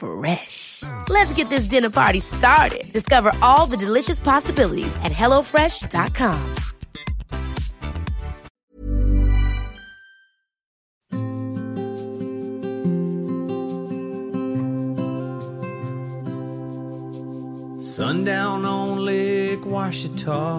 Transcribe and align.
Fresh. 0.00 0.82
Let's 1.10 1.34
get 1.34 1.50
this 1.50 1.66
dinner 1.66 1.90
party 1.90 2.20
started. 2.20 2.90
Discover 2.90 3.32
all 3.42 3.66
the 3.66 3.76
delicious 3.76 4.18
possibilities 4.18 4.96
at 5.04 5.12
hellofresh.com. 5.12 6.54
Sundown 17.82 18.64
on 18.64 19.04
Lake 19.04 19.60
Ouachita, 19.60 20.56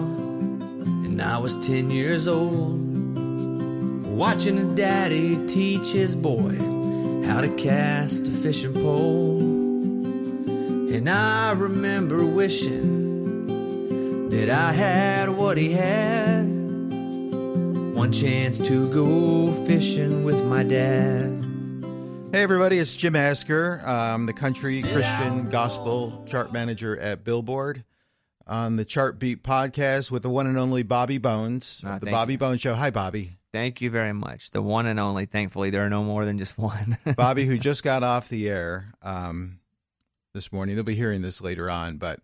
and 1.04 1.20
I 1.20 1.38
was 1.38 1.56
10 1.66 1.90
years 1.90 2.28
old. 2.28 2.78
Watching 4.06 4.58
a 4.58 4.74
daddy 4.76 5.44
teach 5.48 5.88
his 5.90 6.14
boy 6.14 6.81
how 7.24 7.40
to 7.40 7.48
cast 7.56 8.26
a 8.26 8.30
fishing 8.30 8.74
pole. 8.74 9.40
And 9.40 11.08
I 11.08 11.52
remember 11.52 12.24
wishing 12.24 14.28
that 14.30 14.50
I 14.50 14.72
had 14.72 15.30
what 15.30 15.56
he 15.56 15.72
had 15.72 16.42
one 17.94 18.12
chance 18.12 18.58
to 18.58 18.92
go 18.92 19.52
fishing 19.66 20.24
with 20.24 20.42
my 20.44 20.62
dad. 20.62 21.38
Hey, 22.32 22.42
everybody, 22.42 22.78
it's 22.78 22.96
Jim 22.96 23.14
Asker. 23.14 23.80
I'm 23.84 24.26
the 24.26 24.32
country 24.32 24.82
Christian 24.82 25.50
gospel 25.50 26.24
chart 26.26 26.52
manager 26.52 26.98
at 26.98 27.24
Billboard 27.24 27.84
on 28.46 28.76
the 28.76 28.84
Chart 28.84 29.18
Beat 29.18 29.44
podcast 29.44 30.10
with 30.10 30.22
the 30.22 30.30
one 30.30 30.46
and 30.46 30.58
only 30.58 30.82
Bobby 30.82 31.18
Bones, 31.18 31.82
Ah, 31.86 31.98
the 31.98 32.10
Bobby 32.10 32.34
you. 32.34 32.38
Bones 32.38 32.60
Show. 32.60 32.74
Hi, 32.74 32.90
Bobby. 32.90 33.36
Thank 33.52 33.80
you 33.80 33.90
very 33.90 34.12
much. 34.14 34.50
The 34.50 34.62
one 34.62 34.86
and 34.86 34.98
only. 34.98 35.26
Thankfully, 35.26 35.70
there 35.70 35.84
are 35.84 35.90
no 35.90 36.02
more 36.02 36.24
than 36.24 36.38
just 36.38 36.58
one. 36.58 36.96
Bobby, 37.16 37.44
who 37.44 37.58
just 37.58 37.84
got 37.84 38.02
off 38.02 38.28
the 38.28 38.48
air 38.48 38.92
um, 39.02 39.58
this 40.34 40.52
morning. 40.52 40.74
They'll 40.74 40.84
be 40.84 40.94
hearing 40.94 41.22
this 41.22 41.40
later 41.40 41.70
on, 41.70 41.98
but 41.98 42.20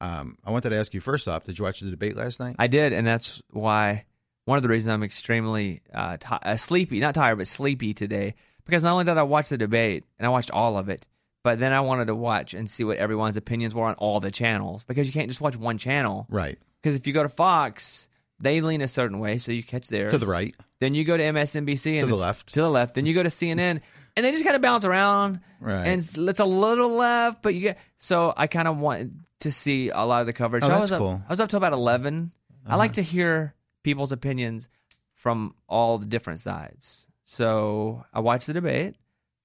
um, 0.00 0.36
I 0.44 0.50
wanted 0.50 0.70
to 0.70 0.76
ask 0.76 0.94
you 0.94 1.00
first 1.00 1.28
off, 1.28 1.44
did 1.44 1.58
you 1.58 1.64
watch 1.64 1.80
the 1.80 1.90
debate 1.90 2.16
last 2.16 2.40
night? 2.40 2.56
I 2.58 2.66
did, 2.66 2.92
and 2.92 3.06
that's 3.06 3.42
why 3.50 4.04
one 4.46 4.56
of 4.56 4.62
the 4.62 4.68
reasons 4.68 4.92
I'm 4.92 5.02
extremely 5.02 5.82
uh, 5.92 6.16
ti 6.16 6.36
uh, 6.42 6.56
sleepy, 6.56 7.00
not 7.00 7.14
tired, 7.14 7.36
but 7.36 7.46
sleepy 7.46 7.92
today. 7.94 8.34
Because 8.64 8.82
not 8.82 8.92
only 8.92 9.04
did 9.04 9.16
I 9.16 9.22
watch 9.22 9.48
the 9.48 9.58
debate, 9.58 10.04
and 10.18 10.26
I 10.26 10.30
watched 10.30 10.50
all 10.50 10.76
of 10.78 10.88
it, 10.88 11.06
but 11.42 11.58
then 11.58 11.72
I 11.72 11.80
wanted 11.80 12.06
to 12.06 12.14
watch 12.14 12.52
and 12.54 12.68
see 12.68 12.84
what 12.84 12.98
everyone's 12.98 13.36
opinions 13.36 13.74
were 13.74 13.84
on 13.84 13.94
all 13.94 14.20
the 14.20 14.30
channels. 14.30 14.84
Because 14.84 15.06
you 15.06 15.12
can't 15.12 15.28
just 15.28 15.40
watch 15.40 15.56
one 15.56 15.78
channel. 15.78 16.26
right. 16.30 16.58
Because 16.82 16.94
if 16.94 17.06
you 17.06 17.12
go 17.12 17.22
to 17.24 17.28
Fox, 17.28 18.08
they 18.40 18.60
lean 18.60 18.80
a 18.80 18.88
certain 18.88 19.18
way, 19.18 19.38
so 19.38 19.52
you 19.52 19.62
catch 19.62 19.88
theirs. 19.88 20.12
To 20.12 20.18
the 20.18 20.26
right. 20.26 20.54
Then 20.80 20.94
you 20.94 21.04
go 21.04 21.16
to 21.16 21.22
MSNBC 21.22 22.00
and 22.00 22.10
the 22.10 22.16
left. 22.16 22.54
To 22.54 22.62
the 22.62 22.70
left. 22.70 22.94
Then 22.94 23.06
you 23.06 23.14
go 23.14 23.22
to 23.22 23.28
CNN, 23.28 23.80
and 24.16 24.24
they 24.26 24.30
just 24.30 24.44
kind 24.44 24.56
of 24.56 24.62
bounce 24.62 24.84
around. 24.84 25.40
Right. 25.60 25.86
And 25.86 26.00
it's, 26.00 26.16
it's 26.16 26.40
a 26.40 26.44
little 26.44 26.90
left, 26.90 27.42
but 27.42 27.54
you 27.54 27.60
get. 27.60 27.78
So 27.96 28.32
I 28.36 28.46
kind 28.46 28.68
of 28.68 28.78
wanted 28.78 29.18
to 29.40 29.52
see 29.52 29.90
a 29.90 30.00
lot 30.02 30.20
of 30.20 30.26
the 30.26 30.32
coverage. 30.32 30.62
Oh, 30.64 30.68
So 30.68 30.72
I 30.72 30.78
that's 30.78 30.80
was 30.82 30.92
up, 30.92 30.98
cool. 30.98 31.08
Uh-huh. 31.08 31.24
I 31.28 31.32
was 31.32 31.40
up 31.40 31.50
till 31.50 31.56
about 31.56 31.72
11 31.72 32.32
I 32.68 32.76
like 32.76 32.94
to 32.94 33.02
hear 33.02 33.54
people's 33.82 34.12
opinions 34.12 34.68
from 35.14 35.54
all 35.68 35.98
the 35.98 36.06
different 36.06 36.40
sides. 36.40 37.06
So 37.24 38.04
I 38.12 38.20
watched 38.20 38.46
the 38.46 38.52
debate, 38.52 38.96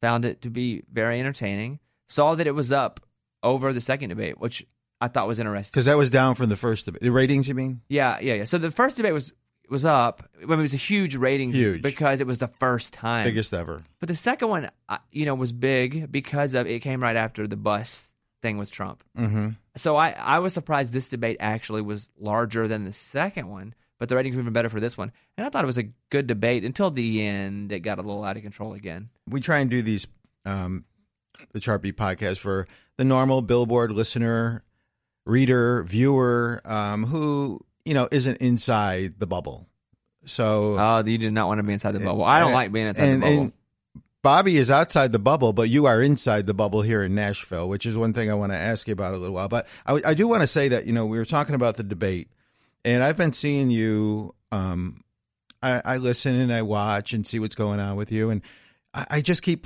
found 0.02 0.26
it 0.26 0.42
to 0.42 0.50
be 0.50 0.84
very 0.92 1.20
entertaining. 1.20 1.80
Saw 2.08 2.36
that 2.36 2.48
it 2.48 2.56
was 2.56 2.72
up 2.72 3.00
over 3.42 3.72
the 3.72 3.82
second 3.82 4.10
debate, 4.10 4.40
which 4.40 4.66
I 5.04 5.10
thought 5.10 5.28
was 5.28 5.38
interesting. 5.38 5.70
Because 5.72 5.86
that 5.86 5.98
was 5.98 6.10
down 6.10 6.36
from 6.36 6.48
the 6.48 6.56
first 6.56 6.86
debate. 6.86 7.02
The 7.02 7.12
ratings, 7.12 7.50
you 7.50 7.56
mean? 7.56 7.82
Yeah, 7.90 8.20
yeah, 8.22 8.36
yeah. 8.36 8.44
So 8.46 8.58
the 8.58 8.72
first 8.72 8.96
debate 8.96 9.14
was 9.14 9.34
was 9.70 9.84
up. 9.84 10.24
I 10.42 10.46
mean, 10.46 10.60
it 10.60 10.62
was 10.62 10.74
a 10.74 10.78
huge 10.78 11.16
ratings 11.18 11.56
Huge. 11.56 11.82
because 11.82 12.22
it 12.22 12.28
was 12.28 12.38
the 12.38 12.48
first 12.48 12.94
time. 12.94 13.26
Biggest 13.26 13.54
ever. 13.54 13.84
But 14.00 14.08
the 14.08 14.16
second 14.16 14.48
one, 14.48 14.70
uh, 14.88 15.00
you 15.12 15.26
know, 15.26 15.36
was 15.36 15.52
big 15.52 16.10
because 16.10 16.54
of 16.54 16.68
it 16.68 16.80
came 16.80 17.04
right 17.04 17.16
after 17.16 17.48
the 17.48 17.58
bus 17.58 18.04
thing 18.42 18.58
with 18.58 18.72
Trump. 18.72 19.04
Mm-hmm. 19.18 19.50
So 19.76 19.98
I, 19.98 20.12
I 20.12 20.40
was 20.40 20.54
surprised 20.54 20.94
this 20.94 21.10
debate 21.10 21.38
actually 21.40 21.82
was 21.82 22.08
larger 22.18 22.68
than 22.68 22.86
the 22.86 22.94
second 22.94 23.50
one, 23.50 23.74
but 24.00 24.08
the 24.08 24.16
ratings 24.16 24.36
were 24.38 24.42
even 24.42 24.54
better 24.54 24.70
for 24.70 24.80
this 24.80 24.98
one. 24.98 25.12
And 25.38 25.46
I 25.46 25.50
thought 25.50 25.64
it 25.64 25.68
was 25.68 25.78
a 25.78 25.90
good 26.12 26.28
debate 26.28 26.64
until 26.64 26.92
the 26.92 27.26
end. 27.26 27.72
It 27.74 27.80
got 27.80 27.98
a 27.98 28.02
little 28.02 28.24
out 28.24 28.38
of 28.38 28.44
control 28.44 28.74
again. 28.74 29.10
we 29.28 29.42
try 29.42 29.60
and 29.60 29.70
do 29.70 29.82
these 29.82 30.08
um, 30.46 30.86
the 31.52 31.80
beat 31.82 31.98
podcast 31.98 32.38
for 32.38 32.68
the 32.98 33.04
normal 33.04 33.42
billboard 33.42 33.92
listener 33.92 34.64
reader 35.26 35.84
viewer 35.84 36.62
um, 36.66 37.04
who 37.06 37.60
you 37.86 37.94
know 37.94 38.08
isn't 38.12 38.38
inside 38.38 39.16
the 39.20 39.28
bubble 39.28 39.68
so 40.26 40.78
Oh, 40.80 41.04
you 41.06 41.18
do 41.18 41.30
not 41.32 41.48
want 41.48 41.60
to 41.60 41.64
be 41.64 41.74
inside 41.74 41.92
the 41.94 42.00
bubble. 42.00 42.24
I 42.24 42.40
don't 42.40 42.48
and- 42.50 42.56
like 42.56 42.72
being 42.72 42.88
inside 42.88 43.08
and, 43.10 43.24
the 43.24 43.28
bubble. 43.30 43.52
bobby 44.22 44.58
is 44.58 44.70
outside 44.72 45.12
the 45.12 45.20
bubble 45.20 45.54
but 45.54 45.70
you 45.70 45.86
are 45.86 46.02
inside 46.02 46.46
the 46.48 46.54
bubble 46.54 46.82
here 46.82 47.04
in 47.04 47.14
nashville 47.16 47.68
which 47.70 47.86
is 47.86 47.96
one 47.98 48.14
thing 48.14 48.32
i 48.32 48.34
want 48.34 48.52
to 48.52 48.58
ask 48.58 48.88
you 48.88 48.94
about 48.94 49.14
a 49.14 49.18
little 49.18 49.36
while 49.36 49.50
but 49.50 49.68
i, 49.86 50.00
I 50.06 50.14
do 50.14 50.28
want 50.28 50.42
to 50.42 50.48
say 50.48 50.70
that 50.70 50.86
you 50.86 50.94
know 50.94 51.06
we 51.06 51.18
were 51.18 51.26
talking 51.26 51.56
about 51.56 51.76
the 51.78 51.84
debate 51.84 52.30
and 52.86 53.04
i've 53.04 53.18
been 53.18 53.34
seeing 53.34 53.70
you 53.70 54.34
um, 54.52 55.02
I, 55.62 55.82
I 55.84 55.98
listen 55.98 56.36
and 56.40 56.54
i 56.54 56.62
watch 56.62 57.14
and 57.14 57.26
see 57.28 57.40
what's 57.40 57.56
going 57.56 57.80
on 57.80 57.96
with 57.96 58.12
you 58.12 58.30
and 58.30 58.42
I, 58.94 59.06
I 59.12 59.22
just 59.22 59.42
keep 59.44 59.66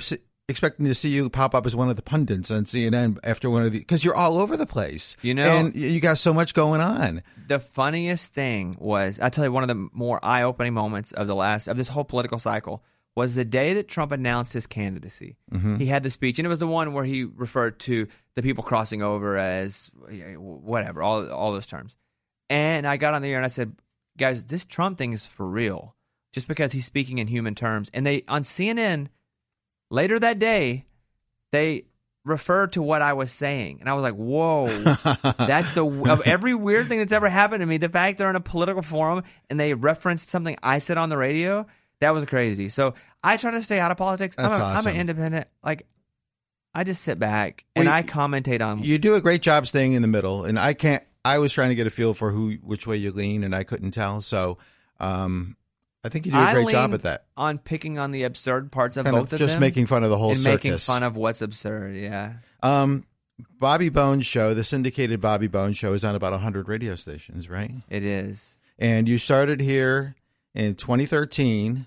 expecting 0.49 0.85
to 0.85 0.93
see 0.93 1.09
you 1.09 1.29
pop 1.29 1.53
up 1.53 1.65
as 1.65 1.75
one 1.75 1.89
of 1.89 1.95
the 1.95 2.01
pundits 2.01 2.49
on 2.51 2.63
CNN 2.63 3.17
after 3.23 3.49
one 3.49 3.63
of 3.63 3.71
the 3.71 3.79
because 3.79 4.05
you're 4.05 4.15
all 4.15 4.37
over 4.37 4.55
the 4.55 4.65
place. 4.65 5.17
You 5.21 5.33
know- 5.33 5.43
and 5.43 5.75
you 5.75 5.99
got 5.99 6.17
so 6.17 6.33
much 6.33 6.53
going 6.53 6.81
on. 6.81 7.21
the 7.47 7.59
funniest 7.59 8.33
thing 8.33 8.77
was 8.79 9.19
I 9.19 9.29
tell 9.29 9.43
you 9.43 9.51
one 9.51 9.63
of 9.63 9.69
the 9.69 9.89
more 9.93 10.19
eye 10.23 10.43
opening 10.43 10.73
moments 10.73 11.11
of 11.11 11.27
the 11.27 11.35
last 11.35 11.67
of 11.67 11.77
this 11.77 11.89
whole 11.89 12.03
political 12.05 12.39
cycle 12.39 12.83
was 13.15 13.33
the 13.33 13.43
day 13.45 13.73
that 13.73 13.87
Trump 13.87 14.11
announced 14.11 14.53
his 14.53 14.67
candidacy. 14.67 15.37
Mm-hmm. 15.51 15.77
He 15.77 15.87
had 15.87 16.03
the 16.03 16.11
speech, 16.11 16.37
and 16.37 16.45
it 16.45 16.49
was 16.49 16.59
the 16.59 16.67
one 16.67 16.93
where 16.93 17.03
he 17.03 17.23
referred 17.23 17.79
to 17.79 18.07
the 18.35 18.43
people 18.43 18.63
crossing 18.63 19.01
over 19.01 19.35
as 19.37 19.89
whatever, 20.37 21.01
all 21.01 21.27
all 21.31 21.51
those 21.51 21.65
terms. 21.67 21.97
And 22.49 22.85
I 22.87 22.97
got 22.97 23.13
on 23.15 23.21
the 23.21 23.29
air 23.29 23.37
and 23.37 23.45
I 23.45 23.49
said, 23.49 23.75
"Guys, 24.17 24.45
this 24.45 24.65
Trump 24.65 24.97
thing 24.97 25.13
is 25.13 25.25
for 25.25 25.45
real. 25.47 25.95
Just 26.31 26.47
because 26.47 26.71
he's 26.71 26.85
speaking 26.85 27.17
in 27.17 27.27
human 27.27 27.55
terms." 27.55 27.89
And 27.93 28.05
they 28.05 28.23
on 28.27 28.43
CNN 28.43 29.07
later 29.89 30.19
that 30.19 30.39
day, 30.39 30.85
they 31.51 31.85
referred 32.25 32.73
to 32.73 32.81
what 32.81 33.01
I 33.01 33.13
was 33.13 33.31
saying, 33.31 33.77
and 33.79 33.89
I 33.89 33.93
was 33.93 34.03
like, 34.03 34.15
"Whoa." 34.15 34.67
That's 35.47 35.73
the 35.73 35.85
of 35.85 36.21
every 36.25 36.53
weird 36.53 36.87
thing 36.87 36.99
that's 36.99 37.13
ever 37.13 37.29
happened 37.29 37.61
to 37.61 37.65
me. 37.65 37.77
The 37.77 37.89
fact 37.89 38.17
they're 38.17 38.29
in 38.29 38.35
a 38.35 38.41
political 38.41 38.81
forum 38.81 39.23
and 39.49 39.59
they 39.59 39.73
referenced 39.73 40.29
something 40.29 40.57
I 40.61 40.79
said 40.79 40.97
on 40.97 41.09
the 41.09 41.17
radio, 41.17 41.65
that 41.99 42.11
was 42.11 42.25
crazy. 42.25 42.69
So 42.69 42.93
I 43.23 43.37
try 43.37 43.51
to 43.51 43.63
stay 43.63 43.79
out 43.79 43.91
of 43.91 43.97
politics. 43.97 44.35
I'm, 44.37 44.51
a, 44.51 44.63
I'm 44.63 44.85
an 44.85 44.95
independent. 44.95 45.47
Like 45.63 45.87
I 46.73 46.83
just 46.83 47.01
sit 47.01 47.17
back 47.17 47.65
and 47.75 47.85
Well, 47.85 47.95
I 47.95 48.03
commentate 48.03 48.61
on. 48.61 48.83
You 48.83 48.99
do 48.99 49.15
a 49.15 49.21
great 49.21 49.41
job 49.41 49.65
staying 49.65 49.93
in 49.93 50.01
the 50.01 50.07
middle, 50.07 50.45
and 50.45 50.59
I 50.59 50.73
can't. 50.73 51.03
I 51.25 51.39
was 51.39 51.51
trying 51.51 51.69
to 51.69 51.75
get 51.75 51.87
a 51.87 51.89
feel 51.89 52.13
for 52.13 52.31
who 52.31 52.53
which 52.61 52.87
way 52.87 52.97
you 52.97 53.11
lean, 53.11 53.43
and 53.43 53.55
I 53.55 53.63
couldn't 53.63 53.91
tell. 53.91 54.21
So, 54.21 54.59
um, 54.99 55.56
I 56.07 56.09
think 56.09 56.25
you 56.25 56.31
do 56.31 56.37
a 56.39 56.53
great 56.53 56.69
job 56.69 56.93
at 56.93 57.03
that. 57.03 57.25
on 57.35 57.57
picking 57.59 57.97
on 57.99 58.11
the 58.11 58.23
absurd 58.23 58.71
parts 58.71 58.97
of 58.97 59.05
Kind 59.05 59.15
both 59.15 59.27
of 59.27 59.33
of 59.33 59.39
just 59.39 59.53
them 59.55 59.61
making 59.61 59.85
fun 59.85 60.03
of 60.03 60.09
the 60.09 60.17
whole 60.17 60.31
and 60.31 60.39
circus. 60.39 60.63
making 60.63 60.77
fun 60.79 61.03
of 61.03 61.15
what's 61.15 61.41
absurd. 61.41 61.95
Yeah, 61.95 62.33
Um, 62.63 63.05
Bobby 63.59 63.89
Bones 63.89 64.25
show, 64.25 64.53
the 64.55 64.63
syndicated 64.63 65.21
Bobby 65.21 65.47
Bones 65.47 65.77
show, 65.77 65.93
is 65.93 66.03
on 66.05 66.15
about 66.15 66.39
hundred 66.39 66.67
radio 66.67 66.95
stations, 66.95 67.49
right? 67.49 67.71
it 67.89 68.03
is. 68.03 68.59
and 68.79 69.07
you 69.07 69.17
started 69.19 69.59
here 69.61 70.15
in 70.55 70.73
2013. 70.75 71.85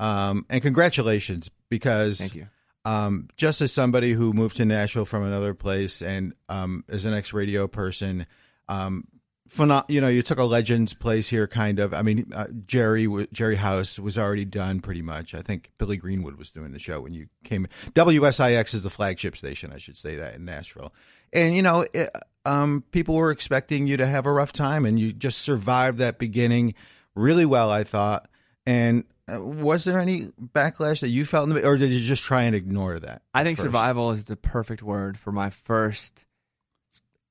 Um, 0.00 0.46
and 0.48 0.62
congratulations, 0.62 1.50
because 1.68 2.18
Thank 2.18 2.34
you. 2.36 2.46
um, 2.84 3.28
just 3.36 3.60
as 3.60 3.72
somebody 3.72 4.12
who 4.12 4.32
moved 4.32 4.56
to 4.58 4.64
Nashville 4.64 5.04
from 5.04 5.24
another 5.24 5.54
place 5.54 6.00
and 6.02 6.34
um, 6.48 6.84
as 6.88 7.04
an 7.04 7.14
ex 7.14 7.32
radio 7.32 7.66
person, 7.66 8.26
um, 8.68 9.08
phenom- 9.48 9.84
you 9.88 10.00
know, 10.00 10.08
you 10.08 10.22
took 10.22 10.38
a 10.38 10.44
legend's 10.44 10.94
place 10.94 11.28
here, 11.28 11.46
kind 11.46 11.78
of. 11.78 11.94
I 11.94 12.02
mean, 12.02 12.30
uh, 12.34 12.46
Gerry 12.64 13.04
w- 13.04 13.26
Gerry 13.32 13.56
House 13.56 13.98
was 13.98 14.18
already 14.18 14.44
done 14.44 14.80
pretty 14.80 15.02
much. 15.02 15.34
I 15.34 15.42
think 15.42 15.70
Billy 15.78 15.96
Greenwood 15.96 16.36
was 16.36 16.50
doing 16.50 16.72
the 16.72 16.78
show 16.78 17.00
when 17.00 17.14
you 17.14 17.28
came. 17.44 17.66
WSIX 17.94 18.74
is 18.74 18.82
the 18.82 18.90
flagship 18.90 19.36
station, 19.36 19.72
I 19.72 19.78
should 19.78 19.96
say 19.96 20.16
that 20.16 20.34
in 20.34 20.44
Nashville. 20.44 20.92
And 21.32 21.54
you 21.54 21.62
know, 21.62 21.84
it, 21.92 22.10
um, 22.46 22.84
people 22.90 23.14
were 23.14 23.30
expecting 23.30 23.86
you 23.86 23.96
to 23.96 24.06
have 24.06 24.26
a 24.26 24.32
rough 24.32 24.52
time, 24.52 24.84
and 24.84 24.98
you 24.98 25.12
just 25.12 25.38
survived 25.38 25.98
that 25.98 26.18
beginning 26.18 26.74
really 27.14 27.46
well, 27.46 27.70
I 27.70 27.84
thought. 27.84 28.28
And 28.66 29.04
uh, 29.32 29.42
was 29.42 29.84
there 29.84 29.98
any 29.98 30.26
backlash 30.40 31.00
that 31.00 31.08
you 31.08 31.24
felt, 31.24 31.48
in 31.48 31.54
the, 31.54 31.66
or 31.66 31.76
did 31.76 31.90
you 31.90 32.00
just 32.00 32.24
try 32.24 32.42
and 32.42 32.54
ignore 32.54 32.98
that? 32.98 33.22
I 33.34 33.44
think 33.44 33.58
first? 33.58 33.66
survival 33.66 34.12
is 34.12 34.26
the 34.26 34.36
perfect 34.36 34.82
word 34.82 35.18
for 35.18 35.32
my 35.32 35.50
first 35.50 36.24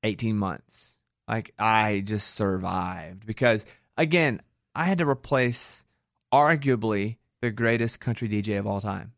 18 0.02 0.36
months. 0.36 0.87
Like 1.28 1.52
I 1.58 2.00
just 2.00 2.34
survived 2.34 3.26
because 3.26 3.66
again, 3.96 4.40
I 4.74 4.84
had 4.84 4.98
to 4.98 5.06
replace 5.08 5.84
arguably 6.32 7.16
the 7.40 7.50
greatest 7.50 8.00
country 8.00 8.28
DJ 8.28 8.58
of 8.58 8.66
all 8.66 8.80
time 8.80 9.12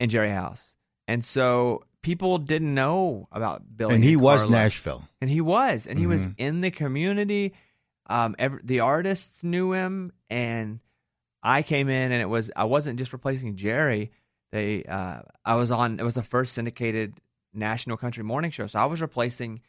in 0.00 0.10
Gerry 0.10 0.30
House. 0.30 0.76
And 1.06 1.24
so 1.24 1.82
people 2.02 2.38
didn't 2.38 2.74
know 2.74 3.28
about 3.32 3.62
Billy. 3.76 3.94
And 3.94 4.04
he 4.04 4.16
was 4.16 4.48
Nashville. 4.48 5.02
And 5.20 5.30
he 5.30 5.40
was. 5.40 5.86
And 5.86 5.98
he 5.98 6.06
was 6.06 6.22
Mhm. 6.22 6.34
in 6.38 6.60
the 6.60 6.70
community. 6.70 7.54
Um, 8.06 8.36
every, 8.38 8.60
the 8.62 8.80
artists 8.80 9.42
knew 9.42 9.72
him. 9.72 10.12
And 10.30 10.80
I 11.42 11.62
came 11.62 11.88
in 11.88 12.12
and 12.12 12.20
it 12.22 12.28
was, 12.28 12.50
I 12.54 12.64
wasn't 12.64 12.98
just 12.98 13.12
replacing 13.12 13.56
Gerry. 13.56 14.12
They, 14.52 14.84
uh, 14.84 15.22
I 15.44 15.56
was 15.56 15.70
on, 15.70 15.98
it 15.98 16.04
was 16.04 16.14
the 16.14 16.22
first 16.22 16.52
syndicated 16.54 17.20
national 17.52 17.96
country 17.96 18.22
morning 18.22 18.50
show. 18.50 18.66
So 18.66 18.78
I 18.78 18.84
was 18.86 19.00
replacing 19.00 19.60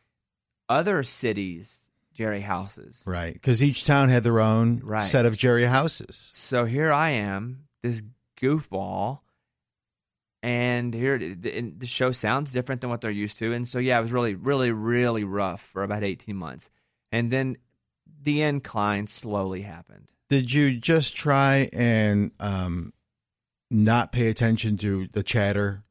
other 0.69 1.03
cities' 1.03 1.89
Gerry 2.13 2.41
houses. 2.41 3.03
Right, 3.07 3.33
because 3.33 3.63
each 3.63 3.85
town 3.85 4.09
had 4.09 4.23
their 4.23 4.39
own 4.39 4.79
Right. 4.83 5.03
set 5.03 5.25
of 5.25 5.35
Gerry 5.37 5.63
houses. 5.63 6.29
So 6.33 6.65
here 6.65 6.91
I 6.91 7.09
am, 7.11 7.63
this 7.81 8.01
goofball, 8.39 9.19
and 10.41 10.93
here 10.93 11.17
the, 11.17 11.57
and 11.57 11.79
the 11.79 11.87
show 11.87 12.11
sounds 12.11 12.51
different 12.53 12.81
than 12.81 12.89
what 12.89 13.01
they're 13.01 13.11
used 13.11 13.39
to, 13.39 13.51
and 13.51 13.67
so 13.67 13.79
yeah, 13.79 13.99
it 13.99 14.01
was 14.03 14.11
really, 14.11 14.35
really, 14.35 14.71
really 14.71 15.23
rough 15.23 15.61
for 15.61 15.83
about 15.83 16.03
eighteen 16.03 16.35
months, 16.37 16.69
and 17.11 17.31
then 17.31 17.57
the 18.21 18.41
incline 18.41 19.07
slowly 19.07 19.61
happened. 19.61 20.11
Did 20.29 20.53
you 20.53 20.77
just 20.77 21.15
try 21.15 21.69
and 21.73 22.31
um, 22.39 22.91
not 23.71 24.11
pay 24.11 24.27
attention 24.27 24.77
to 24.77 25.07
the 25.11 25.23
chatter, 25.23 25.83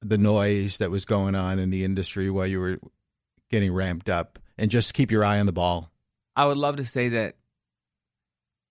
the 0.00 0.18
noise 0.18 0.78
that 0.78 0.90
was 0.90 1.04
going 1.04 1.34
on 1.34 1.58
in 1.58 1.70
the 1.70 1.84
industry 1.84 2.28
while 2.30 2.46
you 2.46 2.60
were 2.60 2.78
getting 3.50 3.72
ramped 3.72 4.08
up, 4.08 4.38
and 4.58 4.70
just 4.70 4.94
keep 4.94 5.10
your 5.10 5.24
eye 5.24 5.38
on 5.40 5.46
the 5.46 5.52
ball? 5.52 5.90
I 6.34 6.46
would 6.46 6.58
love 6.58 6.76
to 6.76 6.84
say 6.84 7.08
that 7.10 7.36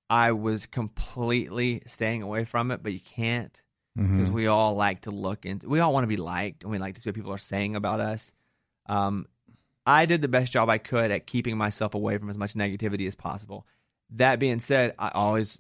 I 0.09 0.31
was 0.33 0.65
completely 0.65 1.81
staying 1.87 2.21
away 2.21 2.45
from 2.45 2.71
it, 2.71 2.83
but 2.83 2.93
you 2.93 2.99
can't 2.99 3.61
because 3.95 4.29
Mhm. 4.29 4.33
we 4.33 4.47
all 4.47 4.75
like 4.75 5.01
to 5.01 5.11
look 5.11 5.45
into. 5.45 5.69
We 5.69 5.79
all 5.79 5.93
want 5.93 6.03
to 6.03 6.07
be 6.07 6.17
liked, 6.17 6.63
and 6.63 6.71
we 6.71 6.77
like 6.77 6.95
to 6.95 7.01
see 7.01 7.09
what 7.09 7.15
people 7.15 7.31
are 7.33 7.37
saying 7.37 7.75
about 7.75 7.99
us. 8.01 8.31
Um, 8.87 9.25
I 9.85 10.05
did 10.05 10.21
the 10.21 10.27
best 10.27 10.51
job 10.51 10.69
I 10.69 10.77
could 10.79 11.11
at 11.11 11.25
keeping 11.27 11.57
myself 11.57 11.93
away 11.93 12.17
from 12.17 12.29
as 12.29 12.37
much 12.37 12.53
negativity 12.55 13.07
as 13.07 13.15
possible. 13.15 13.65
That 14.11 14.37
being 14.39 14.59
said, 14.59 14.93
I 14.99 15.09
always, 15.09 15.59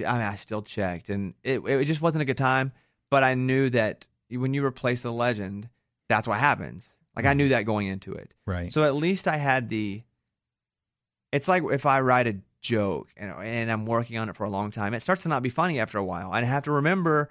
I 0.00 0.12
mean, 0.14 0.22
I 0.22 0.36
still 0.36 0.62
checked, 0.62 1.08
and 1.10 1.34
it 1.44 1.58
it 1.66 1.84
just 1.84 2.00
wasn't 2.00 2.22
a 2.22 2.24
good 2.24 2.38
time. 2.38 2.72
But 3.10 3.22
I 3.22 3.34
knew 3.34 3.68
that 3.70 4.08
when 4.30 4.54
you 4.54 4.64
replace 4.64 5.02
the 5.02 5.12
legend, 5.12 5.68
that's 6.08 6.26
what 6.26 6.40
happens. 6.40 6.96
Like 7.16 7.26
I 7.26 7.34
knew 7.34 7.48
that 7.48 7.62
going 7.62 7.86
into 7.86 8.14
it. 8.14 8.34
Right. 8.46 8.72
So 8.72 8.84
at 8.84 8.94
least 8.94 9.28
I 9.28 9.36
had 9.36 9.68
the. 9.68 10.02
It's 11.32 11.48
like 11.48 11.62
if 11.70 11.86
I 11.86 12.00
write 12.00 12.26
a 12.26 12.36
joke 12.60 13.08
and, 13.16 13.32
and 13.32 13.70
I'm 13.70 13.86
working 13.86 14.18
on 14.18 14.28
it 14.28 14.36
for 14.36 14.44
a 14.44 14.50
long 14.50 14.70
time, 14.70 14.94
it 14.94 15.00
starts 15.00 15.22
to 15.22 15.28
not 15.28 15.42
be 15.42 15.48
funny 15.48 15.78
after 15.78 15.98
a 15.98 16.04
while. 16.04 16.32
And 16.32 16.44
I 16.44 16.48
have 16.48 16.64
to 16.64 16.72
remember 16.72 17.30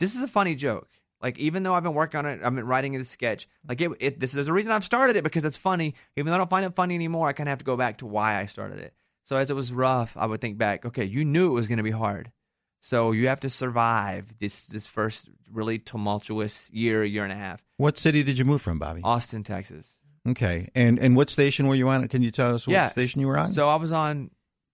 this 0.00 0.16
is 0.16 0.22
a 0.22 0.28
funny 0.28 0.54
joke. 0.54 0.88
Like 1.22 1.38
even 1.38 1.62
though 1.62 1.72
I've 1.72 1.84
been 1.84 1.94
working 1.94 2.18
on 2.18 2.26
it, 2.26 2.40
I've 2.42 2.54
been 2.54 2.66
writing 2.66 2.92
this 2.92 3.08
sketch. 3.08 3.48
Like 3.66 3.80
it, 3.80 3.90
it 4.00 4.20
this 4.20 4.34
is 4.34 4.48
a 4.48 4.52
reason 4.52 4.72
I've 4.72 4.84
started 4.84 5.16
it 5.16 5.24
because 5.24 5.44
it's 5.44 5.56
funny. 5.56 5.94
Even 6.16 6.30
though 6.30 6.34
I 6.34 6.38
don't 6.38 6.50
find 6.50 6.66
it 6.66 6.74
funny 6.74 6.94
anymore, 6.94 7.28
I 7.28 7.32
kind 7.32 7.48
of 7.48 7.52
have 7.52 7.58
to 7.58 7.64
go 7.64 7.76
back 7.76 7.98
to 7.98 8.06
why 8.06 8.40
I 8.40 8.46
started 8.46 8.78
it. 8.78 8.92
So 9.24 9.36
as 9.36 9.50
it 9.50 9.54
was 9.54 9.72
rough, 9.72 10.16
I 10.16 10.26
would 10.26 10.40
think 10.40 10.58
back. 10.58 10.84
Okay, 10.84 11.04
you 11.04 11.24
knew 11.24 11.52
it 11.52 11.54
was 11.54 11.68
going 11.68 11.76
to 11.76 11.84
be 11.84 11.92
hard, 11.92 12.32
so 12.84 13.12
you 13.12 13.28
have 13.28 13.38
to 13.40 13.48
survive 13.50 14.38
this 14.40 14.64
this 14.64 14.86
first 14.86 15.28
really 15.50 15.78
tumultuous 15.78 16.68
year, 16.72 17.04
year 17.04 17.22
and 17.24 17.32
a 17.32 17.36
half. 17.36 17.62
what 17.76 17.96
city 17.96 18.22
did 18.22 18.38
you 18.38 18.44
move 18.44 18.60
from, 18.60 18.78
Bobby? 18.78 19.00
Austin, 19.04 19.42
Texas. 19.44 20.00
Okay, 20.28 20.68
and 20.74 20.98
and 20.98 21.16
what 21.16 21.30
station 21.30 21.66
were 21.68 21.74
you 21.76 21.88
on? 21.88 22.06
Can 22.08 22.22
you 22.22 22.30
tell 22.30 22.54
us 22.54 22.66
what 22.66 22.72
Yeah. 22.74 22.88
station 22.88 23.20
you 23.20 23.28
were 23.28 23.38
on? 23.38 23.52
So 23.52 23.68
I 23.68 23.76
was 23.76 23.92
on 23.92 24.30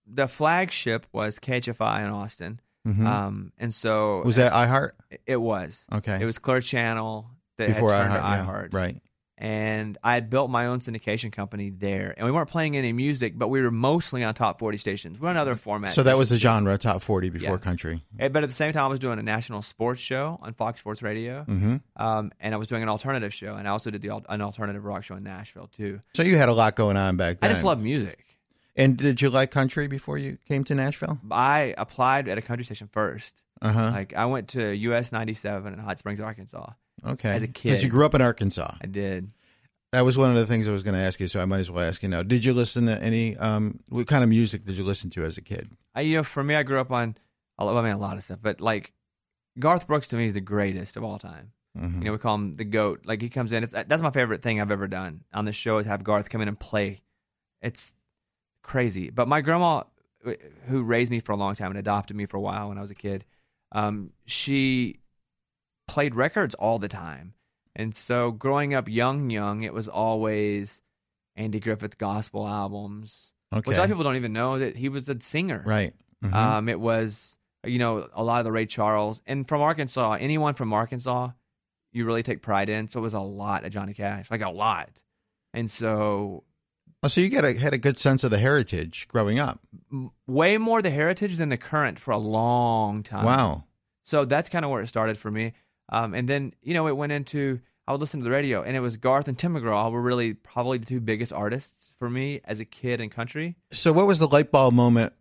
the 0.06 0.26
flagship 0.26 1.06
was 1.12 1.38
KHFI 1.38 2.04
in 2.04 2.10
Austin. 2.10 2.58
Mhm. 2.86 3.04
Um, 3.04 3.52
and 3.58 3.74
so 3.74 4.22
was 4.24 4.36
that 4.36 4.52
iHeart? 4.52 4.92
it 5.26 5.36
was. 5.36 5.84
Okay, 5.92 6.18
It 6.20 6.24
was 6.24 6.38
Clear 6.38 6.60
Channel 6.62 7.28
that 7.58 7.68
before 7.68 7.92
had 7.92 8.06
iHeart. 8.06 8.10
turned 8.10 8.22
to 8.22 8.28
yeah. 8.28 8.46
iHeart. 8.46 8.74
Right. 8.74 9.02
And 9.40 9.96
I 10.02 10.14
had 10.14 10.30
built 10.30 10.50
my 10.50 10.66
own 10.66 10.80
syndication 10.80 11.30
company 11.30 11.70
there. 11.70 12.12
And 12.16 12.26
we 12.26 12.32
weren't 12.32 12.48
playing 12.48 12.76
any 12.76 12.92
music, 12.92 13.38
but 13.38 13.48
we 13.48 13.62
were 13.62 13.70
mostly 13.70 14.24
on 14.24 14.34
top 14.34 14.58
40 14.58 14.78
stations. 14.78 15.18
We 15.20 15.22
were 15.24 15.28
on 15.30 15.36
other 15.36 15.54
formats. 15.54 15.92
So 15.92 16.02
that 16.02 16.18
was 16.18 16.28
the 16.28 16.36
genre, 16.38 16.76
top 16.76 17.02
forty 17.02 17.30
before 17.30 17.52
Yeah. 17.52 17.58
country. 17.58 18.02
Eh, 18.18 18.28
But 18.28 18.42
at 18.42 18.48
the 18.48 18.54
same 18.54 18.72
time, 18.72 18.86
I 18.86 18.88
was 18.88 18.98
doing 18.98 19.20
a 19.20 19.22
national 19.22 19.62
sports 19.62 20.00
show 20.00 20.40
on 20.42 20.54
Fox 20.54 20.80
Sports 20.80 21.02
Radio. 21.02 21.44
hmm 21.44 21.76
Um, 21.94 22.32
and 22.40 22.52
I 22.52 22.56
was 22.58 22.66
doing 22.66 22.82
an 22.82 22.88
alternative 22.88 23.32
show. 23.32 23.54
And 23.54 23.68
I 23.68 23.70
also 23.70 23.92
did 23.92 24.02
the, 24.02 24.20
an 24.28 24.42
alternative 24.42 24.84
rock 24.84 25.04
show 25.04 25.14
in 25.14 25.22
Nashville, 25.22 25.68
too. 25.68 26.00
So 26.14 26.24
you 26.24 26.36
had 26.36 26.48
a 26.48 26.52
lot 26.54 26.74
going 26.74 26.96
on 26.96 27.16
back 27.16 27.38
then. 27.38 27.48
I 27.48 27.52
just 27.52 27.62
love 27.64 27.80
music. 27.80 28.24
And 28.76 28.96
did 28.96 29.22
you 29.22 29.30
like 29.30 29.52
country 29.52 29.86
before 29.86 30.18
you 30.18 30.38
came 30.48 30.64
to 30.64 30.74
Nashville? 30.74 31.18
I 31.30 31.74
applied 31.78 32.28
at 32.28 32.38
a 32.38 32.42
country 32.42 32.64
station 32.64 32.88
first. 32.92 33.36
Uh 33.62 33.72
huh. 33.72 33.90
Like 33.92 34.14
I 34.14 34.26
went 34.26 34.48
to 34.48 34.74
US 34.76 35.10
97 35.12 35.72
in 35.72 35.78
Hot 35.78 35.98
Springs, 35.98 36.18
Arkansas. 36.20 36.72
Okay. 37.06 37.30
as 37.30 37.42
a 37.42 37.48
kid. 37.48 37.68
Because 37.70 37.82
you 37.84 37.90
grew 37.90 38.04
up 38.06 38.14
in 38.14 38.20
Arkansas. 38.22 38.74
I 38.80 38.86
did. 38.86 39.30
That 39.92 40.04
was 40.04 40.18
one 40.18 40.28
of 40.30 40.36
the 40.36 40.44
things 40.46 40.68
I 40.68 40.72
was 40.72 40.82
going 40.82 40.94
to 40.94 41.00
ask 41.00 41.18
you, 41.18 41.28
so 41.28 41.40
I 41.40 41.46
might 41.46 41.60
as 41.60 41.70
well 41.70 41.82
ask 41.86 42.02
you 42.02 42.08
now. 42.10 42.22
Did 42.22 42.44
you 42.44 42.52
listen 42.52 42.86
to 42.86 43.02
any? 43.02 43.36
Um, 43.38 43.80
what 43.88 44.06
kind 44.06 44.22
of 44.22 44.28
music 44.28 44.64
did 44.66 44.76
you 44.76 44.84
listen 44.84 45.08
to 45.10 45.24
as 45.24 45.38
a 45.38 45.40
kid? 45.42 45.70
I, 45.94 46.02
you 46.02 46.16
know, 46.18 46.22
for 46.24 46.44
me, 46.44 46.54
I 46.54 46.62
grew 46.62 46.78
up 46.78 46.90
on, 46.92 47.16
I 47.58 47.82
mean, 47.82 47.92
a 47.92 47.98
lot 47.98 48.16
of 48.18 48.22
stuff, 48.24 48.38
but 48.42 48.60
like 48.60 48.92
Garth 49.58 49.86
Brooks 49.86 50.08
to 50.08 50.16
me 50.16 50.26
is 50.26 50.34
the 50.34 50.40
greatest 50.42 50.96
of 50.98 51.04
all 51.04 51.18
time. 51.18 51.52
Mhm. 51.76 51.98
You 52.00 52.04
know, 52.04 52.12
we 52.12 52.18
call 52.18 52.34
him 52.34 52.52
the 52.54 52.64
goat. 52.64 53.02
Like 53.06 53.22
he 53.22 53.28
comes 53.28 53.52
in. 53.52 53.62
It's 53.64 53.72
that's 53.72 54.02
my 54.02 54.10
favorite 54.10 54.42
thing 54.42 54.60
I've 54.60 54.70
ever 54.70 54.88
done 54.88 55.24
on 55.32 55.44
the 55.46 55.52
show 55.52 55.78
is 55.78 55.86
have 55.86 56.04
Garth 56.04 56.28
come 56.28 56.40
in 56.40 56.48
and 56.48 56.58
play. 56.58 57.02
It's 57.62 57.94
crazy. 58.62 59.10
But 59.10 59.28
my 59.28 59.40
grandma, 59.40 59.84
who 60.66 60.82
raised 60.82 61.10
me 61.10 61.20
for 61.20 61.32
a 61.32 61.36
long 61.36 61.54
time 61.54 61.70
and 61.70 61.78
adopted 61.78 62.16
me 62.16 62.26
for 62.26 62.36
a 62.36 62.40
while 62.40 62.68
when 62.68 62.78
I 62.78 62.80
was 62.80 62.90
a 62.90 62.94
kid, 62.94 63.24
um, 63.72 64.10
she 64.26 64.98
played 65.88 66.14
records 66.14 66.54
all 66.54 66.78
the 66.78 66.88
time. 66.88 67.34
And 67.74 67.94
so 67.94 68.30
growing 68.30 68.74
up 68.74 68.88
young, 68.88 69.30
young, 69.30 69.62
it 69.62 69.72
was 69.72 69.88
always 69.88 70.80
Andy 71.36 71.60
Griffith 71.60 71.98
gospel 71.98 72.46
albums, 72.46 73.32
Okay. 73.52 73.62
which 73.68 73.76
a 73.76 73.80
lot 73.80 73.84
of 73.84 73.90
people 73.90 74.04
don't 74.04 74.16
even 74.16 74.32
know 74.32 74.58
that 74.58 74.76
he 74.76 74.88
was 74.88 75.08
a 75.08 75.18
singer. 75.20 75.62
Right. 75.66 75.94
Mhm. 76.24 76.32
Um, 76.34 76.68
it 76.68 76.78
was, 76.80 77.38
you 77.64 77.78
know, 77.78 78.08
a 78.12 78.22
lot 78.22 78.38
of 78.40 78.44
the 78.44 78.52
Ray 78.52 78.66
Charles. 78.66 79.22
And 79.26 79.46
from 79.48 79.60
Arkansas, 79.62 80.18
anyone 80.20 80.54
from 80.54 80.72
Arkansas, 80.72 81.30
you 81.92 82.04
really 82.04 82.22
take 82.22 82.42
pride 82.42 82.68
in. 82.68 82.88
So 82.88 82.98
it 83.00 83.02
was 83.02 83.14
a 83.14 83.20
lot 83.20 83.64
of 83.64 83.72
Johnny 83.72 83.94
Cash, 83.94 84.30
like 84.30 84.42
a 84.42 84.50
lot. 84.50 85.00
And 85.54 85.70
so 85.70 86.44
oh, 87.02 87.08
so 87.08 87.20
you 87.20 87.28
got 87.30 87.44
a, 87.44 87.54
had 87.54 87.72
a 87.72 87.78
good 87.78 87.96
sense 87.96 88.24
of 88.24 88.30
the 88.30 88.38
heritage 88.38 89.08
growing 89.08 89.38
up. 89.38 89.60
m- 89.90 90.10
way 90.26 90.58
more 90.58 90.82
the 90.82 90.90
heritage 90.90 91.36
than 91.36 91.48
the 91.48 91.56
current 91.56 91.98
for 91.98 92.10
a 92.10 92.18
long 92.18 93.02
time. 93.04 93.24
wow. 93.24 93.64
So 94.04 94.24
that's 94.24 94.48
kind 94.48 94.64
of 94.64 94.70
where 94.70 94.82
it 94.82 94.88
started 94.88 95.16
for 95.18 95.30
me. 95.30 95.52
Um, 95.88 96.14
and 96.14 96.28
then, 96.28 96.52
you 96.62 96.74
know, 96.74 96.86
it 96.88 96.96
went 96.96 97.12
into, 97.12 97.60
I 97.86 97.92
would 97.92 98.00
listen 98.00 98.20
to 98.20 98.24
the 98.24 98.30
radio, 98.30 98.62
and 98.62 98.76
it 98.76 98.80
was 98.80 98.96
Garth 98.96 99.28
and 99.28 99.38
Tim 99.38 99.54
McGraw 99.54 99.90
were 99.90 100.02
really 100.02 100.34
probably 100.34 100.78
the 100.78 100.86
two 100.86 101.00
biggest 101.00 101.32
artists 101.32 101.92
for 101.98 102.10
me 102.10 102.40
as 102.44 102.60
a 102.60 102.64
kid 102.64 103.00
in 103.00 103.08
country. 103.10 103.56
So 103.72 103.92
what 103.92 104.06
was 104.06 104.18
the 104.18 104.28
light 104.28 104.50
bulb 104.52 104.74
moment 104.74 105.12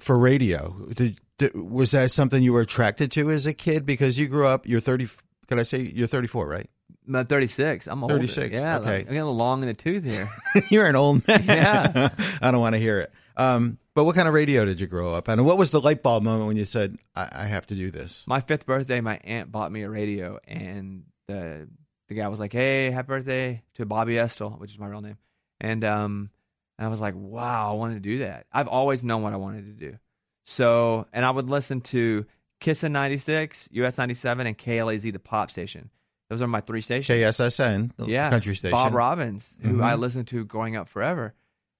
for 0.00 0.18
radio? 0.18 0.86
Did, 0.94 1.20
did, 1.38 1.54
was 1.54 1.92
that 1.92 2.10
something 2.10 2.42
you 2.42 2.52
were 2.52 2.62
attracted 2.62 3.12
to 3.12 3.30
as 3.30 3.46
a 3.46 3.54
kid? 3.54 3.86
Because 3.86 4.18
you 4.18 4.26
grew 4.26 4.46
up, 4.46 4.66
you're 4.66 4.80
30, 4.80 5.06
could 5.46 5.58
I 5.58 5.62
say 5.62 5.80
you're 5.80 6.08
34, 6.08 6.46
right? 6.48 6.68
I'm 7.06 7.24
36. 7.24 7.86
I'm 7.86 8.02
old. 8.02 8.10
36, 8.12 8.50
Yeah. 8.52 8.80
okay. 8.80 8.98
I'm 8.98 9.04
getting 9.04 9.20
a 9.20 9.30
long 9.30 9.62
in 9.62 9.68
the 9.68 9.74
tooth 9.74 10.04
here. 10.04 10.28
you're 10.70 10.86
an 10.86 10.96
old 10.96 11.26
man. 11.26 11.42
Yeah. 11.44 12.08
I 12.42 12.50
don't 12.50 12.60
want 12.60 12.74
to 12.74 12.78
hear 12.80 13.00
it. 13.00 13.12
Um, 13.36 13.78
but 13.98 14.04
what 14.04 14.14
kind 14.14 14.28
of 14.28 14.34
radio 14.34 14.64
did 14.64 14.80
you 14.80 14.86
grow 14.86 15.12
up 15.12 15.28
on? 15.28 15.40
And 15.40 15.44
what 15.44 15.58
was 15.58 15.72
the 15.72 15.80
light 15.80 16.04
bulb 16.04 16.22
moment 16.22 16.46
when 16.46 16.56
you 16.56 16.64
said, 16.64 16.94
I, 17.16 17.28
I 17.32 17.44
have 17.46 17.66
to 17.66 17.74
do 17.74 17.90
this? 17.90 18.24
my 18.28 18.40
fifth 18.40 18.64
birthday, 18.64 19.00
my 19.00 19.18
aunt 19.24 19.50
bought 19.50 19.72
me 19.72 19.82
a 19.82 19.90
radio, 19.90 20.38
and 20.46 21.02
the 21.26 21.68
the 22.06 22.14
guy 22.14 22.28
was 22.28 22.38
like, 22.38 22.52
"Hey, 22.52 22.92
happy 22.92 23.08
birthday 23.08 23.62
to 23.74 23.84
Bobby 23.86 24.14
Estell," 24.14 24.56
which 24.60 24.70
is 24.70 24.78
my 24.78 24.86
real 24.86 25.00
name, 25.00 25.18
and 25.60 25.82
um, 25.82 26.30
and 26.78 26.86
I 26.86 26.88
was 26.88 27.00
like, 27.00 27.14
"Wow, 27.16 27.72
I 27.72 27.74
wanted 27.74 27.94
to 27.94 28.00
do 28.00 28.18
that." 28.20 28.46
I've 28.52 28.68
always 28.68 29.02
known 29.02 29.22
what 29.22 29.32
I 29.32 29.36
wanted 29.36 29.64
to 29.66 29.72
do, 29.90 29.98
so 30.44 31.06
and 31.12 31.24
I 31.24 31.32
would 31.32 31.50
listen 31.50 31.80
to 31.92 32.24
Kiss 32.60 32.84
in 32.84 32.92
'96, 32.92 33.68
US 33.72 33.98
'97, 33.98 34.46
and 34.46 34.56
KLAZ, 34.56 35.12
the 35.12 35.18
pop 35.18 35.50
station. 35.50 35.90
Those 36.30 36.40
are 36.40 36.46
my 36.46 36.60
three 36.60 36.82
stations. 36.82 37.18
KSSN, 37.18 37.96
the 37.96 38.06
yeah, 38.06 38.30
country 38.30 38.54
station. 38.54 38.76
Bob 38.76 38.94
Robbins, 38.94 39.58
who 39.62 39.78
Mhm. 39.78 39.82
I 39.82 39.94
listened 39.96 40.28
to 40.28 40.44
growing 40.44 40.76
up 40.76 40.86
forever. 40.88 41.34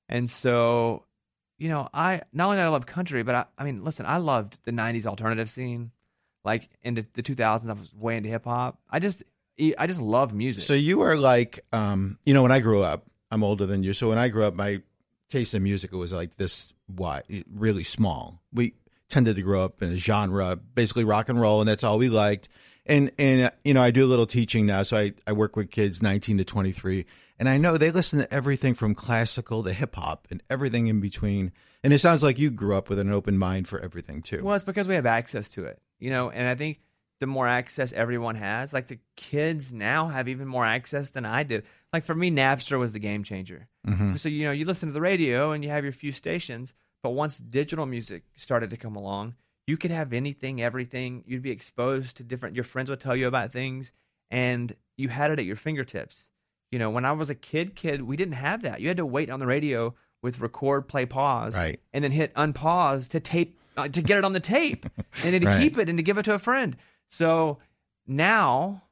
And 0.09 0.29
so, 0.29 1.05
you 1.59 1.69
know, 1.69 1.89
I 1.93 2.23
not 2.33 2.47
only 2.47 2.57
did 2.57 2.65
I 2.65 2.69
love 2.69 2.87
country, 2.87 3.23
but 3.23 3.35
I, 3.35 3.45
I 3.59 3.65
mean, 3.65 3.85
listen, 3.85 4.07
I 4.07 4.19
loved 4.19 4.65
the 4.65 4.71
'90s 4.71 5.07
alternative 5.07 5.51
scene. 5.51 5.91
Like 6.45 6.71
in 6.83 6.95
the 6.95 7.03
2000s, 7.03 7.69
I 7.69 7.73
was 7.73 7.93
way 7.93 8.17
into 8.17 8.29
hip 8.29 8.45
hop. 8.45 8.79
I 8.89 9.01
just, 9.01 9.23
I 9.77 9.87
just 9.87 10.01
love 10.01 10.33
music. 10.33 10.63
So 10.63 10.73
you 10.73 11.03
are 11.03 11.17
like, 11.17 11.61
um, 11.73 12.19
you 12.25 12.33
know, 12.33 12.43
when 12.43 12.53
I 12.53 12.61
grew 12.61 12.83
up, 12.83 13.07
I'm 13.31 13.43
older 13.43 13.67
than 13.67 13.83
you. 13.83 13.93
So 13.93 14.09
when 14.09 14.19
I 14.19 14.29
grew 14.29 14.45
up, 14.45 14.55
my 14.55 14.81
taste 15.29 15.53
in 15.53 15.63
music 15.63 15.93
was 15.93 16.13
like 16.13 16.37
this 16.37 16.73
wide, 16.89 17.25
really 17.53 17.85
small. 17.85 18.41
We 18.53 18.75
tended 19.09 19.37
to 19.37 19.43
grow 19.43 19.65
up 19.65 19.83
in 19.83 19.91
a 19.91 19.97
genre, 19.97 20.57
basically 20.57 21.05
rock 21.05 21.29
and 21.29 21.41
roll, 21.41 21.61
and 21.61 21.69
that's 21.69 21.85
all 21.85 21.99
we 21.99 22.09
liked. 22.09 22.49
And 22.89 23.13
and 23.19 23.53
you 23.65 23.75
know, 23.75 23.83
I 23.83 23.91
do 23.91 24.05
a 24.05 24.09
little 24.09 24.27
teaching 24.27 24.67
now, 24.67 24.83
so 24.83 24.97
I 24.97 25.13
I 25.27 25.33
work 25.33 25.57
with 25.57 25.71
kids 25.71 26.03
19 26.03 26.39
to 26.39 26.45
23, 26.45 27.07
and 27.39 27.49
I 27.49 27.59
know 27.59 27.77
they 27.77 27.91
listen 27.91 28.19
to 28.21 28.33
everything 28.33 28.75
from 28.75 28.95
classical 28.95 29.63
to 29.65 29.73
hip 29.73 29.97
hop 29.97 30.27
and 30.31 30.43
everything 30.49 30.87
in 30.89 31.01
between. 31.01 31.53
And 31.85 31.93
it 31.93 31.99
sounds 31.99 32.23
like 32.23 32.39
you 32.39 32.51
grew 32.51 32.77
up 32.77 32.89
with 32.89 32.99
an 32.99 33.13
open 33.13 33.39
mind 33.39 33.69
for 33.69 33.79
everything 33.81 34.21
too. 34.21 34.43
Well, 34.43 34.57
it's 34.57 34.65
because 34.65 34.89
we 34.89 34.97
have 34.97 35.07
access 35.07 35.49
to 35.51 35.65
it, 35.67 35.81
you 36.01 36.11
know, 36.11 36.29
and 36.31 36.49
I 36.49 36.55
think 36.55 36.81
the 37.21 37.27
more 37.27 37.47
access 37.47 37.93
everyone 37.93 38.37
has, 38.37 38.73
like 38.73 38.89
the 38.89 38.99
kids 39.17 39.73
now 39.73 40.09
have 40.09 40.29
even 40.29 40.47
more 40.47 40.65
access 40.65 41.11
than 41.11 41.25
I 41.25 41.43
did. 41.43 41.65
Like 41.93 42.05
for 42.05 42.15
me, 42.15 42.31
Napster 42.31 42.79
was 42.79 42.93
the 42.93 42.99
game 42.99 43.25
changer. 43.25 43.69
Mm-hmm. 43.87 44.17
So, 44.17 44.29
you 44.29 44.45
know, 44.45 44.53
you 44.53 44.65
listen 44.65 44.89
to 44.89 44.93
the 44.93 45.01
radio 45.01 45.53
and 45.53 45.65
you 45.65 45.71
have 45.71 45.85
your 45.85 45.93
few 45.93 46.13
stations, 46.13 46.75
but 47.03 47.11
once 47.11 47.39
digital 47.39 47.87
music 47.87 48.25
started 48.37 48.71
to 48.71 48.77
come 48.77 48.97
along, 48.97 49.35
you 49.69 49.77
could 49.77 49.91
have 49.91 50.13
anything, 50.15 50.61
everything. 50.63 51.23
You'd 51.27 51.43
be 51.43 51.51
exposed 51.51 52.17
to 52.17 52.25
different, 52.25 52.55
your 52.57 52.65
friends 52.65 52.89
would 52.91 53.01
tell 53.01 53.15
you 53.15 53.27
about 53.29 53.53
things, 53.53 53.93
and 54.31 54.75
you 54.97 55.09
had 55.11 55.31
it 55.31 55.39
at 55.39 55.45
your 55.45 55.57
fingertips. 55.57 56.31
You 56.73 56.79
know, 56.79 56.91
when 56.91 57.05
I 57.05 57.13
was 57.13 57.29
a 57.31 57.35
kid, 57.35 57.77
kid, 57.77 58.03
we 58.03 58.17
didn't 58.17 58.35
have 58.35 58.63
that. 58.63 58.81
You 58.81 58.89
had 58.89 58.97
to 58.97 59.07
wait 59.07 59.31
on 59.31 59.41
the 59.41 59.47
radio 59.47 59.95
with 60.23 60.41
record, 60.41 60.89
play, 60.89 61.05
pause, 61.07 61.55
Right. 61.55 61.79
and 61.93 62.03
then 62.03 62.13
hit 62.13 62.33
unpause 62.35 63.09
to 63.11 63.21
tape 63.21 63.61
uh, 63.77 63.87
to 63.89 64.03
get 64.03 64.19
it 64.19 64.25
on 64.25 64.33
the 64.33 64.41
tape, 64.41 64.87
and 65.23 65.35
then 65.35 65.41
to 65.43 65.47
Right. 65.47 65.61
keep 65.61 65.79
it 65.79 65.89
and 65.89 65.99
to 65.99 66.03
give 66.03 66.19
it 66.19 66.25
to 66.25 66.35
a 66.35 66.39
friend. 66.39 66.77
So 67.09 67.59
now 68.07 68.83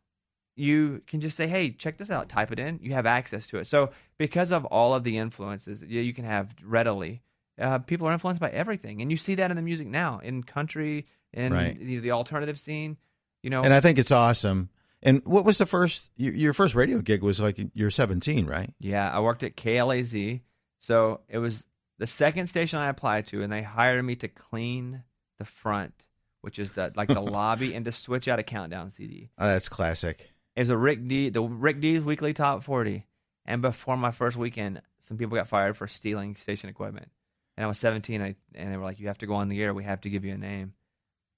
you 0.55 1.03
can 1.07 1.21
just 1.21 1.37
say, 1.37 1.47
"Hey, 1.49 1.71
check 1.71 1.97
this 1.99 2.11
out." 2.11 2.29
Type 2.29 2.53
it 2.53 2.59
in. 2.59 2.79
You 2.83 2.93
have 2.93 3.07
access 3.07 3.47
to 3.49 3.59
it. 3.59 3.67
So 3.67 3.91
because 4.19 4.53
of 4.53 4.65
all 4.67 4.95
of 4.95 5.05
the 5.05 5.19
influences 5.19 5.83
you 5.83 6.13
can 6.15 6.25
have 6.25 6.55
readily, 6.63 7.23
uh, 7.59 7.79
people 7.81 8.07
are 8.09 8.13
influenced 8.13 8.41
by 8.41 8.51
everything, 8.51 9.01
and 9.03 9.11
you 9.11 9.17
see 9.17 9.35
that 9.37 9.51
in 9.51 9.57
the 9.57 9.63
music 9.63 9.87
now, 9.87 10.19
in 10.23 10.43
country, 10.43 11.07
in 11.33 11.53
Right. 11.53 11.79
the, 11.79 11.99
the 11.99 12.11
alternative 12.13 12.59
scene. 12.59 12.97
You 13.43 13.51
know, 13.51 13.63
And 13.63 13.73
I 13.73 13.81
think 13.81 13.99
it's 13.99 14.11
awesome. 14.13 14.71
And 15.03 15.23
what 15.25 15.45
was 15.45 15.59
the 15.59 15.67
first 15.67 16.11
your, 16.17 16.33
your 16.35 16.53
first 16.53 16.75
radio 16.75 17.01
gig 17.01 17.23
was 17.23 17.41
like 17.41 17.59
you're 17.75 17.91
17, 17.91 18.47
right? 18.47 18.73
Yeah, 18.81 19.11
I 19.15 19.21
worked 19.21 19.43
at 19.43 19.57
KLAZ. 19.57 20.41
So 20.79 21.21
it 21.29 21.39
was 21.39 21.67
the 21.99 22.07
second 22.07 22.49
station 22.49 22.79
I 22.79 22.89
applied 22.89 23.27
to, 23.29 23.43
and 23.43 23.53
they 23.53 23.63
hired 23.63 24.05
me 24.05 24.17
to 24.17 24.29
clean 24.29 25.03
the 25.39 25.45
front, 25.45 25.95
which 26.41 26.59
is 26.59 26.73
the, 26.73 26.93
like 26.97 27.09
the 27.09 27.21
lobby, 27.39 27.75
and 27.75 27.85
to 27.85 27.93
switch 27.93 28.27
out 28.27 28.39
a 28.39 28.43
countdown 28.43 28.91
CD. 28.91 29.31
Oh, 29.39 29.47
that's 29.47 29.69
classic. 29.69 30.31
It 30.57 30.61
was 30.61 30.71
a 30.71 30.77
Rick 30.77 31.07
D, 31.07 31.29
the 31.29 31.43
Rick 31.43 31.81
Dees 31.81 32.01
weekly 32.03 32.33
top 32.33 32.65
40. 32.65 33.07
And 33.45 33.63
before 33.63 33.97
my 33.97 34.11
first 34.11 34.37
weekend, 34.37 34.81
some 34.99 35.17
people 35.19 35.37
got 35.37 35.47
fired 35.47 35.77
for 35.77 35.87
stealing 35.87 36.35
station 36.37 36.69
equipment. 36.69 37.11
And 37.57 37.65
I 37.65 37.69
was 37.69 37.79
17, 37.79 38.21
I, 38.21 38.37
and 38.55 38.73
they 38.73 38.77
were 38.77 38.85
like, 38.85 39.01
"You 39.01 39.09
have 39.09 39.19
to 39.19 39.27
go 39.27 39.35
on 39.35 39.49
the 39.49 39.63
air. 39.63 39.73
We 39.73 39.85
have 39.85 40.01
to 40.03 40.11
give 40.11 40.25
you 40.25 40.35
a 40.35 40.39
name." 40.39 40.75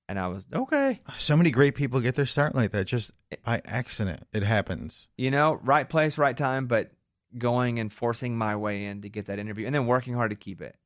And 0.09 0.19
I 0.19 0.29
was 0.29 0.47
okay. 0.53 1.01
So 1.19 1.37
many 1.37 1.51
great 1.51 1.75
people 1.75 2.01
get 2.01 2.15
their 2.15 2.27
start 2.27 2.55
like 2.55 2.71
that 2.73 2.87
just 2.87 3.13
by 3.45 3.61
accident. 3.67 4.25
It 4.33 4.43
happens. 4.43 5.09
you 5.17 5.31
know, 5.31 5.61
right 5.63 5.89
place, 5.89 6.17
right 6.19 6.37
time, 6.37 6.67
but 6.67 6.93
going 7.37 7.79
and 7.79 7.93
forcing 7.93 8.37
my 8.37 8.57
way 8.57 8.87
in 8.87 9.03
to 9.03 9.09
get 9.11 9.27
that 9.27 9.39
interview, 9.39 9.67
and 9.67 9.75
then 9.75 9.87
working 9.87 10.15
hard 10.15 10.31
to 10.31 10.37
keep 10.37 10.61
it. 10.63 10.77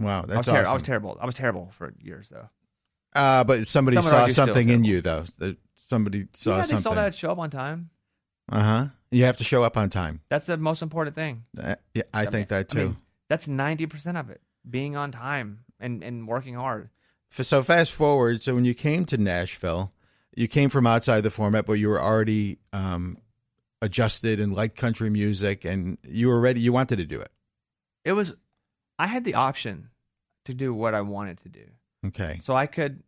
Wow, 0.00 0.18
I 0.18 0.20
was, 0.20 0.30
that's 0.30 0.46
ter- 0.48 0.54
awesome. 0.54 0.70
I 0.70 0.74
was 0.74 0.82
terrible. 0.84 1.18
I 1.20 1.26
was 1.26 1.34
terrible 1.34 1.70
for 1.72 1.92
years, 2.00 2.28
though. 2.28 2.48
Uh, 3.14 3.42
but 3.42 3.66
somebody 3.66 3.96
Some 3.96 4.04
would 4.04 4.10
saw 4.10 4.26
something 4.28 4.68
in 4.68 4.84
you, 4.84 5.00
though. 5.00 5.24
That 5.38 5.56
somebody 5.88 6.28
saw 6.34 6.50
yeah, 6.50 6.56
they 6.58 6.62
something. 6.68 6.82
saw 6.82 6.94
that 6.94 7.14
show 7.14 7.32
up 7.32 7.38
on 7.38 7.50
time. 7.50 7.90
Uh 8.50 8.62
huh. 8.62 8.86
You 9.10 9.24
have 9.24 9.38
to 9.38 9.44
show 9.44 9.64
up 9.64 9.76
on 9.76 9.90
time. 9.90 10.20
That's 10.28 10.46
the 10.46 10.56
most 10.56 10.82
important 10.82 11.16
thing. 11.16 11.44
Uh, 11.60 11.74
yeah, 11.94 12.02
I 12.14 12.26
think 12.26 12.48
that 12.48 12.60
I 12.60 12.62
too. 12.62 12.78
mean, 12.78 12.96
that's 13.28 13.46
ninety 13.48 13.86
percent 13.86 14.16
of 14.16 14.30
it. 14.30 14.40
Being 14.68 14.96
on 14.96 15.12
time 15.12 15.60
and, 15.80 16.02
and 16.02 16.26
working 16.28 16.54
hard. 16.54 16.90
So 17.30 17.62
fast 17.62 17.92
forward. 17.92 18.42
So 18.42 18.54
when 18.54 18.64
you 18.64 18.74
came 18.74 19.04
to 19.06 19.16
Nashville, 19.18 19.92
you 20.34 20.48
came 20.48 20.68
from 20.70 20.86
outside 20.86 21.22
the 21.22 21.30
format, 21.30 21.66
but 21.66 21.74
you 21.74 21.88
were 21.88 22.00
already 22.00 22.58
um, 22.72 23.16
adjusted 23.82 24.40
and 24.40 24.54
liked 24.54 24.76
country 24.76 25.10
music, 25.10 25.64
and 25.64 25.98
you 26.06 26.28
were 26.28 26.40
ready. 26.40 26.60
You 26.60 26.72
wanted 26.72 26.96
to 26.96 27.04
do 27.06 27.20
it. 27.20 27.30
It 28.04 28.12
was. 28.12 28.34
I 28.98 29.06
had 29.06 29.24
the 29.24 29.34
option 29.34 29.88
to 30.44 30.54
do 30.54 30.74
what 30.74 30.94
I 30.94 31.02
wanted 31.02 31.38
to 31.38 31.48
do, 31.48 31.64
Okay. 32.06 32.40
so 32.42 32.54
I 32.54 32.66
could 32.66 33.02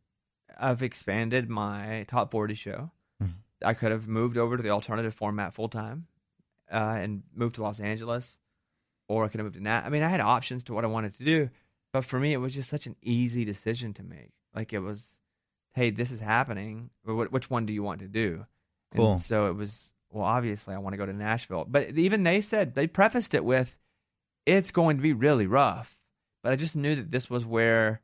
have 0.58 0.82
expanded 0.82 1.48
my 1.48 2.04
top 2.08 2.30
forty 2.30 2.54
show. 2.54 2.90
Mhm. 3.22 3.32
I 3.64 3.74
could 3.74 3.90
have 3.90 4.06
moved 4.06 4.36
over 4.36 4.56
to 4.56 4.62
the 4.62 4.70
alternative 4.70 5.14
format 5.14 5.54
full 5.54 5.68
time, 5.68 6.06
uh, 6.70 6.98
and 7.00 7.22
moved 7.34 7.54
to 7.56 7.62
Los 7.62 7.80
Angeles, 7.80 8.36
or 9.10 9.24
I 9.24 9.28
could 9.28 9.40
have 9.40 9.44
moved 9.44 9.56
to 9.56 9.62
Nat. 9.62 9.82
I 9.84 9.88
mean, 9.88 10.04
I 10.04 10.08
had 10.08 10.20
options 10.20 10.62
to 10.64 10.72
what 10.72 10.84
I 10.84 10.86
wanted 10.86 11.14
to 11.14 11.24
do, 11.24 11.50
but 11.92 12.04
for 12.04 12.20
me, 12.20 12.32
it 12.32 12.36
was 12.36 12.54
just 12.54 12.70
such 12.70 12.86
an 12.86 12.94
easy 13.02 13.44
decision 13.44 13.92
to 13.94 14.04
make. 14.04 14.30
Like 14.54 14.72
it 14.72 14.78
was, 14.78 15.18
hey, 15.74 15.90
this 15.90 16.12
is 16.12 16.20
happening. 16.20 16.90
Which 17.04 17.50
one 17.50 17.66
do 17.66 17.72
you 17.72 17.82
want 17.82 17.98
to 18.00 18.08
do? 18.08 18.46
Cool. 18.94 19.14
And 19.14 19.20
so 19.20 19.48
it 19.48 19.56
was. 19.56 19.94
Well, 20.12 20.24
obviously, 20.24 20.74
I 20.74 20.78
want 20.78 20.92
to 20.92 20.96
go 20.96 21.06
to 21.06 21.12
Nashville, 21.12 21.66
but 21.68 21.90
even 21.98 22.22
they 22.22 22.40
said 22.40 22.74
they 22.74 22.86
prefaced 22.86 23.34
it 23.34 23.44
with, 23.44 23.78
"It's 24.46 24.70
going 24.70 24.96
to 24.96 25.02
be 25.02 25.12
really 25.12 25.46
rough." 25.46 25.98
But 26.42 26.52
I 26.52 26.56
just 26.56 26.76
knew 26.76 26.94
that 26.94 27.10
this 27.10 27.28
was 27.28 27.44
where 27.44 28.02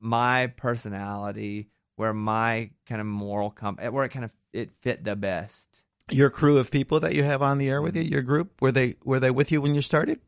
my 0.00 0.48
personality, 0.48 1.68
where 1.96 2.14
my 2.14 2.70
kind 2.86 3.00
of 3.00 3.06
moral 3.06 3.50
comp, 3.50 3.82
eh, 3.82 3.88
where 3.88 4.04
it 4.06 4.10
kind 4.10 4.24
of 4.24 4.30
it 4.54 4.70
fit 4.80 5.04
the 5.04 5.16
best. 5.16 5.75
Your 6.10 6.30
crew 6.30 6.58
of 6.58 6.70
people 6.70 7.00
that 7.00 7.14
you 7.14 7.24
have 7.24 7.42
on 7.42 7.58
the 7.58 7.68
air 7.68 7.82
with 7.82 7.96
you, 7.96 8.02
your 8.02 8.22
group, 8.22 8.60
were 8.60 8.70
they 8.70 8.94
were 9.04 9.18
they 9.18 9.30
with 9.30 9.50
you 9.50 9.60
when 9.60 9.74
you 9.74 9.80
started? 9.82 10.20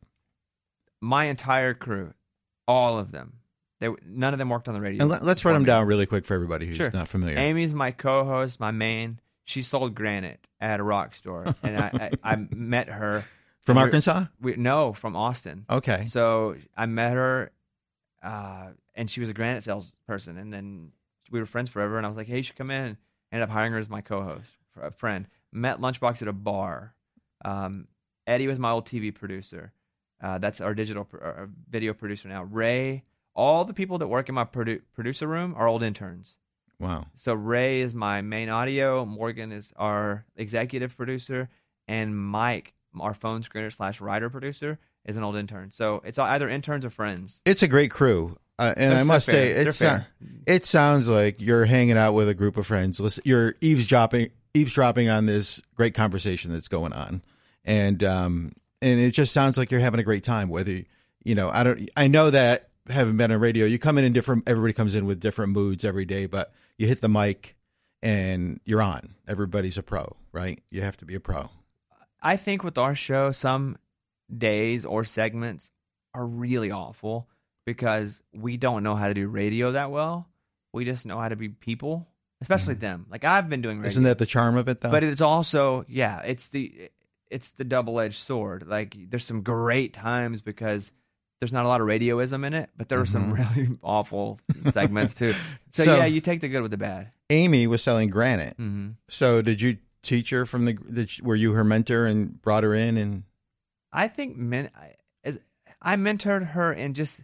My 1.01 1.27
entire 1.27 1.73
crew, 1.75 2.15
all 2.67 2.99
of 2.99 3.13
them, 3.13 3.35
they 3.79 3.89
none 4.05 4.33
of 4.35 4.39
them 4.41 4.49
worked 4.49 4.67
on 4.67 4.75
the 4.75 4.81
radio. 4.81 5.03
And 5.03 5.11
let, 5.11 5.23
us 5.23 5.45
write 5.45 5.53
them 5.53 5.65
down 5.65 5.87
really 5.87 6.07
quick 6.07 6.25
for 6.25 6.35
everybody 6.35 6.67
who's 6.67 6.77
Sure. 6.77 6.91
not 6.91 7.07
familiar. 7.07 7.39
Amy's 7.39 7.75
my 7.75 7.93
co-host, 7.93 8.59
my 8.59 8.73
main. 8.73 9.21
She 9.45 9.63
sold 9.63 9.95
granite 9.95 10.47
at 10.61 10.81
a 10.81 10.83
rock 10.83 11.15
store, 11.15 11.45
and 11.63 11.79
I, 11.79 12.11
I, 12.25 12.33
I 12.33 12.37
met 12.55 12.89
her 12.89 13.25
From 13.61 13.77
We- 13.77 13.83
Arkansas? 13.83 14.25
We, 14.41 14.57
no, 14.57 14.93
from 14.93 15.15
Austin. 15.17 15.65
Okay. 15.71 16.07
So 16.07 16.57
I 16.77 16.87
met 16.87 17.13
her, 17.13 17.53
uh, 18.23 18.71
and 18.97 19.09
she 19.09 19.21
was 19.21 19.29
a 19.29 19.33
granite 19.33 19.63
salesperson, 19.65 20.37
and 20.39 20.53
then 20.53 20.91
we 21.31 21.39
were 21.39 21.47
friends 21.47 21.71
forever. 21.71 21.97
And 21.99 22.05
I 22.05 22.09
was 22.09 22.17
like, 22.19 22.27
"Hey, 22.27 22.39
you 22.39 22.43
should 22.43 22.57
come 22.57 22.73
in." 22.73 22.97
Ended 23.31 23.49
up 23.49 23.51
hiring 23.51 23.73
her 23.73 23.79
as 23.79 23.89
my 23.89 24.01
co-host, 24.01 24.51
a 24.83 24.91
friend. 24.91 25.29
Met 25.53 25.81
Lunchbox 25.81 26.23
at 26.23 26.29
a 26.29 26.33
bar. 26.33 26.95
Um, 27.45 27.89
Eddie 28.27 28.47
was 28.49 28.59
my 28.59 28.71
old 28.71 28.87
TV 28.87 29.15
producer. 29.15 29.73
Uh, 30.23 30.39
that's 30.39 30.61
our 30.61 30.75
digital 30.75 31.05
pr- 31.05 31.19
our 31.23 31.49
video 31.71 31.95
producer 31.95 32.29
now. 32.29 32.43
Ray, 32.45 33.05
all 33.35 33.65
the 33.65 33.73
people 33.73 33.99
that 33.99 34.09
work 34.09 34.29
in 34.29 34.35
my 34.35 34.45
produ- 34.45 34.83
producer 34.95 35.27
room 35.27 35.55
are 35.57 35.69
old 35.69 35.83
interns. 35.83 36.37
Wow. 36.81 37.05
So 37.15 37.35
Ray 37.35 37.81
is 37.81 37.95
my 37.95 38.21
main 38.21 38.49
audio. 38.49 39.05
Morgan 39.05 39.53
is 39.53 39.73
our 39.77 40.25
executive 40.37 40.97
producer, 40.97 41.49
and 41.87 42.17
Mike, 42.17 42.75
our 43.01 43.15
phone 43.15 43.43
screener 43.43 43.73
slash 43.73 44.01
writer 44.01 44.29
producer, 44.29 44.79
is 45.05 45.17
an 45.17 45.23
old 45.23 45.37
intern. 45.37 45.71
So 45.71 46.03
it's 46.05 46.19
either 46.19 46.49
interns 46.49 46.85
or 46.85 46.91
friends. 46.91 47.41
It's 47.47 47.63
a 47.63 47.69
great 47.69 47.91
crew. 47.91 48.37
Uh, 48.59 48.75
and 48.77 48.93
They're- 48.93 48.99
I 49.01 49.03
must 49.05 49.27
say, 49.27 49.51
it, 49.53 49.73
fair. 49.73 50.09
it 50.47 50.67
sounds 50.67 51.09
like 51.09 51.41
you're 51.41 51.65
hanging 51.65 51.97
out 51.97 52.13
with 52.15 52.29
a 52.29 52.35
group 52.35 52.57
of 52.57 52.67
friends. 52.67 52.99
Listen, 52.99 53.23
you're 53.25 53.55
eavesdropping, 53.61 54.31
eavesdropping 54.55 55.09
on 55.09 55.27
this 55.27 55.63
great 55.75 55.95
conversation 55.95 56.53
that's 56.53 56.69
going 56.69 56.93
on, 56.93 57.23
and 57.65 58.03
um, 58.05 58.53
and 58.83 59.01
it 59.01 59.13
just 59.13 59.33
sounds 59.33 59.59
like 59.59 59.71
you're 59.71 59.81
having 59.81 60.01
a 60.01 60.05
great 60.05 60.25
time. 60.25 60.49
Whether 60.49 60.83
you 61.25 61.35
know, 61.35 61.49
I 61.49 61.65
don't, 61.65 61.89
I 61.97 62.09
know 62.09 62.31
that 62.31 62.71
having 62.89 63.17
been 63.17 63.31
on 63.31 63.41
radio, 63.41 63.67
you 63.67 63.79
come 63.79 63.99
in 63.99 64.05
in 64.05 64.13
different. 64.13 64.49
Everybody 64.49 64.73
comes 64.73 64.95
in 64.95 65.07
with 65.07 65.21
different 65.21 65.53
moods 65.53 65.85
every 65.85 66.05
day, 66.05 66.27
but 66.27 66.53
you 66.77 66.87
hit 66.87 67.01
the 67.01 67.09
mic 67.09 67.57
and 68.03 68.61
you're 68.65 68.83
on. 68.83 69.15
Everybody's 69.27 69.79
a 69.79 69.83
pro, 69.83 70.17
right? 70.33 70.61
You 70.71 70.83
have 70.83 70.97
to 70.99 71.05
be 71.05 71.15
a 71.15 71.21
pro. 71.21 71.51
I 72.23 72.37
think 72.37 72.65
with 72.65 72.79
our 72.79 72.95
show, 72.95 73.33
some 73.33 73.77
days 74.37 74.85
or 74.85 75.05
segments 75.05 75.71
are 76.15 76.27
really 76.27 76.71
awful 76.71 77.29
because 77.65 78.23
we 78.35 78.57
don't 78.57 78.83
know 78.83 78.97
how 78.97 79.09
to 79.09 79.15
do 79.15 79.29
radio 79.29 79.73
that 79.73 79.91
well. 79.91 80.29
We 80.73 80.85
just 80.85 81.07
know 81.07 81.19
how 81.19 81.29
to 81.29 81.37
be 81.37 81.49
people, 81.49 82.09
especially 82.41 82.75
them. 82.75 83.07
Like 83.11 83.25
I've 83.25 83.49
been 83.49 83.63
doing. 83.63 83.79
Mm-hmm. 83.79 83.87
Isn't 83.87 84.05
that 84.05 84.19
the 84.19 84.27
charm 84.27 84.57
of 84.57 84.69
it, 84.69 84.81
though? 84.81 84.91
but 84.91 85.03
it's 85.05 85.21
also 85.21 85.85
yeah 85.89 86.21
it's 86.23 86.49
the 86.49 86.91
it's 87.31 87.51
the 87.53 87.65
double-edged 87.65 88.19
sword 88.19 88.67
like 88.67 88.97
there's 89.11 89.25
some 89.25 89.43
great 89.43 89.93
times 89.93 90.41
because 90.41 90.93
there's 91.41 91.53
not 91.53 91.65
a 91.65 91.69
lot 91.69 91.81
of 91.83 91.87
radioism 91.87 92.43
in 92.45 92.55
it 92.55 92.71
but 92.77 92.89
there 92.89 92.99
are 93.01 93.05
some 93.07 93.33
really 93.35 93.69
awful 93.83 94.41
segments 94.71 95.15
too 95.15 95.33
so, 95.71 95.83
Mm-hmm. 95.83 95.83
So- 95.83 95.97
yeah 95.99 96.07
you 96.07 96.21
take 96.23 96.41
the 96.41 96.49
good 96.49 96.63
with 96.63 96.71
the 96.71 96.79
bad 96.79 97.11
Amy 97.31 97.67
was 97.67 97.83
selling 97.83 98.09
granite. 98.09 98.55
hmm 98.57 98.91
So 99.09 99.43
did 99.43 99.61
you 99.61 99.77
teach 100.03 100.31
her 100.31 100.47
from 100.47 100.65
the? 100.65 100.73
Did 100.73 101.19
you, 101.19 101.25
were 101.25 101.37
you 101.37 101.53
her 101.53 101.65
mentor 101.65 102.07
and 102.07 102.41
brought 102.41 102.63
her 102.65 102.73
in? 102.75 102.97
And 102.97 103.25
i 103.93 104.09
think 104.09 104.37
men 104.39 104.71
I- 104.75 104.95
I 105.83 105.97
mentored 105.97 106.45
her 106.53 106.73
and 106.73 106.97
just 106.97 107.21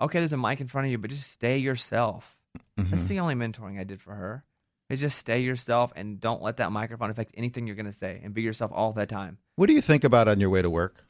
okay. 0.00 0.18
There's 0.18 0.32
a 0.32 0.36
mic 0.36 0.60
in 0.60 0.66
front 0.68 0.86
of 0.86 0.90
you, 0.90 0.98
but 0.98 1.08
just 1.10 1.30
stay 1.30 1.56
yourself. 1.58 2.36
Mm-hmm. 2.78 2.90
That's 2.90 3.06
the 3.06 3.20
only 3.20 3.34
mentoring 3.34 3.78
I 3.80 3.84
did 3.84 4.00
for 4.00 4.14
her. 4.14 4.44
Is 4.88 5.00
just 5.00 5.18
stay 5.18 5.40
yourself 5.40 5.92
and 5.96 6.18
don't 6.18 6.40
let 6.40 6.56
that 6.56 6.72
microphone 6.72 7.10
affect 7.10 7.32
anything 7.36 7.66
you're 7.66 7.76
going 7.76 7.84
to 7.86 7.92
say, 7.92 8.20
and 8.24 8.32
be 8.32 8.40
yourself 8.40 8.70
all 8.74 8.92
the 8.92 9.04
time. 9.04 9.36
What 9.56 9.66
do 9.66 9.74
you 9.74 9.82
think 9.82 10.02
about 10.02 10.28
on 10.28 10.40
your 10.40 10.48
way 10.48 10.62
to 10.62 10.70
work? 10.70 11.04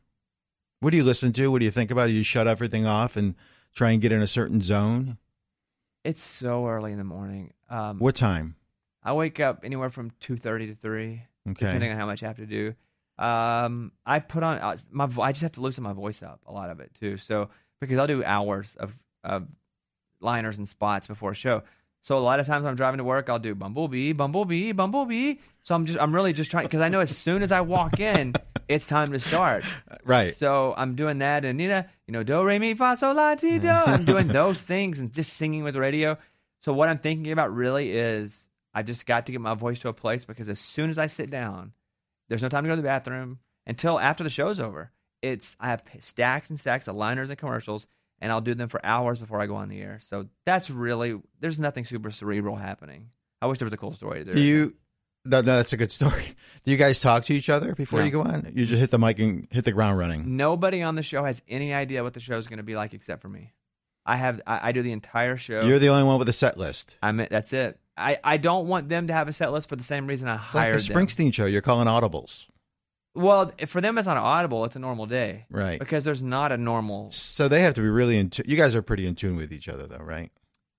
What 0.80 0.90
do 0.90 0.96
you 0.96 1.04
listen 1.04 1.32
to? 1.34 1.50
What 1.52 1.60
do 1.60 1.64
you 1.64 1.70
think 1.70 1.90
about? 1.92 2.06
Do 2.08 2.12
you 2.12 2.24
shut 2.24 2.48
everything 2.48 2.86
off 2.86 3.16
and 3.16 3.36
try 3.74 3.90
and 3.90 4.00
get 4.00 4.10
in 4.10 4.20
a 4.20 4.26
certain 4.26 4.60
zone? 4.60 5.18
It's 6.04 6.22
so 6.22 6.66
early 6.66 6.90
in 6.90 6.98
the 6.98 7.04
morning. 7.04 7.52
Um, 7.70 7.98
What 8.00 8.16
time? 8.16 8.56
I 9.02 9.12
wake 9.12 9.38
up 9.38 9.60
anywhere 9.64 9.90
from 9.90 10.10
two 10.18 10.36
thirty 10.36 10.66
to 10.66 10.74
three, 10.74 11.22
Okay. 11.48 11.66
depending 11.66 11.90
on 11.92 11.98
how 11.98 12.06
much 12.06 12.22
I 12.22 12.26
have 12.26 12.36
to 12.38 12.46
do. 12.46 12.74
Um, 13.18 13.92
I 14.06 14.18
put 14.20 14.42
on 14.42 14.58
uh, 14.58 14.76
my. 14.90 15.08
I 15.20 15.32
just 15.32 15.42
have 15.42 15.52
to 15.52 15.60
loosen 15.60 15.84
my 15.84 15.92
voice 15.92 16.22
up 16.22 16.40
a 16.46 16.52
lot 16.52 16.70
of 16.70 16.80
it 16.80 16.92
too. 16.98 17.16
So 17.16 17.50
because 17.80 17.98
I'll 17.98 18.06
do 18.06 18.24
hours 18.24 18.74
of 18.78 18.96
of 19.24 19.46
liners 20.20 20.58
and 20.58 20.68
spots 20.68 21.06
before 21.06 21.32
a 21.32 21.34
show. 21.34 21.62
So 22.00 22.16
a 22.16 22.20
lot 22.20 22.40
of 22.40 22.46
times 22.46 22.62
when 22.62 22.70
I'm 22.70 22.76
driving 22.76 22.98
to 22.98 23.04
work, 23.04 23.28
I'll 23.28 23.38
do 23.38 23.54
bumblebee, 23.54 24.12
bumblebee, 24.12 24.72
bumblebee. 24.72 25.36
So 25.62 25.74
I'm 25.74 25.86
just 25.86 26.00
I'm 26.00 26.14
really 26.14 26.32
just 26.32 26.50
trying 26.50 26.64
because 26.64 26.80
I 26.80 26.88
know 26.88 27.00
as 27.00 27.16
soon 27.16 27.42
as 27.42 27.50
I 27.52 27.60
walk 27.60 28.00
in, 28.00 28.34
it's 28.68 28.86
time 28.86 29.12
to 29.12 29.20
start. 29.20 29.64
Right. 30.04 30.34
So 30.34 30.72
I'm 30.74 30.94
doing 30.94 31.18
that, 31.18 31.44
and 31.44 31.58
Nina, 31.58 31.86
you 32.06 32.12
know, 32.12 32.22
do 32.22 32.42
re 32.42 32.58
mi 32.58 32.72
fa 32.72 32.96
sol 32.96 33.14
la 33.14 33.34
ti 33.34 33.58
do. 33.58 33.68
I'm 33.86 34.06
doing 34.06 34.28
those 34.28 34.62
things 34.62 34.98
and 34.98 35.12
just 35.12 35.34
singing 35.34 35.64
with 35.64 35.74
the 35.74 35.80
radio. 35.80 36.16
So 36.60 36.72
what 36.72 36.88
I'm 36.88 36.98
thinking 36.98 37.30
about 37.30 37.54
really 37.54 37.90
is 37.90 38.48
I 38.72 38.82
just 38.82 39.04
got 39.04 39.26
to 39.26 39.32
get 39.32 39.42
my 39.42 39.52
voice 39.54 39.80
to 39.80 39.88
a 39.88 39.92
place 39.92 40.24
because 40.24 40.48
as 40.48 40.60
soon 40.60 40.88
as 40.88 40.96
I 40.96 41.08
sit 41.08 41.28
down, 41.28 41.72
there's 42.28 42.42
no 42.42 42.48
time 42.48 42.64
to 42.64 42.68
go 42.68 42.72
to 42.72 42.80
the 42.80 42.86
bathroom 42.86 43.40
until 43.66 44.00
after 44.00 44.24
the 44.24 44.30
show's 44.30 44.58
over. 44.60 44.92
It's 45.20 45.56
I 45.60 45.68
have 45.68 45.82
stacks 46.00 46.48
and 46.48 46.58
stacks 46.58 46.88
of 46.88 46.96
liners 46.96 47.28
and 47.28 47.38
commercials, 47.38 47.86
and 48.20 48.32
I'll 48.32 48.40
do 48.40 48.54
them 48.54 48.68
for 48.68 48.84
hours 48.84 49.18
before 49.18 49.40
I 49.40 49.46
go 49.46 49.56
on 49.56 49.68
the 49.68 49.80
air. 49.80 49.98
So 50.02 50.26
that's 50.46 50.70
really 50.70 51.20
there's 51.40 51.58
nothing 51.58 51.84
super 51.84 52.10
cerebral 52.10 52.56
happening. 52.56 53.10
I 53.40 53.46
wish 53.46 53.58
there 53.58 53.66
was 53.66 53.72
a 53.72 53.76
cool 53.78 53.92
story 53.92 54.22
there. 54.24 54.34
Do 54.34 54.40
you? 54.40 54.74
No, 55.24 55.40
no, 55.40 55.56
that's 55.56 55.72
a 55.72 55.76
good 55.76 55.92
story. 55.92 56.24
Do 56.64 56.70
you 56.70 56.76
guys 56.78 57.00
talk 57.00 57.24
to 57.24 57.34
each 57.34 57.50
other 57.50 57.74
before 57.74 58.00
No. 58.00 58.06
you 58.06 58.12
go 58.12 58.22
on? 58.22 58.50
You 58.54 58.64
just 58.64 58.80
hit 58.80 58.90
the 58.90 58.98
mic 58.98 59.18
and 59.18 59.46
hit 59.50 59.64
the 59.64 59.72
ground 59.72 59.98
running. 59.98 60.36
Nobody 60.36 60.80
on 60.82 60.94
the 60.94 61.02
show 61.02 61.24
has 61.24 61.42
any 61.48 61.74
idea 61.74 62.02
what 62.02 62.14
the 62.14 62.20
show 62.20 62.38
is 62.38 62.46
going 62.48 62.56
to 62.58 62.62
be 62.62 62.76
like 62.76 62.94
except 62.94 63.20
for 63.20 63.28
me. 63.28 63.52
I 64.06 64.16
have 64.16 64.40
I, 64.46 64.68
I 64.68 64.72
do 64.72 64.80
the 64.82 64.92
entire 64.92 65.36
show. 65.36 65.62
You're 65.62 65.78
the 65.78 65.88
only 65.88 66.04
one 66.04 66.18
with 66.18 66.28
a 66.28 66.32
set 66.32 66.56
list. 66.56 66.96
I'm 67.02 67.18
that's 67.18 67.52
it. 67.52 67.78
I, 67.96 68.18
I 68.22 68.36
don't 68.36 68.68
want 68.68 68.88
them 68.88 69.08
to 69.08 69.12
have 69.12 69.28
a 69.28 69.32
set 69.32 69.52
list 69.52 69.68
for 69.68 69.76
the 69.76 69.82
same 69.82 70.06
reason 70.06 70.28
I 70.28 70.36
It's 70.42 70.54
like 70.54 70.62
a 70.68 70.70
hired 70.70 70.80
them. 70.80 70.96
Springsteen 70.96 71.34
show. 71.34 71.46
You're 71.46 71.62
calling 71.62 71.88
audibles, 71.88 72.46
Well, 73.18 73.50
for 73.66 73.80
them 73.80 73.98
it's 73.98 74.06
not 74.06 74.16
audible. 74.16 74.64
It's 74.64 74.76
a 74.76 74.78
normal 74.78 75.06
day, 75.06 75.46
right? 75.50 75.78
Because 75.78 76.04
there's 76.04 76.22
not 76.22 76.52
a 76.52 76.56
normal. 76.56 77.10
So 77.10 77.48
they 77.48 77.62
have 77.62 77.74
to 77.74 77.80
be 77.80 77.88
really 77.88 78.16
in. 78.16 78.30
Tu- 78.30 78.44
you 78.46 78.56
guys 78.56 78.74
are 78.74 78.82
pretty 78.82 79.06
in 79.06 79.14
tune 79.16 79.36
with 79.36 79.52
each 79.52 79.68
other, 79.68 79.86
though, 79.86 80.04
right? 80.04 80.30